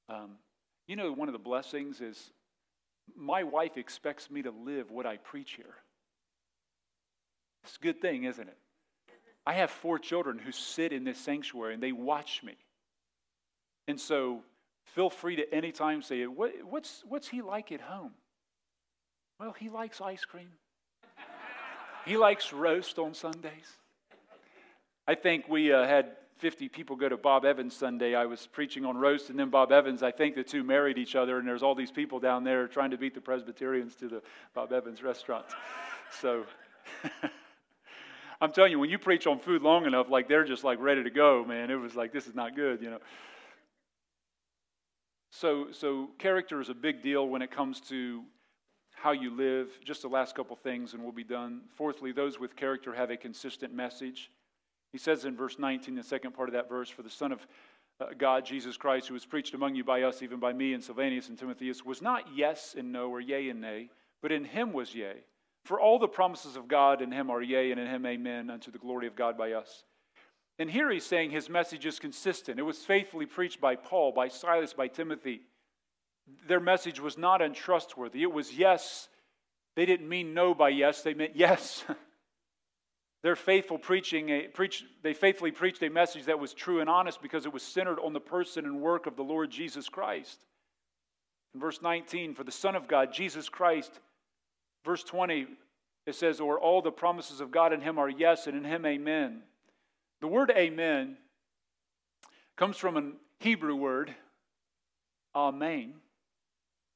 Um, 0.09 0.37
you 0.87 0.97
know, 0.97 1.13
one 1.13 1.29
of 1.29 1.35
the 1.35 1.39
blessings 1.39 2.01
is 2.01 2.31
my 3.17 3.43
wife 3.43 3.77
expects 3.77 4.31
me 4.31 4.43
to 4.43 4.51
live 4.51 4.91
what 4.91 5.07
I 5.07 5.17
preach 5.17 5.53
here. 5.53 5.75
It's 7.65 7.77
a 7.77 7.81
good 7.81 8.01
thing, 8.01 8.25
isn't 8.25 8.49
it? 8.49 8.57
I 9.47 9.55
have 9.55 9.71
four 9.71 9.99
children 9.99 10.39
who 10.39 10.53
sit 10.53 10.93
in 10.93 11.05
this 11.05 11.19
sanctuary 11.19 11.75
and 11.75 11.83
they 11.83 11.93
watch 11.93 12.43
me. 12.43 12.57
And 13.87 13.99
so 13.99 14.43
Feel 14.95 15.11
free 15.11 15.37
to 15.37 15.55
anytime 15.55 16.03
say, 16.03 16.27
what, 16.27 16.53
what's, 16.69 17.05
what's 17.07 17.29
he 17.29 17.43
like 17.43 17.73
at 17.73 17.81
home? 17.81 18.13
Well, 19.39 19.53
he 19.53 19.69
likes 19.69 20.01
ice 20.01 20.25
cream. 20.25 20.49
he 22.05 22.17
likes 22.17 22.53
roast 22.53 22.99
on 22.99 23.15
Sundays. 23.15 23.77
I 25.07 25.15
think 25.15 25.49
we 25.49 25.73
uh, 25.73 25.87
had 25.87 26.17
50 26.39 26.69
people 26.69 26.97
go 26.97 27.09
to 27.09 27.17
Bob 27.17 27.45
Evans 27.45 27.75
Sunday. 27.75 28.15
I 28.15 28.27
was 28.27 28.47
preaching 28.47 28.85
on 28.85 28.97
roast, 28.97 29.31
and 29.31 29.39
then 29.39 29.51
Bob 29.51 29.73
Evans, 29.73 30.03
I 30.03 30.11
think 30.11 30.35
the 30.35 30.45
two 30.45 30.63
married 30.63 30.97
each 30.97 31.17
other, 31.17 31.39
and 31.39 31.47
there's 31.47 31.63
all 31.63 31.75
these 31.75 31.91
people 31.91 32.21
down 32.21 32.45
there 32.45 32.69
trying 32.69 32.91
to 32.93 32.97
beat 32.97 33.15
the 33.15 33.21
Presbyterians 33.21 33.97
to 33.97 34.09
the 34.09 34.23
Bob 34.55 34.73
Evans 34.73 35.03
restaurant. 35.03 35.47
So 36.21 36.45
I'm 38.41 38.53
telling 38.53 38.71
you, 38.71 38.79
when 38.79 38.91
you 38.91 38.99
preach 38.99 39.27
on 39.27 39.41
food 39.41 39.63
long 39.63 39.85
enough, 39.85 40.09
like 40.09 40.29
they're 40.29 40.45
just 40.45 40.63
like 40.63 40.81
ready 40.81 41.03
to 41.03 41.11
go, 41.11 41.45
man. 41.45 41.71
It 41.71 41.77
was 41.77 41.97
like, 41.97 42.13
this 42.13 42.27
is 42.27 42.35
not 42.35 42.55
good, 42.55 42.81
you 42.83 42.91
know. 42.91 43.01
So, 45.31 45.73
so 45.73 46.11
character 46.19 46.61
is 46.61 46.69
a 46.69 46.75
big 46.75 47.03
deal 47.03 47.29
when 47.29 47.43
it 47.43 47.51
comes 47.51 47.81
to 47.89 48.23
how 48.95 49.11
you 49.13 49.35
live. 49.35 49.69
Just 49.85 50.03
the 50.03 50.09
last 50.09 50.37
couple 50.37 50.55
things, 50.57 50.95
and 50.95 51.03
we'll 51.03 51.13
be 51.13 51.25
done. 51.25 51.63
Fourthly, 51.77 52.13
those 52.13 52.39
with 52.39 52.55
character 52.55 52.95
have 52.95 53.11
a 53.11 53.17
consistent 53.17 53.75
message. 53.75 54.31
He 54.99 55.01
says 55.01 55.25
in 55.25 55.37
verse 55.37 55.61
19, 55.61 55.95
the 55.95 56.03
second 56.03 56.33
part 56.33 56.49
of 56.49 56.55
that 56.55 56.69
verse, 56.69 56.91
For 56.91 57.05
the 57.05 57.09
Son 57.09 57.31
of 57.31 57.47
uh, 58.01 58.07
God, 58.19 58.45
Jesus 58.45 58.77
Christ, 58.77 59.07
who 59.07 59.15
was 59.15 59.25
preached 59.25 59.55
among 59.55 59.77
you 59.77 59.85
by 59.85 60.03
us, 60.03 60.25
even 60.25 60.41
by 60.41 60.53
me 60.53 60.75
and 60.75 60.83
Silvanus 60.83 61.29
and 61.29 61.39
Timotheus, 61.39 61.85
was 61.85 62.03
not 62.03 62.25
yes 62.35 62.75
and 62.77 62.91
no 62.91 63.09
or 63.09 63.21
yea 63.21 63.49
and 63.49 63.61
nay, 63.61 63.91
but 64.23 64.33
in 64.33 64.45
him 64.45 64.73
was 64.73 64.97
yea. 64.97 65.13
For 65.65 65.81
all 65.81 66.01
the 66.01 66.09
promises 66.09 66.57
of 66.57 66.67
God 66.67 67.01
in 67.01 67.13
him 67.13 67.31
are 67.31 67.41
yea, 67.41 67.71
and 67.71 67.79
in 67.79 67.87
him 67.87 68.05
amen, 68.07 68.51
unto 68.51 68.73
the 68.73 68.79
glory 68.81 69.07
of 69.07 69.15
God 69.15 69.39
by 69.39 69.53
us. 69.53 69.85
And 70.59 70.69
here 70.69 70.91
he's 70.91 71.07
saying 71.07 71.31
his 71.31 71.49
message 71.49 71.87
is 71.87 72.01
consistent. 72.01 72.59
It 72.59 72.65
was 72.65 72.79
faithfully 72.79 73.27
preached 73.27 73.61
by 73.61 73.77
Paul, 73.77 74.11
by 74.11 74.27
Silas, 74.27 74.73
by 74.73 74.89
Timothy. 74.89 75.43
Their 76.49 76.59
message 76.59 76.99
was 76.99 77.17
not 77.17 77.41
untrustworthy. 77.41 78.23
It 78.23 78.33
was 78.33 78.53
yes. 78.53 79.09
They 79.77 79.87
didn't 79.87 80.09
mean 80.09 80.35
no 80.35 80.55
by 80.55 80.71
yes, 80.71 81.03
they 81.03 81.15
meant 81.15 81.37
yes. 81.37 81.85
Their 83.23 83.37
faithful 83.37 83.79
preaching, 83.79 84.29
a, 84.31 84.43
preach, 84.47 84.85
they 85.03 85.13
faithfully 85.13 85.51
preached 85.51 85.83
a 85.83 85.91
message 85.91 86.27
that 86.27 86.39
was 86.39 86.55
true 86.55 86.81
and 86.81 86.89
honest 86.89 87.21
because 87.21 87.47
it 87.47 87.53
was 87.53 87.63
centered 87.63 87.99
on 87.99 88.13
the 88.13 88.21
person 88.21 88.65
and 88.65 88.81
work 88.81 89.07
of 89.07 89.17
the 89.17 89.25
Lord 89.25 89.51
Jesus 89.51 89.89
Christ. 89.89 90.45
In 91.55 91.61
verse 91.61 91.81
19, 91.83 92.35
for 92.35 92.45
the 92.45 92.53
Son 92.53 92.77
of 92.77 92.87
God, 92.87 93.13
Jesus 93.13 93.49
Christ, 93.49 93.99
verse 94.85 95.03
20, 95.03 95.49
it 96.07 96.15
says, 96.15 96.41
Or 96.41 96.61
all 96.61 96.81
the 96.81 96.93
promises 96.93 97.41
of 97.41 97.51
God 97.51 97.73
in 97.73 97.81
him 97.81 97.99
are 97.99 98.09
yes, 98.09 98.47
and 98.47 98.57
in 98.57 98.65
him 98.65 98.87
amen. 98.87 99.43
The 100.21 100.29
word 100.29 100.53
amen 100.57 101.17
comes 102.57 102.77
from 102.77 102.97
a 102.97 103.13
Hebrew 103.41 103.75
word, 103.75 104.15
amen, 105.35 105.95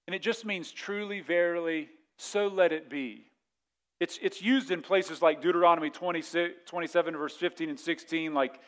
and 0.06 0.14
it 0.14 0.22
just 0.22 0.44
means 0.44 0.72
truly, 0.72 1.20
verily, 1.20 1.88
so 2.16 2.48
let 2.48 2.72
it 2.72 2.90
be. 2.90 3.26
It's, 4.02 4.18
it's 4.20 4.42
used 4.42 4.72
in 4.72 4.82
places 4.82 5.22
like 5.22 5.40
Deuteronomy 5.40 5.88
26, 5.88 6.54
27, 6.66 7.16
verse 7.16 7.36
15 7.36 7.68
and 7.68 7.78
16, 7.78 8.34
like 8.34 8.58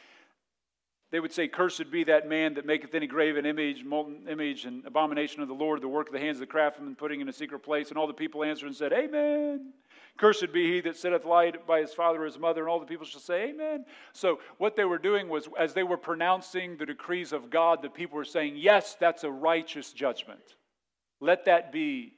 they 1.11 1.19
would 1.19 1.33
say, 1.33 1.49
Cursed 1.49 1.91
be 1.91 2.05
that 2.05 2.29
man 2.29 2.55
that 2.55 2.65
maketh 2.65 2.95
any 2.95 3.09
graven 3.09 3.45
image, 3.45 3.83
molten 3.83 4.29
image, 4.29 4.65
and 4.65 4.87
abomination 4.87 5.43
of 5.43 5.49
the 5.49 5.55
Lord, 5.55 5.83
the 5.83 5.89
work 5.89 6.07
of 6.07 6.13
the 6.13 6.21
hands 6.21 6.37
of 6.37 6.43
the 6.43 6.47
craftsman, 6.47 6.95
putting 6.95 7.21
in 7.21 7.29
a 7.29 7.33
secret 7.33 7.65
place. 7.65 7.89
And 7.89 7.99
all 7.99 8.07
the 8.07 8.13
people 8.13 8.45
answered 8.45 8.67
and 8.67 8.77
said, 8.77 8.93
Amen. 8.93 9.73
Cursed 10.19 10.53
be 10.53 10.73
he 10.73 10.81
that 10.83 10.97
sitteth 10.97 11.25
light 11.25 11.67
by 11.67 11.81
his 11.81 11.93
father 11.93 12.23
or 12.23 12.27
his 12.27 12.39
mother, 12.39 12.61
and 12.61 12.71
all 12.71 12.79
the 12.79 12.87
people 12.87 13.05
shall 13.05 13.21
say, 13.21 13.49
Amen. 13.49 13.87
So, 14.13 14.39
what 14.59 14.77
they 14.77 14.85
were 14.85 14.99
doing 14.99 15.29
was, 15.29 15.49
as 15.59 15.75
they 15.75 15.83
were 15.83 15.97
pronouncing 15.97 16.77
the 16.77 16.87
decrees 16.87 17.33
of 17.33 17.51
God, 17.51 17.83
the 17.83 17.91
people 17.91 18.19
were 18.19 18.25
saying, 18.25 18.55
Yes, 18.57 18.97
that's 19.01 19.25
a 19.25 19.33
righteous 19.33 19.93
judgment. 19.93 20.55
Let 21.21 21.47
that 21.47 21.73
be. 21.73 22.13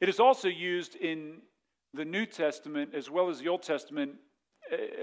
It 0.00 0.08
is 0.08 0.18
also 0.18 0.48
used 0.48 0.96
in 0.96 1.42
the 1.96 2.04
New 2.04 2.26
Testament 2.26 2.94
as 2.94 3.10
well 3.10 3.28
as 3.28 3.40
the 3.40 3.48
Old 3.48 3.62
Testament 3.62 4.16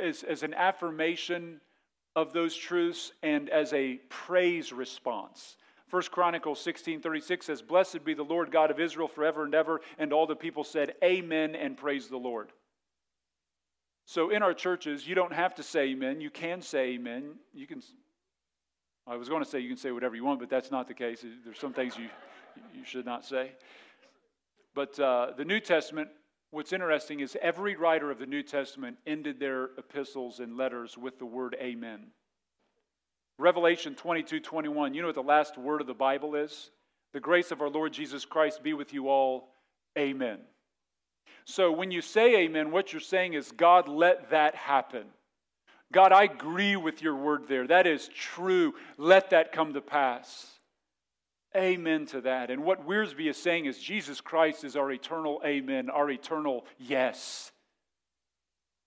as, 0.01 0.23
as 0.23 0.43
an 0.43 0.53
affirmation 0.53 1.61
of 2.15 2.33
those 2.33 2.55
truths 2.55 3.11
and 3.23 3.49
as 3.49 3.73
a 3.73 3.95
praise 4.09 4.71
response. 4.71 5.57
1 5.89 6.03
Chronicles 6.11 6.59
16:36 6.59 7.45
says, 7.45 7.61
"Blessed 7.61 8.03
be 8.03 8.13
the 8.13 8.23
Lord 8.23 8.51
God 8.51 8.71
of 8.71 8.79
Israel 8.79 9.07
forever 9.07 9.43
and 9.43 9.53
ever." 9.53 9.81
And 9.97 10.11
all 10.11 10.25
the 10.25 10.35
people 10.35 10.63
said, 10.63 10.95
"Amen," 11.03 11.55
and 11.55 11.77
praise 11.77 12.07
the 12.07 12.17
Lord. 12.17 12.51
So 14.05 14.29
in 14.31 14.43
our 14.43 14.53
churches, 14.53 15.07
you 15.07 15.15
don't 15.15 15.33
have 15.33 15.55
to 15.55 15.63
say 15.63 15.89
amen. 15.89 16.19
You 16.19 16.29
can 16.29 16.61
say 16.61 16.93
amen. 16.93 17.35
You 17.53 17.67
can 17.67 17.81
I 19.05 19.17
was 19.17 19.29
going 19.29 19.43
to 19.43 19.49
say 19.49 19.59
you 19.59 19.67
can 19.67 19.77
say 19.77 19.91
whatever 19.91 20.15
you 20.15 20.23
want, 20.23 20.39
but 20.39 20.49
that's 20.49 20.71
not 20.71 20.87
the 20.87 20.93
case. 20.93 21.25
There's 21.43 21.59
some 21.59 21.73
things 21.73 21.97
you 21.97 22.09
you 22.73 22.85
should 22.85 23.05
not 23.05 23.25
say. 23.25 23.51
But 24.73 24.99
uh, 24.99 25.31
the 25.37 25.45
New 25.45 25.59
Testament 25.59 26.09
What's 26.53 26.71
interesting 26.71 27.21
is 27.21 27.35
every 27.41 27.75
writer 27.75 28.11
of 28.11 28.19
the 28.19 28.27
New 28.27 28.43
Testament 28.43 28.97
ended 29.07 29.39
their 29.39 29.71
epistles 29.75 30.39
and 30.39 30.55
letters 30.55 30.95
with 30.95 31.17
the 31.17 31.25
word 31.25 31.55
amen. 31.59 32.05
Revelation 33.39 33.95
22 33.95 34.39
21, 34.39 34.93
you 34.93 35.01
know 35.01 35.07
what 35.07 35.15
the 35.15 35.23
last 35.23 35.57
word 35.57 35.81
of 35.81 35.87
the 35.87 35.95
Bible 35.95 36.35
is? 36.35 36.69
The 37.11 37.19
grace 37.19 37.49
of 37.49 37.59
our 37.59 37.71
Lord 37.71 37.91
Jesus 37.91 38.23
Christ 38.23 38.61
be 38.61 38.75
with 38.75 38.93
you 38.93 39.09
all. 39.09 39.49
Amen. 39.97 40.41
So 41.45 41.71
when 41.71 41.89
you 41.89 42.01
say 42.01 42.43
amen, 42.43 42.69
what 42.69 42.93
you're 42.93 42.99
saying 42.99 43.33
is, 43.33 43.51
God, 43.51 43.87
let 43.87 44.29
that 44.29 44.53
happen. 44.53 45.05
God, 45.91 46.11
I 46.11 46.25
agree 46.25 46.75
with 46.75 47.01
your 47.01 47.15
word 47.15 47.47
there. 47.47 47.65
That 47.65 47.87
is 47.87 48.09
true. 48.09 48.75
Let 48.99 49.31
that 49.31 49.53
come 49.53 49.73
to 49.73 49.81
pass. 49.81 50.51
Amen 51.55 52.05
to 52.07 52.21
that. 52.21 52.49
And 52.49 52.63
what 52.63 52.87
Wiersbe 52.87 53.29
is 53.29 53.37
saying 53.37 53.65
is 53.65 53.77
Jesus 53.77 54.21
Christ 54.21 54.63
is 54.63 54.75
our 54.75 54.91
eternal 54.91 55.41
amen, 55.45 55.89
our 55.89 56.09
eternal 56.09 56.65
yes. 56.79 57.51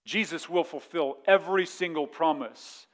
Jesus 0.05 0.49
will 0.49 0.65
fulfill 0.65 1.19
every 1.27 1.67
single 1.67 2.07
promise 2.07 2.87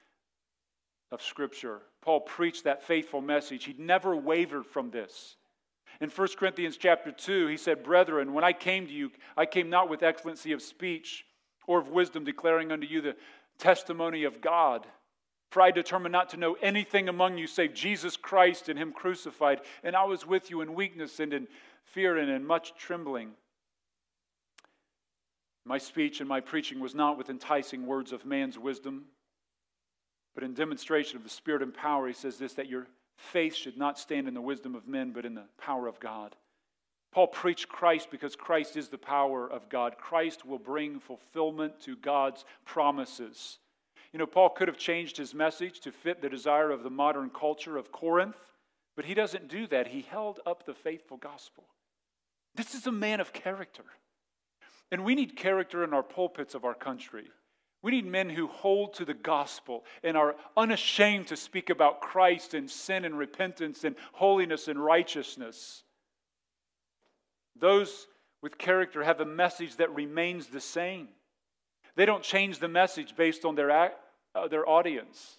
of 1.11 1.23
Scripture. 1.23 1.81
Paul 2.03 2.21
preached 2.21 2.65
that 2.65 2.83
faithful 2.83 3.21
message. 3.21 3.65
He 3.65 3.75
never 3.79 4.17
wavered 4.17 4.67
from 4.67 4.91
this. 4.91 5.37
In 6.01 6.11
1 6.11 6.29
Corinthians 6.39 6.77
chapter 6.77 7.13
2, 7.13 7.47
he 7.47 7.57
said, 7.57 7.85
Brethren, 7.85 8.33
when 8.33 8.45
I 8.45 8.53
came 8.53 8.87
to 8.87 8.93
you, 8.93 9.11
I 9.37 9.47
came 9.47 9.71
not 9.71 9.89
with 9.89 10.03
excellency 10.03 10.53
of 10.53 10.63
speech 10.63 11.25
or 11.67 11.79
of 11.79 11.89
wisdom, 11.89 12.25
declaring 12.25 12.73
unto 12.73 12.87
you 12.87 13.01
the 13.01 13.17
testimony 13.59 14.25
of 14.25 14.41
God. 14.41 14.87
For 15.53 15.61
I 15.61 15.71
determined 15.71 16.15
not 16.15 16.31
to 16.31 16.39
know 16.39 16.57
anything 16.63 17.11
among 17.11 17.37
you 17.37 17.47
save 17.47 17.75
Jesus 17.75 18.17
Christ 18.17 18.71
and 18.71 18.79
Him 18.79 18.91
crucified. 18.91 19.61
And 19.85 19.95
I 19.95 20.05
was 20.05 20.27
with 20.27 20.49
you 20.49 20.63
in 20.63 20.73
weakness 20.73 21.21
and 21.21 21.35
in 21.35 21.47
fear 21.85 22.17
and 22.17 22.31
in 22.31 22.47
much 22.47 22.73
trembling. 22.79 23.33
My 25.67 25.77
speech 25.77 26.21
and 26.21 26.29
my 26.29 26.41
preaching 26.41 26.81
was 26.81 26.95
not 26.95 27.19
with 27.19 27.29
enticing 27.29 27.85
words 27.85 28.13
of 28.13 28.25
man's 28.25 28.59
wisdom, 28.59 29.05
but 30.35 30.43
in 30.43 30.55
demonstration 30.55 31.19
of 31.19 31.23
the 31.23 31.29
Spirit 31.29 31.61
and 31.61 31.75
power. 31.75 32.07
He 32.07 32.15
says 32.15 32.39
this 32.39 32.55
that 32.55 32.71
your 32.71 32.87
faith 33.19 33.55
should 33.55 33.77
not 33.77 33.99
stand 33.99 34.29
in 34.29 34.33
the 34.33 34.41
wisdom 34.41 34.75
of 34.75 34.89
men, 34.89 35.13
but 35.13 35.27
in 35.27 35.35
the 35.35 35.45
power 35.61 35.87
of 35.87 36.01
God. 36.01 36.35
Paul 37.13 37.27
preached 37.27 37.69
Christ 37.69 38.09
because 38.11 38.37
Christ 38.37 38.79
is 38.79 38.89
the 38.89 38.97
power 38.97 39.47
of 39.53 39.69
God. 39.69 39.99
Christ 39.99 40.47
will 40.47 40.59
bring 40.59 40.99
fulfillment 40.99 41.79
to 41.83 41.95
God's 41.95 42.47
promises. 42.65 43.59
You 44.13 44.19
know, 44.19 44.27
Paul 44.27 44.51
could 44.51 44.69
have 44.69 44.77
changed 44.77 45.17
his 45.17 45.35
message 45.35 45.81
to 45.81 45.93
fit 45.93 46.21
the 46.21 46.29
desire 46.29 46.71
of 46.71 46.83
the 46.83 46.91
modern 46.91 47.31
culture 47.31 47.79
of 47.79 47.93
Corinth, 47.93 48.37
but 48.95 49.07
he 49.07 49.15
doesn't 49.15 49.49
do 49.49 49.67
that. 49.69 49.89
He 49.89 50.03
held 50.03 50.41
up 50.45 50.67
the 50.67 50.75
faithful 50.75 51.17
gospel. 51.17 51.65
This 52.55 52.75
is 52.75 52.87
a 52.87 52.93
man 52.93 53.21
of 53.21 53.33
character. 53.33 53.85
And 54.91 55.05
we 55.05 55.15
need 55.15 55.37
character 55.37 55.83
in 55.83 55.95
our 55.95 56.03
pulpits 56.03 56.55
of 56.55 56.67
our 56.67 56.75
country. 56.75 57.25
We 57.81 57.93
need 57.93 58.05
men 58.05 58.29
who 58.29 58.47
hold 58.47 58.95
to 58.95 59.07
the 59.07 59.15
gospel 59.15 59.85
and 60.05 60.17
are 60.17 60.37
unashamed 60.57 61.29
to 61.29 61.37
speak 61.37 61.71
about 61.71 62.03
Christ 62.03 62.53
and 62.53 62.71
sin 62.71 63.07
and 63.07 63.19
repentance 63.19 63.83
and 63.83 63.97
holiness 64.13 64.69
and 64.69 64.79
righteousness. 64.79 65.83
Those 67.59 68.07
with 68.43 68.59
character 68.59 69.03
have 69.03 69.21
a 69.21 69.25
message 69.25 69.77
that 69.77 69.95
remains 69.95 70.49
the 70.49 70.61
same. 70.61 71.09
They 71.97 72.07
don't 72.07 72.23
change 72.23 72.59
the 72.59 72.69
message 72.69 73.17
based 73.17 73.45
on 73.45 73.55
their, 73.55 73.93
uh, 74.35 74.49
their 74.49 74.69
audience. 74.69 75.39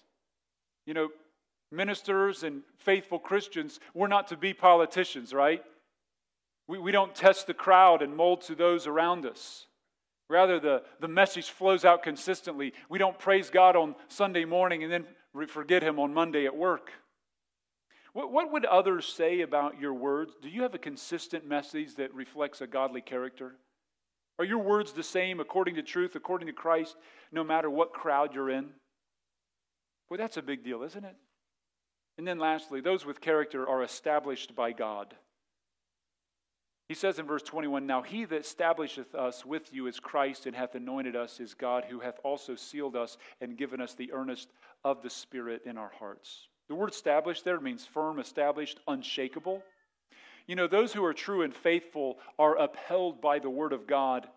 You 0.86 0.94
know, 0.94 1.08
ministers 1.70 2.42
and 2.42 2.62
faithful 2.78 3.18
Christians, 3.18 3.80
we're 3.94 4.08
not 4.08 4.28
to 4.28 4.36
be 4.36 4.54
politicians, 4.54 5.32
right? 5.32 5.62
We, 6.66 6.78
we 6.78 6.92
don't 6.92 7.14
test 7.14 7.46
the 7.46 7.54
crowd 7.54 8.02
and 8.02 8.16
mold 8.16 8.42
to 8.42 8.54
those 8.54 8.86
around 8.86 9.26
us. 9.26 9.66
Rather, 10.28 10.58
the, 10.58 10.82
the 11.00 11.08
message 11.08 11.50
flows 11.50 11.84
out 11.84 12.02
consistently. 12.02 12.72
We 12.88 12.98
don't 12.98 13.18
praise 13.18 13.50
God 13.50 13.76
on 13.76 13.94
Sunday 14.08 14.44
morning 14.44 14.82
and 14.82 14.90
then 14.90 15.06
forget 15.48 15.82
Him 15.82 15.98
on 15.98 16.14
Monday 16.14 16.46
at 16.46 16.56
work. 16.56 16.90
What, 18.14 18.32
what 18.32 18.52
would 18.52 18.64
others 18.64 19.06
say 19.06 19.42
about 19.42 19.80
your 19.80 19.92
words? 19.92 20.32
Do 20.40 20.48
you 20.48 20.62
have 20.62 20.74
a 20.74 20.78
consistent 20.78 21.46
message 21.46 21.96
that 21.96 22.14
reflects 22.14 22.60
a 22.60 22.66
godly 22.66 23.00
character? 23.00 23.56
Are 24.38 24.44
your 24.44 24.58
words 24.58 24.92
the 24.92 25.02
same 25.02 25.40
according 25.40 25.74
to 25.74 25.82
truth, 25.82 26.14
according 26.16 26.46
to 26.46 26.52
Christ, 26.52 26.96
no 27.30 27.44
matter 27.44 27.68
what 27.68 27.92
crowd 27.92 28.34
you're 28.34 28.50
in? 28.50 28.70
Well, 30.08 30.18
that's 30.18 30.36
a 30.36 30.42
big 30.42 30.64
deal, 30.64 30.82
isn't 30.82 31.04
it? 31.04 31.16
And 32.18 32.26
then 32.26 32.38
lastly, 32.38 32.80
those 32.80 33.04
with 33.04 33.20
character 33.20 33.68
are 33.68 33.82
established 33.82 34.54
by 34.54 34.72
God. 34.72 35.14
He 36.88 36.94
says 36.94 37.18
in 37.18 37.26
verse 37.26 37.42
21 37.42 37.86
Now 37.86 38.02
he 38.02 38.24
that 38.26 38.40
establisheth 38.40 39.14
us 39.14 39.44
with 39.44 39.72
you 39.72 39.86
is 39.86 39.98
Christ, 39.98 40.46
and 40.46 40.54
hath 40.54 40.74
anointed 40.74 41.16
us 41.16 41.40
is 41.40 41.54
God, 41.54 41.84
who 41.88 42.00
hath 42.00 42.18
also 42.22 42.54
sealed 42.54 42.94
us 42.94 43.16
and 43.40 43.56
given 43.56 43.80
us 43.80 43.94
the 43.94 44.12
earnest 44.12 44.50
of 44.84 45.02
the 45.02 45.10
Spirit 45.10 45.62
in 45.64 45.78
our 45.78 45.92
hearts. 45.98 46.48
The 46.68 46.74
word 46.74 46.90
established 46.90 47.44
there 47.44 47.60
means 47.60 47.86
firm, 47.86 48.18
established, 48.18 48.80
unshakable. 48.86 49.62
You 50.46 50.56
know, 50.56 50.66
those 50.66 50.92
who 50.92 51.04
are 51.04 51.14
true 51.14 51.42
and 51.42 51.54
faithful 51.54 52.18
are 52.38 52.58
upheld 52.58 53.22
by 53.22 53.38
the 53.38 53.50
word 53.50 53.72
of 53.72 53.86
God 53.86 54.28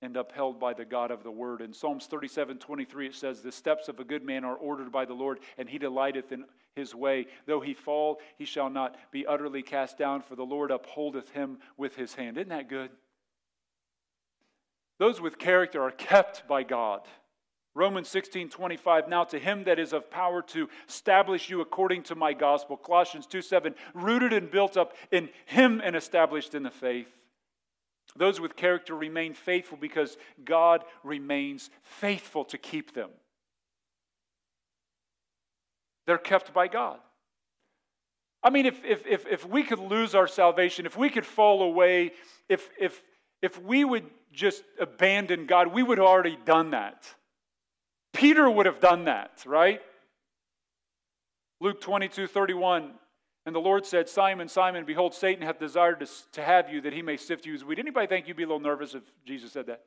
and 0.00 0.16
upheld 0.16 0.60
by 0.60 0.72
the 0.72 0.84
God 0.84 1.10
of 1.10 1.22
the 1.22 1.30
word. 1.30 1.60
In 1.60 1.72
Psalms 1.72 2.06
37 2.06 2.58
23, 2.58 3.06
it 3.06 3.14
says, 3.14 3.40
The 3.40 3.52
steps 3.52 3.88
of 3.88 3.98
a 3.98 4.04
good 4.04 4.24
man 4.24 4.44
are 4.44 4.54
ordered 4.54 4.92
by 4.92 5.04
the 5.04 5.14
Lord, 5.14 5.40
and 5.56 5.68
he 5.68 5.78
delighteth 5.78 6.32
in 6.32 6.44
his 6.74 6.94
way. 6.94 7.26
Though 7.46 7.60
he 7.60 7.74
fall, 7.74 8.20
he 8.36 8.44
shall 8.44 8.70
not 8.70 8.96
be 9.10 9.26
utterly 9.26 9.62
cast 9.62 9.98
down, 9.98 10.22
for 10.22 10.36
the 10.36 10.44
Lord 10.44 10.70
upholdeth 10.70 11.30
him 11.30 11.58
with 11.76 11.96
his 11.96 12.14
hand. 12.14 12.38
Isn't 12.38 12.50
that 12.50 12.68
good? 12.68 12.90
Those 14.98 15.20
with 15.20 15.38
character 15.38 15.82
are 15.82 15.90
kept 15.90 16.46
by 16.48 16.62
God. 16.62 17.02
Romans 17.74 18.08
16, 18.08 18.50
25, 18.50 19.08
now 19.08 19.22
to 19.24 19.38
him 19.38 19.64
that 19.64 19.78
is 19.78 19.92
of 19.92 20.10
power 20.10 20.42
to 20.42 20.68
establish 20.88 21.48
you 21.48 21.60
according 21.60 22.02
to 22.04 22.16
my 22.16 22.32
gospel. 22.32 22.76
Colossians 22.76 23.26
2, 23.26 23.40
7, 23.40 23.74
rooted 23.94 24.32
and 24.32 24.50
built 24.50 24.76
up 24.76 24.94
in 25.12 25.28
him 25.46 25.80
and 25.84 25.94
established 25.94 26.56
in 26.56 26.64
the 26.64 26.70
faith. 26.70 27.08
Those 28.16 28.40
with 28.40 28.56
character 28.56 28.94
remain 28.94 29.34
faithful 29.34 29.78
because 29.78 30.16
God 30.44 30.84
remains 31.04 31.70
faithful 31.82 32.44
to 32.46 32.58
keep 32.58 32.94
them. 32.94 33.10
They're 36.06 36.18
kept 36.18 36.54
by 36.54 36.68
God. 36.68 36.98
I 38.42 38.50
mean, 38.50 38.66
if, 38.66 38.82
if, 38.84 39.06
if, 39.06 39.26
if 39.26 39.46
we 39.46 39.62
could 39.62 39.78
lose 39.78 40.14
our 40.14 40.26
salvation, 40.26 40.86
if 40.86 40.96
we 40.96 41.10
could 41.10 41.26
fall 41.26 41.62
away, 41.62 42.12
if, 42.48 42.70
if, 42.80 43.02
if 43.42 43.60
we 43.62 43.84
would 43.84 44.04
just 44.32 44.62
abandon 44.80 45.46
God, 45.46 45.68
we 45.68 45.82
would 45.82 45.98
have 45.98 46.06
already 46.06 46.38
done 46.44 46.70
that. 46.70 47.14
Peter 48.14 48.48
would 48.48 48.66
have 48.66 48.80
done 48.80 49.04
that, 49.04 49.42
right? 49.44 49.80
Luke 51.60 51.80
22 51.80 52.26
31. 52.26 52.92
And 53.48 53.54
the 53.54 53.60
Lord 53.60 53.86
said, 53.86 54.10
Simon, 54.10 54.46
Simon, 54.46 54.84
behold, 54.84 55.14
Satan 55.14 55.42
hath 55.42 55.58
desired 55.58 56.00
to, 56.00 56.08
to 56.32 56.42
have 56.42 56.68
you 56.68 56.82
that 56.82 56.92
he 56.92 57.00
may 57.00 57.16
sift 57.16 57.46
you 57.46 57.54
as 57.54 57.64
wheat. 57.64 57.78
Anybody 57.78 58.06
think 58.06 58.28
you'd 58.28 58.36
be 58.36 58.42
a 58.42 58.46
little 58.46 58.60
nervous 58.60 58.94
if 58.94 59.00
Jesus 59.24 59.52
said 59.52 59.68
that? 59.68 59.84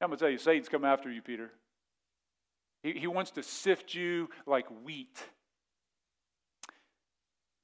I'm 0.00 0.10
going 0.10 0.16
to 0.16 0.24
tell 0.24 0.30
you, 0.30 0.38
Satan's 0.38 0.68
come 0.68 0.84
after 0.84 1.10
you, 1.10 1.20
Peter. 1.20 1.50
He, 2.84 2.92
he 2.92 3.08
wants 3.08 3.32
to 3.32 3.42
sift 3.42 3.96
you 3.96 4.28
like 4.46 4.66
wheat. 4.84 5.18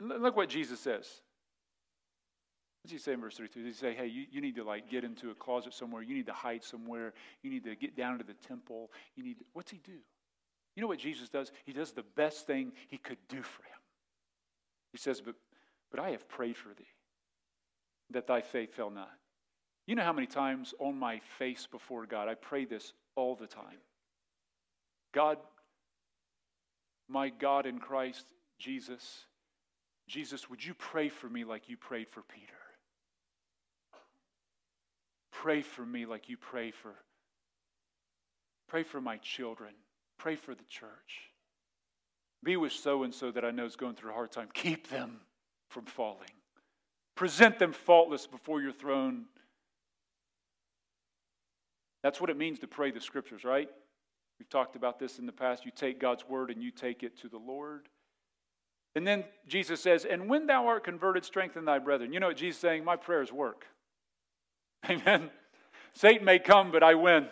Look 0.01 0.37
what 0.37 0.49
Jesus 0.49 0.81
says. 0.81 1.07
What 2.83 2.91
What's 2.91 2.93
he 2.93 2.99
say 2.99 3.13
in 3.13 3.21
verse 3.21 3.37
32? 3.37 3.63
Does 3.63 3.77
he 3.77 3.81
say, 3.81 3.95
hey, 3.95 4.09
you, 4.09 4.25
you 4.33 4.41
need 4.41 4.57
to 4.57 4.65
like 4.65 4.91
get 4.91 5.05
into 5.05 5.31
a 5.31 5.35
closet 5.37 5.75
somewhere. 5.75 6.03
You 6.03 6.17
need 6.17 6.27
to 6.27 6.33
hide 6.33 6.65
somewhere. 6.65 7.13
You 7.45 7.53
need 7.53 7.63
to 7.63 7.77
get 7.77 7.97
down 7.97 8.19
to 8.19 8.25
the 8.25 8.35
temple. 8.49 8.91
You 9.15 9.23
need 9.23 9.39
to, 9.39 9.45
what's 9.53 9.71
he 9.71 9.79
do? 9.85 9.93
You 10.75 10.83
know 10.83 10.89
what 10.89 10.99
Jesus 10.99 11.29
does? 11.29 11.53
He 11.67 11.73
does 11.73 11.93
the 11.93 12.03
best 12.17 12.49
thing 12.49 12.73
he 12.89 12.99
could 12.99 13.19
do 13.29 13.41
for 13.41 13.63
him. 13.63 13.79
He 14.95 14.99
says, 14.99 15.21
but, 15.21 15.35
but 15.91 15.99
I 15.99 16.11
have 16.11 16.29
prayed 16.29 16.57
for 16.57 16.69
thee 16.69 16.87
that 18.11 18.29
thy 18.29 18.43
faith 18.43 18.75
fail 18.75 18.91
not. 18.91 19.11
You 19.87 19.97
know 19.97 20.05
how 20.05 20.13
many 20.13 20.29
times 20.29 20.73
on 20.79 20.97
my 20.97 21.21
face 21.37 21.67
before 21.69 22.07
God, 22.07 22.29
I 22.29 22.35
pray 22.35 22.65
this 22.65 22.93
all 23.17 23.35
the 23.35 23.49
time. 23.49 23.81
God, 25.13 25.39
my 27.09 27.29
God 27.29 27.67
in 27.67 27.81
Christ 27.81 28.25
Jesus, 28.61 29.25
Jesus, 30.07 30.49
would 30.49 30.65
you 30.65 30.75
pray 30.75 31.09
for 31.09 31.29
me 31.29 31.43
like 31.43 31.69
you 31.69 31.77
prayed 31.77 32.09
for 32.09 32.23
Peter? 32.23 32.53
Pray 35.33 35.63
for 35.63 35.85
me 35.85 36.07
like 36.07 36.29
you 36.29 36.37
pray 36.37 36.71
for 36.71 36.95
pray 38.69 38.85
for 38.85 39.01
my 39.01 39.17
children. 39.17 39.75
Pray 40.19 40.37
for 40.37 40.55
the 40.55 40.65
church. 40.69 41.34
Be 42.45 42.57
with 42.57 42.73
so 42.73 43.03
and 43.03 43.15
so 43.15 43.31
that 43.31 43.45
I 43.45 43.51
know 43.51 43.65
is 43.65 43.77
going 43.77 43.95
through 43.95 44.11
a 44.11 44.15
hard 44.15 44.31
time. 44.31 44.49
Keep 44.53 44.89
them 44.89 45.21
from 45.71 45.85
falling. 45.87 46.29
Present 47.17 47.59
them 47.59 47.73
faultless 47.73 48.27
before 48.27 48.61
your 48.61 48.73
throne. 48.73 49.25
That's 52.03 52.21
what 52.21 52.29
it 52.29 52.37
means 52.37 52.59
to 52.59 52.67
pray 52.67 52.91
the 52.91 53.01
scriptures, 53.01 53.45
right? 53.45 53.69
We've 54.39 54.49
talked 54.49 54.77
about 54.77 54.99
this 54.99 55.19
in 55.19 55.27
the 55.27 55.33
past. 55.33 55.65
You 55.65 55.73
take 55.75 55.99
God's 55.99 56.29
word 56.29 56.51
and 56.51 56.63
you 56.63 56.71
take 56.71 57.03
it 57.03 57.19
to 57.21 57.29
the 57.29 57.39
Lord. 57.39 57.89
And 58.95 59.07
then 59.07 59.25
Jesus 59.47 59.81
says, 59.81 60.05
And 60.05 60.29
when 60.29 60.47
thou 60.47 60.67
art 60.67 60.85
converted, 60.85 61.25
strengthen 61.25 61.65
thy 61.65 61.79
brethren. 61.79 62.13
You 62.13 62.21
know 62.21 62.29
what 62.29 62.37
Jesus 62.37 62.57
is 62.57 62.61
saying? 62.61 62.85
My 62.85 62.97
prayers 62.97 63.33
work. 63.33 63.65
Amen. 64.91 65.31
Satan 65.95 66.25
may 66.25 66.39
come, 66.39 66.71
but 66.71 66.83
I 66.83 66.95
win. 66.95 67.27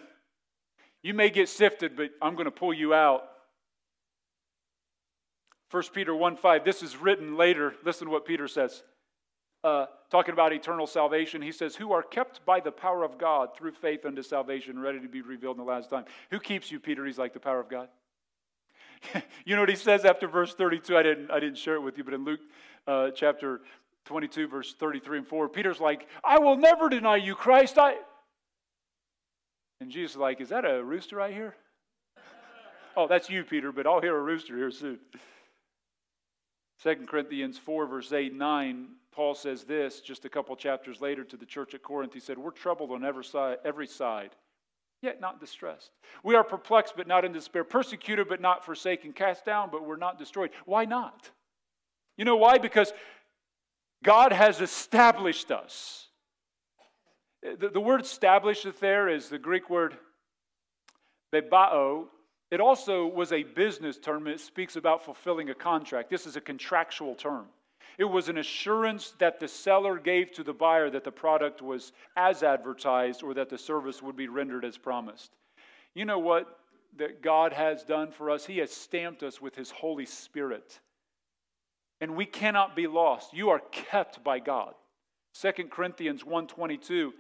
You 1.03 1.15
may 1.15 1.31
get 1.31 1.49
sifted, 1.49 1.97
but 1.97 2.11
I'm 2.23 2.35
going 2.35 2.47
to 2.47 2.53
pull 2.53 2.73
you 2.73 2.95
out. 2.95 3.25
1 5.73 5.83
Peter 5.93 6.15
1 6.15 6.37
5, 6.37 6.65
this 6.65 6.83
is 6.83 6.97
written 6.97 7.37
later. 7.37 7.75
Listen 7.85 8.07
to 8.07 8.13
what 8.13 8.25
Peter 8.25 8.47
says 8.47 8.85
uh, 9.65 9.87
talking 10.11 10.33
about 10.33 10.53
eternal 10.53 10.87
salvation, 10.87 11.41
he 11.41 11.53
says, 11.53 11.77
Who 11.77 11.93
are 11.93 12.03
kept 12.03 12.45
by 12.45 12.61
the 12.61 12.73
power 12.73 13.05
of 13.05 13.19
God 13.19 13.57
through 13.57 13.73
faith 13.73 14.05
unto 14.05 14.23
salvation, 14.23 14.79
ready 14.79 15.01
to 15.01 15.09
be 15.09 15.21
revealed 15.21 15.57
in 15.57 15.65
the 15.65 15.71
last 15.71 15.91
time. 15.91 16.05
Who 16.31 16.41
keeps 16.41 16.71
you, 16.73 16.81
Peter? 16.81 17.07
He's 17.07 17.19
like 17.19 17.33
the 17.33 17.41
power 17.41 17.61
of 17.61 17.69
God. 17.69 17.89
you 19.45 19.55
know 19.55 19.63
what 19.63 19.69
he 19.69 19.77
says 19.77 20.05
after 20.05 20.27
verse 20.27 20.55
32? 20.55 20.97
I 20.97 21.03
didn't, 21.03 21.31
I 21.31 21.41
didn't 21.41 21.59
share 21.59 21.75
it 21.75 21.81
with 21.81 21.97
you, 21.97 22.05
but 22.05 22.15
in 22.15 22.25
Luke 22.25 22.41
uh, 22.87 23.11
chapter 23.11 23.61
22, 24.07 24.49
verse 24.49 24.75
33 24.79 25.19
and 25.19 25.27
4, 25.29 25.49
Peter's 25.49 25.81
like, 25.81 26.09
I 26.25 26.39
will 26.39 26.57
never 26.57 26.89
deny 26.89 27.17
you, 27.17 27.35
Christ. 27.35 27.79
I. 27.79 27.95
And 29.81 29.91
Jesus 29.91 30.13
is 30.13 30.17
like, 30.17 30.41
Is 30.41 30.49
that 30.49 30.65
a 30.65 30.83
rooster 30.83 31.17
right 31.17 31.33
here? 31.33 31.55
oh, 32.97 33.07
that's 33.07 33.31
you, 33.31 33.45
Peter, 33.45 33.71
but 33.71 33.87
I'll 33.87 34.01
hear 34.01 34.17
a 34.17 34.23
rooster 34.23 34.57
here 34.57 34.73
soon. 34.73 34.99
2 36.83 37.07
Corinthians 37.07 37.59
4, 37.59 37.87
verse 37.87 38.13
8 38.13 38.35
9 38.35 38.89
Paul 39.13 39.35
says 39.35 39.65
this 39.65 40.01
just 40.01 40.25
a 40.25 40.29
couple 40.29 40.57
chapters 40.57 41.01
later 41.01 41.23
to 41.23 41.37
the 41.37 41.47
church 41.47 41.75
at 41.75 41.83
Corinth. 41.83 42.15
He 42.15 42.21
said, 42.21 42.39
We're 42.39 42.51
troubled 42.51 42.91
on 42.91 43.05
every 43.05 43.25
side, 43.25 43.59
every 43.65 43.87
side, 43.87 44.31
yet 45.03 45.21
not 45.21 45.39
distressed. 45.39 45.91
We 46.25 46.35
are 46.35 46.43
perplexed, 46.43 46.95
but 46.97 47.07
not 47.07 47.25
in 47.25 47.33
despair, 47.33 47.63
persecuted, 47.63 48.29
but 48.29 48.41
not 48.41 48.65
forsaken, 48.65 49.13
cast 49.13 49.45
down, 49.45 49.69
but 49.71 49.87
we're 49.87 49.97
not 49.97 50.19
destroyed. 50.19 50.51
Why 50.65 50.87
not? 50.87 51.31
You 52.17 52.25
know 52.25 52.37
why? 52.37 52.59
Because 52.59 52.93
God 54.03 54.33
has 54.33 54.61
established 54.61 55.51
us. 55.51 56.09
The, 57.43 57.69
the 57.69 57.81
word 57.81 58.01
established 58.01 58.67
there 58.81 59.09
is 59.09 59.29
the 59.29 59.39
Greek 59.39 59.69
word 59.69 59.97
bebao. 61.35 62.07
It 62.53 62.61
also 62.61 63.07
was 63.07 63.33
a 63.33 63.45
business 63.45 63.97
term. 63.97 64.27
It 64.27 64.39
speaks 64.39 64.77
about 64.77 65.03
fulfilling 65.03 65.49
a 65.49 65.55
contract. 65.55 66.11
This 66.11 66.27
is 66.27 66.37
a 66.37 66.41
contractual 66.41 67.15
term. 67.15 67.47
It 67.97 68.05
was 68.05 68.29
an 68.29 68.37
assurance 68.37 69.15
that 69.21 69.41
the 69.41 69.49
seller 69.49 69.99
gave 69.99 70.33
to 70.33 70.45
the 70.45 70.53
buyer 70.53 70.91
that 70.91 71.03
the 71.03 71.11
product 71.11 71.63
was 71.63 71.93
as 72.15 72.43
advertised 72.43 73.23
or 73.23 73.33
that 73.33 73.49
the 73.49 73.57
service 73.57 74.03
would 74.03 74.17
be 74.17 74.29
rendered 74.29 74.67
as 74.67 74.77
promised. 74.77 75.31
You 75.95 76.05
know 76.05 76.19
what 76.19 76.59
that 76.99 77.23
God 77.23 77.55
has 77.55 77.85
done 77.85 78.13
for 78.13 78.31
us? 78.31 78.45
He 78.45 78.59
has 78.59 78.71
stamped 78.71 79.23
us 79.23 79.41
with 79.41 79.57
His 79.57 79.71
Holy 79.71 80.05
Spirit. 80.05 80.79
And 82.03 82.17
we 82.17 82.27
cannot 82.27 82.77
be 82.77 82.87
lost. 82.87 83.33
You 83.33 83.49
are 83.49 83.63
kept 83.71 84.23
by 84.23 84.41
God. 84.41 84.75
2 85.41 85.71
Corinthians 85.71 86.23
1:22 86.23 87.15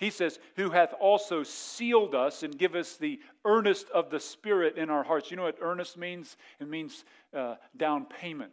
he 0.00 0.10
says, 0.10 0.40
Who 0.56 0.70
hath 0.70 0.92
also 0.98 1.44
sealed 1.44 2.14
us 2.14 2.42
and 2.42 2.58
give 2.58 2.74
us 2.74 2.96
the 2.96 3.20
earnest 3.44 3.88
of 3.90 4.10
the 4.10 4.18
Spirit 4.18 4.76
in 4.76 4.90
our 4.90 5.04
hearts. 5.04 5.30
You 5.30 5.36
know 5.36 5.44
what 5.44 5.58
earnest 5.60 5.96
means? 5.96 6.36
It 6.58 6.68
means 6.68 7.04
uh, 7.32 7.54
down 7.76 8.06
payment 8.06 8.52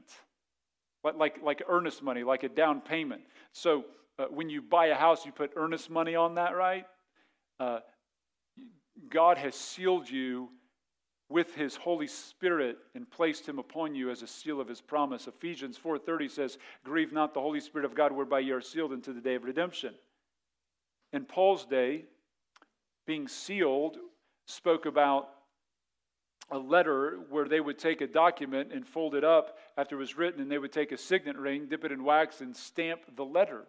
like, 1.15 1.41
like 1.43 1.61
earnest 1.67 2.03
money, 2.03 2.23
like 2.23 2.43
a 2.43 2.49
down 2.49 2.81
payment. 2.81 3.21
So 3.53 3.85
uh, 4.19 4.25
when 4.25 4.49
you 4.49 4.61
buy 4.61 4.87
a 4.87 4.95
house, 4.95 5.25
you 5.25 5.31
put 5.31 5.51
earnest 5.55 5.89
money 5.89 6.15
on 6.15 6.35
that, 6.35 6.55
right? 6.55 6.85
Uh, 7.59 7.79
God 9.09 9.37
has 9.37 9.55
sealed 9.55 10.09
you 10.09 10.49
with 11.29 11.53
his 11.55 11.75
holy 11.75 12.07
spirit 12.07 12.77
and 12.95 13.09
placed 13.09 13.47
him 13.47 13.59
upon 13.59 13.93
you 13.93 14.09
as 14.09 14.21
a 14.21 14.27
seal 14.27 14.61
of 14.61 14.67
his 14.69 14.79
promise 14.79 15.27
ephesians 15.27 15.77
4.30 15.77 16.31
says 16.31 16.57
grieve 16.85 17.11
not 17.11 17.33
the 17.33 17.41
holy 17.41 17.59
spirit 17.59 17.83
of 17.83 17.93
god 17.93 18.13
whereby 18.13 18.39
you 18.39 18.55
are 18.55 18.61
sealed 18.61 18.93
unto 18.93 19.11
the 19.11 19.19
day 19.19 19.35
of 19.35 19.43
redemption 19.43 19.93
in 21.13 21.25
paul's 21.25 21.65
day 21.65 22.05
being 23.05 23.27
sealed 23.27 23.97
spoke 24.45 24.85
about 24.85 25.29
a 26.51 26.57
letter 26.57 27.19
where 27.29 27.47
they 27.47 27.59
would 27.59 27.77
take 27.77 28.01
a 28.01 28.07
document 28.07 28.71
and 28.73 28.87
fold 28.87 29.15
it 29.15 29.23
up 29.23 29.57
after 29.77 29.95
it 29.95 29.99
was 29.99 30.17
written, 30.17 30.41
and 30.41 30.49
they 30.49 30.57
would 30.57 30.71
take 30.71 30.91
a 30.91 30.97
signet 30.97 31.35
ring, 31.35 31.67
dip 31.67 31.83
it 31.83 31.91
in 31.91 32.03
wax, 32.03 32.41
and 32.41 32.55
stamp 32.55 33.01
the 33.15 33.25
letter. 33.25 33.65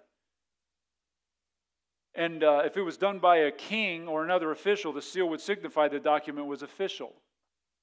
And 2.14 2.42
uh, 2.42 2.62
if 2.64 2.76
it 2.76 2.82
was 2.82 2.96
done 2.96 3.18
by 3.18 3.38
a 3.38 3.50
king 3.50 4.08
or 4.08 4.24
another 4.24 4.50
official, 4.50 4.92
the 4.92 5.02
seal 5.02 5.28
would 5.28 5.40
signify 5.40 5.88
the 5.88 6.00
document 6.00 6.46
was 6.46 6.62
official. 6.62 7.12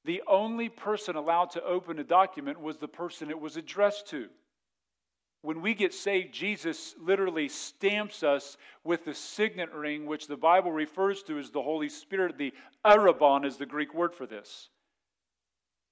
The 0.06 0.22
only 0.28 0.70
person 0.70 1.16
allowed 1.16 1.52
to 1.52 1.64
open 1.64 2.00
a 2.00 2.04
document 2.04 2.60
was 2.60 2.78
the 2.78 2.88
person 2.88 3.30
it 3.30 3.40
was 3.40 3.58
addressed 3.58 4.08
to. 4.10 4.28
When 5.46 5.62
we 5.62 5.76
get 5.76 5.94
saved, 5.94 6.34
Jesus 6.34 6.96
literally 7.00 7.48
stamps 7.50 8.24
us 8.24 8.58
with 8.84 9.06
the 9.06 9.14
signet 9.14 9.72
ring, 9.72 10.08
which 10.08 10.28
the 10.28 10.36
Bible 10.36 10.72
refers 10.72 11.22
to 11.24 11.38
as 11.38 11.52
the 11.52 11.62
Holy 11.62 11.88
Spirit. 11.88 12.38
The 12.38 12.54
arrabon 12.84 13.46
is 13.46 13.58
the 13.58 13.66
Greek 13.66 13.94
word 13.94 14.16
for 14.16 14.26
this 14.26 14.70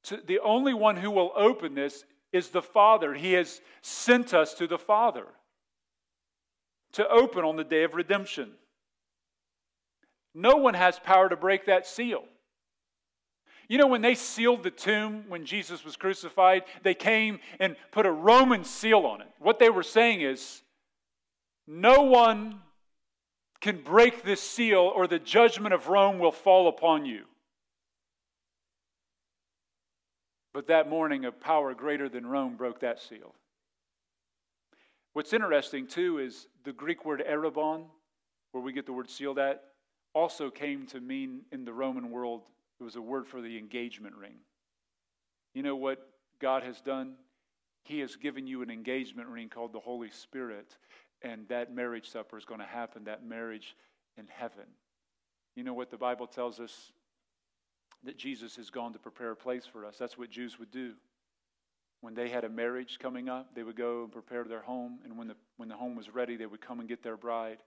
to, 0.04 0.18
the 0.18 0.39
only 0.39 0.74
one 0.74 0.97
who 0.97 1.12
will 1.12 1.32
open 1.36 1.76
this 1.76 2.04
is 2.32 2.49
the 2.49 2.62
Father. 2.62 3.14
He 3.14 3.34
has 3.34 3.62
sent 3.82 4.34
us 4.34 4.54
to 4.56 4.68
the 4.68 4.78
Father 4.78 5.26
to 6.93 7.08
open 7.08 7.43
on 7.43 7.56
the 7.56 7.64
day 7.64 7.84
of 7.84 7.95
redemption. 7.95 8.51
No 10.34 10.56
one 10.56 10.74
has 10.74 10.99
power 10.99 11.30
to 11.30 11.36
break 11.36 11.66
that 11.66 11.88
seal. 11.88 12.24
You 13.74 13.80
know, 13.80 13.88
when 13.88 14.04
they 14.04 14.14
sealed 14.14 14.62
the 14.62 14.70
tomb 14.70 15.24
when 15.30 15.48
Jesus 15.48 15.84
was 15.84 15.96
crucified, 15.96 16.62
they 16.84 16.94
came 16.94 17.40
and 17.60 17.76
put 17.90 18.06
a 18.06 18.12
Roman 18.12 18.64
seal 18.66 19.00
on 19.00 19.20
it. 19.20 19.28
What 19.40 19.58
they 19.58 19.72
were 19.72 19.82
saying 19.82 20.22
is, 20.22 20.62
no 21.66 22.04
one 22.04 22.60
can 23.62 23.82
break 23.82 24.24
this 24.24 24.42
seal, 24.42 24.92
or 24.96 25.08
the 25.08 25.18
judgment 25.18 25.74
of 25.74 25.88
Rome 25.88 26.20
will 26.20 26.32
fall 26.32 26.68
upon 26.68 27.08
you. 27.08 27.24
But 30.54 30.68
that 30.68 30.88
morning, 30.88 31.26
a 31.26 31.32
power 31.32 31.74
greater 31.74 32.08
than 32.08 32.28
Rome 32.28 32.56
broke 32.56 32.82
that 32.82 33.02
seal. 33.02 33.34
What's 35.14 35.34
interesting, 35.34 35.88
too, 35.88 36.20
is 36.20 36.46
the 36.64 36.74
Greek 36.74 37.06
word 37.06 37.24
arrabon, 37.28 37.86
where 38.52 38.64
we 38.64 38.72
get 38.72 38.86
the 38.86 38.94
word 38.94 39.10
sealed 39.10 39.40
at, 39.40 39.64
also 40.14 40.52
came 40.52 40.86
to 40.86 41.02
mean 41.02 41.42
in 41.52 41.66
the 41.66 41.74
Roman 41.74 42.12
world, 42.12 42.44
it 42.80 42.84
was 42.84 42.96
a 42.96 43.02
word 43.02 43.28
for 43.28 43.42
the 43.42 43.58
engagement 43.58 44.16
ring. 44.16 44.36
You 45.54 45.64
know 45.64 45.76
what 45.76 46.00
God 46.40 46.64
has 46.64 46.82
done? 46.82 47.16
He 47.84 48.00
has 48.00 48.16
given 48.16 48.48
you 48.48 48.62
an 48.62 48.70
engagement 48.70 49.28
ring 49.28 49.50
called 49.50 49.74
the 49.74 49.80
Holy 49.80 50.10
Spirit, 50.10 50.78
and 51.22 51.48
that 51.50 51.74
marriage 51.74 52.10
supper 52.10 52.38
is 52.38 52.46
going 52.46 52.60
to 52.60 52.66
happen, 52.66 53.04
that 53.06 53.26
marriage 53.26 53.76
in 54.18 54.28
heaven. 54.28 54.66
You 55.56 55.64
know 55.64 55.74
what 55.74 55.92
the 55.92 55.98
Bible 55.98 56.28
tells 56.28 56.60
us 56.60 56.92
that 58.04 58.18
Jesus 58.18 58.56
has 58.56 58.70
gone 58.70 58.94
to 58.94 59.00
prepare 59.00 59.32
a 59.32 59.36
place 59.36 59.66
for 59.66 59.86
us. 59.86 59.98
That's 59.98 60.18
what 60.18 60.30
Jews 60.30 60.60
would 60.60 60.72
do. 60.72 60.94
When 62.02 62.14
they 62.14 62.28
had 62.28 62.44
a 62.44 62.50
marriage 62.50 62.98
coming 63.00 63.30
up, 63.30 63.56
they 63.56 63.64
would 63.64 63.78
go 63.78 64.04
and 64.04 64.12
prepare 64.12 64.44
their 64.44 64.62
home, 64.62 65.00
and 65.06 65.18
when 65.18 65.28
the, 65.28 65.36
when 65.58 65.70
the 65.70 65.76
home 65.76 65.96
was 65.96 66.14
ready, 66.14 66.36
they 66.36 66.46
would 66.46 66.60
come 66.62 66.80
and 66.80 66.90
get 66.90 67.04
their 67.04 67.16
bride. 67.16 67.60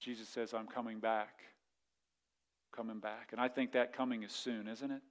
Jesus 0.00 0.28
says, 0.28 0.52
I'm 0.52 0.66
coming 0.66 0.98
back. 0.98 1.40
Coming 2.74 3.00
back. 3.00 3.28
And 3.32 3.40
I 3.40 3.48
think 3.48 3.72
that 3.72 3.92
coming 3.92 4.22
is 4.22 4.32
soon, 4.32 4.66
isn't 4.66 4.90
it? 4.90 5.02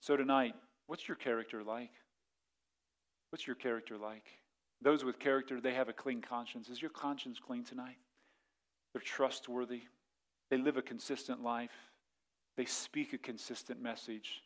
So 0.00 0.16
tonight, 0.16 0.54
what's 0.88 1.06
your 1.06 1.16
character 1.16 1.62
like? 1.62 1.92
What's 3.30 3.46
your 3.46 3.56
character 3.56 3.96
like? 3.96 4.24
Those 4.82 5.04
with 5.04 5.20
character, 5.20 5.60
they 5.60 5.74
have 5.74 5.88
a 5.88 5.92
clean 5.92 6.20
conscience. 6.20 6.68
Is 6.68 6.82
your 6.82 6.90
conscience 6.90 7.38
clean 7.38 7.64
tonight? 7.64 7.98
They're 8.92 9.02
trustworthy. 9.02 9.82
They 10.50 10.58
live 10.58 10.76
a 10.76 10.82
consistent 10.82 11.42
life. 11.42 11.70
They 12.56 12.64
speak 12.64 13.12
a 13.12 13.18
consistent 13.18 13.80
message, 13.80 14.42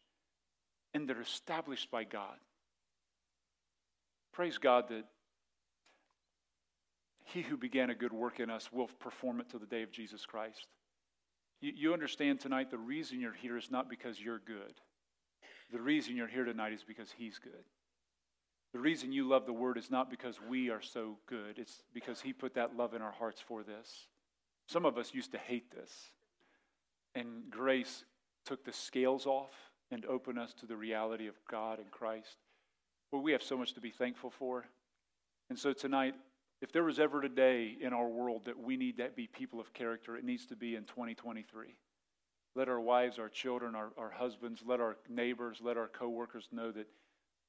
and 0.94 1.08
they're 1.08 1.20
established 1.20 1.90
by 1.90 2.04
God. 2.04 2.36
Praise 4.32 4.58
God 4.58 4.88
that 4.90 5.04
He 7.24 7.42
who 7.42 7.56
began 7.56 7.90
a 7.90 7.94
good 7.94 8.12
work 8.12 8.38
in 8.38 8.50
us 8.50 8.70
will 8.70 8.88
perform 9.00 9.40
it 9.40 9.50
to 9.50 9.58
the 9.58 9.66
day 9.66 9.82
of 9.82 9.90
Jesus 9.90 10.24
Christ. 10.26 10.68
You, 11.61 11.72
you 11.74 11.92
understand 11.92 12.40
tonight 12.40 12.70
the 12.70 12.78
reason 12.78 13.20
you're 13.20 13.32
here 13.32 13.57
is 13.57 13.70
not 13.70 13.88
because 13.88 14.20
you're 14.20 14.38
good. 14.38 14.74
The 15.72 15.80
reason 15.80 16.16
you're 16.16 16.28
here 16.28 16.44
tonight 16.44 16.72
is 16.72 16.84
because 16.84 17.12
He's 17.16 17.38
good. 17.38 17.64
The 18.72 18.78
reason 18.78 19.12
you 19.12 19.26
love 19.26 19.46
the 19.46 19.52
Word 19.52 19.78
is 19.78 19.90
not 19.90 20.11
because 20.11 20.38
we 20.48 20.70
are 20.70 20.82
so 20.82 21.16
good, 21.26 21.59
it's 21.59 21.82
because 21.94 22.20
He 22.20 22.32
put 22.32 22.54
that 22.54 22.76
love 22.76 22.94
in 22.94 23.02
our 23.02 23.12
hearts 23.12 23.40
for 23.40 23.62
this. 23.62 24.09
Some 24.68 24.84
of 24.84 24.98
us 24.98 25.14
used 25.14 25.32
to 25.32 25.38
hate 25.38 25.70
this. 25.70 25.92
And 27.14 27.50
grace 27.50 28.04
took 28.44 28.64
the 28.64 28.72
scales 28.72 29.26
off 29.26 29.52
and 29.90 30.04
opened 30.04 30.38
us 30.38 30.52
to 30.54 30.66
the 30.66 30.76
reality 30.76 31.26
of 31.26 31.34
God 31.50 31.78
and 31.78 31.90
Christ. 31.90 32.36
Well, 33.11 33.22
we 33.22 33.32
have 33.32 33.42
so 33.42 33.57
much 33.57 33.72
to 33.74 33.80
be 33.80 33.90
thankful 33.90 34.30
for. 34.30 34.66
And 35.48 35.59
so 35.59 35.72
tonight, 35.72 36.14
if 36.62 36.72
there 36.72 36.84
was 36.84 36.98
ever 36.98 37.22
a 37.22 37.28
day 37.28 37.76
in 37.80 37.92
our 37.92 38.09
world 38.09 38.46
that 38.46 38.59
we 38.59 38.76
need 38.76 38.96
to 38.98 39.11
be 39.14 39.26
people 39.26 39.61
of 39.61 39.72
character, 39.74 40.16
it 40.16 40.24
needs 40.24 40.46
to 40.46 40.57
be 40.57 40.74
in 40.74 40.84
2023. 40.84 41.76
Let 42.54 42.68
our 42.68 42.80
wives, 42.80 43.18
our 43.18 43.28
children, 43.28 43.74
our, 43.74 43.90
our 43.98 44.11
husbands, 44.11 44.62
let 44.64 44.80
our 44.80 44.96
neighbors, 45.09 45.59
let 45.62 45.76
our 45.76 45.88
coworkers 45.88 46.48
know 46.50 46.72
that 46.72 46.86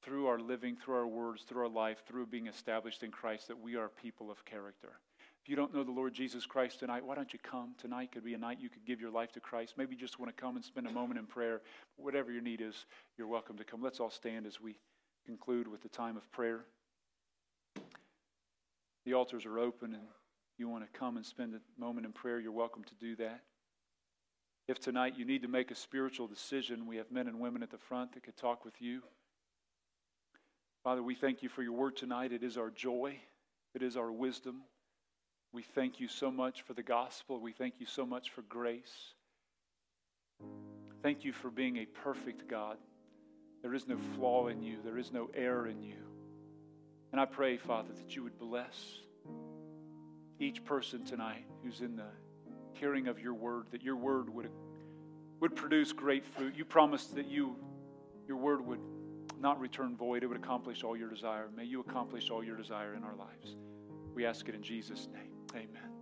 through 0.03 0.27
our 0.27 0.39
living, 0.39 0.75
through 0.75 0.95
our 0.95 1.07
words, 1.07 1.43
through 1.43 1.63
our 1.63 1.69
life, 1.69 2.03
through 2.05 2.27
being 2.27 2.47
established 2.47 3.03
in 3.03 3.11
Christ, 3.11 3.47
that 3.47 3.59
we 3.59 3.75
are 3.75 3.89
people 3.89 4.29
of 4.29 4.43
character. 4.43 4.99
If 5.41 5.49
you 5.49 5.55
don't 5.55 5.73
know 5.73 5.85
the 5.85 5.91
Lord 5.91 6.13
Jesus 6.13 6.45
Christ 6.45 6.79
tonight, 6.79 7.05
why 7.05 7.15
don't 7.15 7.31
you 7.31 7.39
come? 7.39 7.73
Tonight 7.79 8.11
could 8.11 8.25
be 8.25 8.33
a 8.33 8.37
night 8.37 8.57
you 8.59 8.69
could 8.69 8.85
give 8.85 8.99
your 8.99 9.11
life 9.11 9.31
to 9.31 9.39
Christ. 9.39 9.75
Maybe 9.77 9.95
you 9.95 10.01
just 10.01 10.19
want 10.19 10.35
to 10.35 10.41
come 10.41 10.57
and 10.57 10.65
spend 10.65 10.87
a 10.87 10.91
moment 10.91 11.19
in 11.19 11.25
prayer. 11.25 11.61
Whatever 11.95 12.33
your 12.33 12.41
need 12.41 12.59
is, 12.59 12.85
you're 13.17 13.27
welcome 13.27 13.57
to 13.57 13.63
come. 13.63 13.81
Let's 13.81 14.01
all 14.01 14.09
stand 14.09 14.45
as 14.45 14.59
we 14.59 14.75
conclude 15.25 15.67
with 15.69 15.81
the 15.81 15.89
time 15.89 16.17
of 16.17 16.29
prayer. 16.33 16.65
The 19.07 19.13
altars 19.13 19.45
are 19.45 19.57
open, 19.57 19.93
and 19.93 20.03
you 20.57 20.67
want 20.67 20.83
to 20.83 20.99
come 20.99 21.15
and 21.15 21.25
spend 21.25 21.53
a 21.53 21.61
moment 21.79 22.05
in 22.05 22.11
prayer, 22.11 22.41
you're 22.41 22.51
welcome 22.51 22.83
to 22.83 22.95
do 22.99 23.15
that. 23.15 23.39
If 24.67 24.81
tonight 24.81 25.13
you 25.15 25.23
need 25.23 25.43
to 25.43 25.47
make 25.47 25.71
a 25.71 25.75
spiritual 25.75 26.27
decision, 26.27 26.85
we 26.85 26.97
have 26.97 27.09
men 27.09 27.29
and 27.29 27.39
women 27.39 27.63
at 27.63 27.71
the 27.71 27.77
front 27.77 28.11
that 28.13 28.23
could 28.23 28.35
talk 28.35 28.65
with 28.65 28.81
you. 28.81 29.01
Father, 30.83 31.01
we 31.01 31.15
thank 31.15 31.41
you 31.41 31.47
for 31.47 31.63
your 31.63 31.71
word 31.71 31.95
tonight. 31.95 32.33
It 32.33 32.43
is 32.43 32.57
our 32.57 32.69
joy, 32.69 33.15
it 33.73 33.81
is 33.81 33.95
our 33.95 34.11
wisdom. 34.11 34.63
We 35.53 35.63
thank 35.63 36.01
you 36.01 36.09
so 36.09 36.29
much 36.29 36.63
for 36.63 36.73
the 36.73 36.83
gospel. 36.83 37.39
We 37.39 37.53
thank 37.53 37.75
you 37.79 37.85
so 37.85 38.05
much 38.05 38.31
for 38.31 38.41
grace. 38.41 39.13
Thank 41.01 41.23
you 41.23 41.31
for 41.31 41.49
being 41.49 41.77
a 41.77 41.85
perfect 41.85 42.49
God. 42.49 42.75
There 43.61 43.73
is 43.73 43.87
no 43.87 43.99
flaw 44.17 44.47
in 44.47 44.61
you, 44.61 44.79
there 44.83 44.97
is 44.97 45.13
no 45.13 45.29
error 45.33 45.69
in 45.69 45.81
you. 45.81 46.16
And 47.11 47.21
I 47.21 47.25
pray, 47.25 47.57
Father, 47.57 47.89
that 47.93 48.15
you 48.15 48.23
would 48.23 48.37
bless 48.37 48.99
each 50.39 50.63
person 50.65 51.05
tonight 51.05 51.45
who's 51.63 51.81
in 51.81 51.95
the 51.95 52.09
hearing 52.73 53.07
of 53.07 53.19
your 53.19 53.33
word, 53.33 53.67
that 53.71 53.81
your 53.81 53.95
word 53.95 54.29
would, 54.29 54.49
would 55.39 55.55
produce 55.55 55.91
great 55.91 56.25
fruit. 56.25 56.55
You 56.55 56.65
promised 56.65 57.15
that 57.15 57.27
you, 57.27 57.55
your 58.27 58.37
word 58.37 58.65
would 58.65 58.79
not 59.39 59.59
return 59.59 59.95
void, 59.95 60.23
it 60.23 60.27
would 60.27 60.37
accomplish 60.37 60.83
all 60.83 60.97
your 60.97 61.09
desire. 61.09 61.49
May 61.55 61.65
you 61.65 61.79
accomplish 61.79 62.29
all 62.29 62.43
your 62.43 62.57
desire 62.57 62.95
in 62.95 63.03
our 63.03 63.15
lives. 63.15 63.55
We 64.13 64.25
ask 64.25 64.47
it 64.49 64.55
in 64.55 64.63
Jesus' 64.63 65.07
name. 65.13 65.31
Amen. 65.55 65.96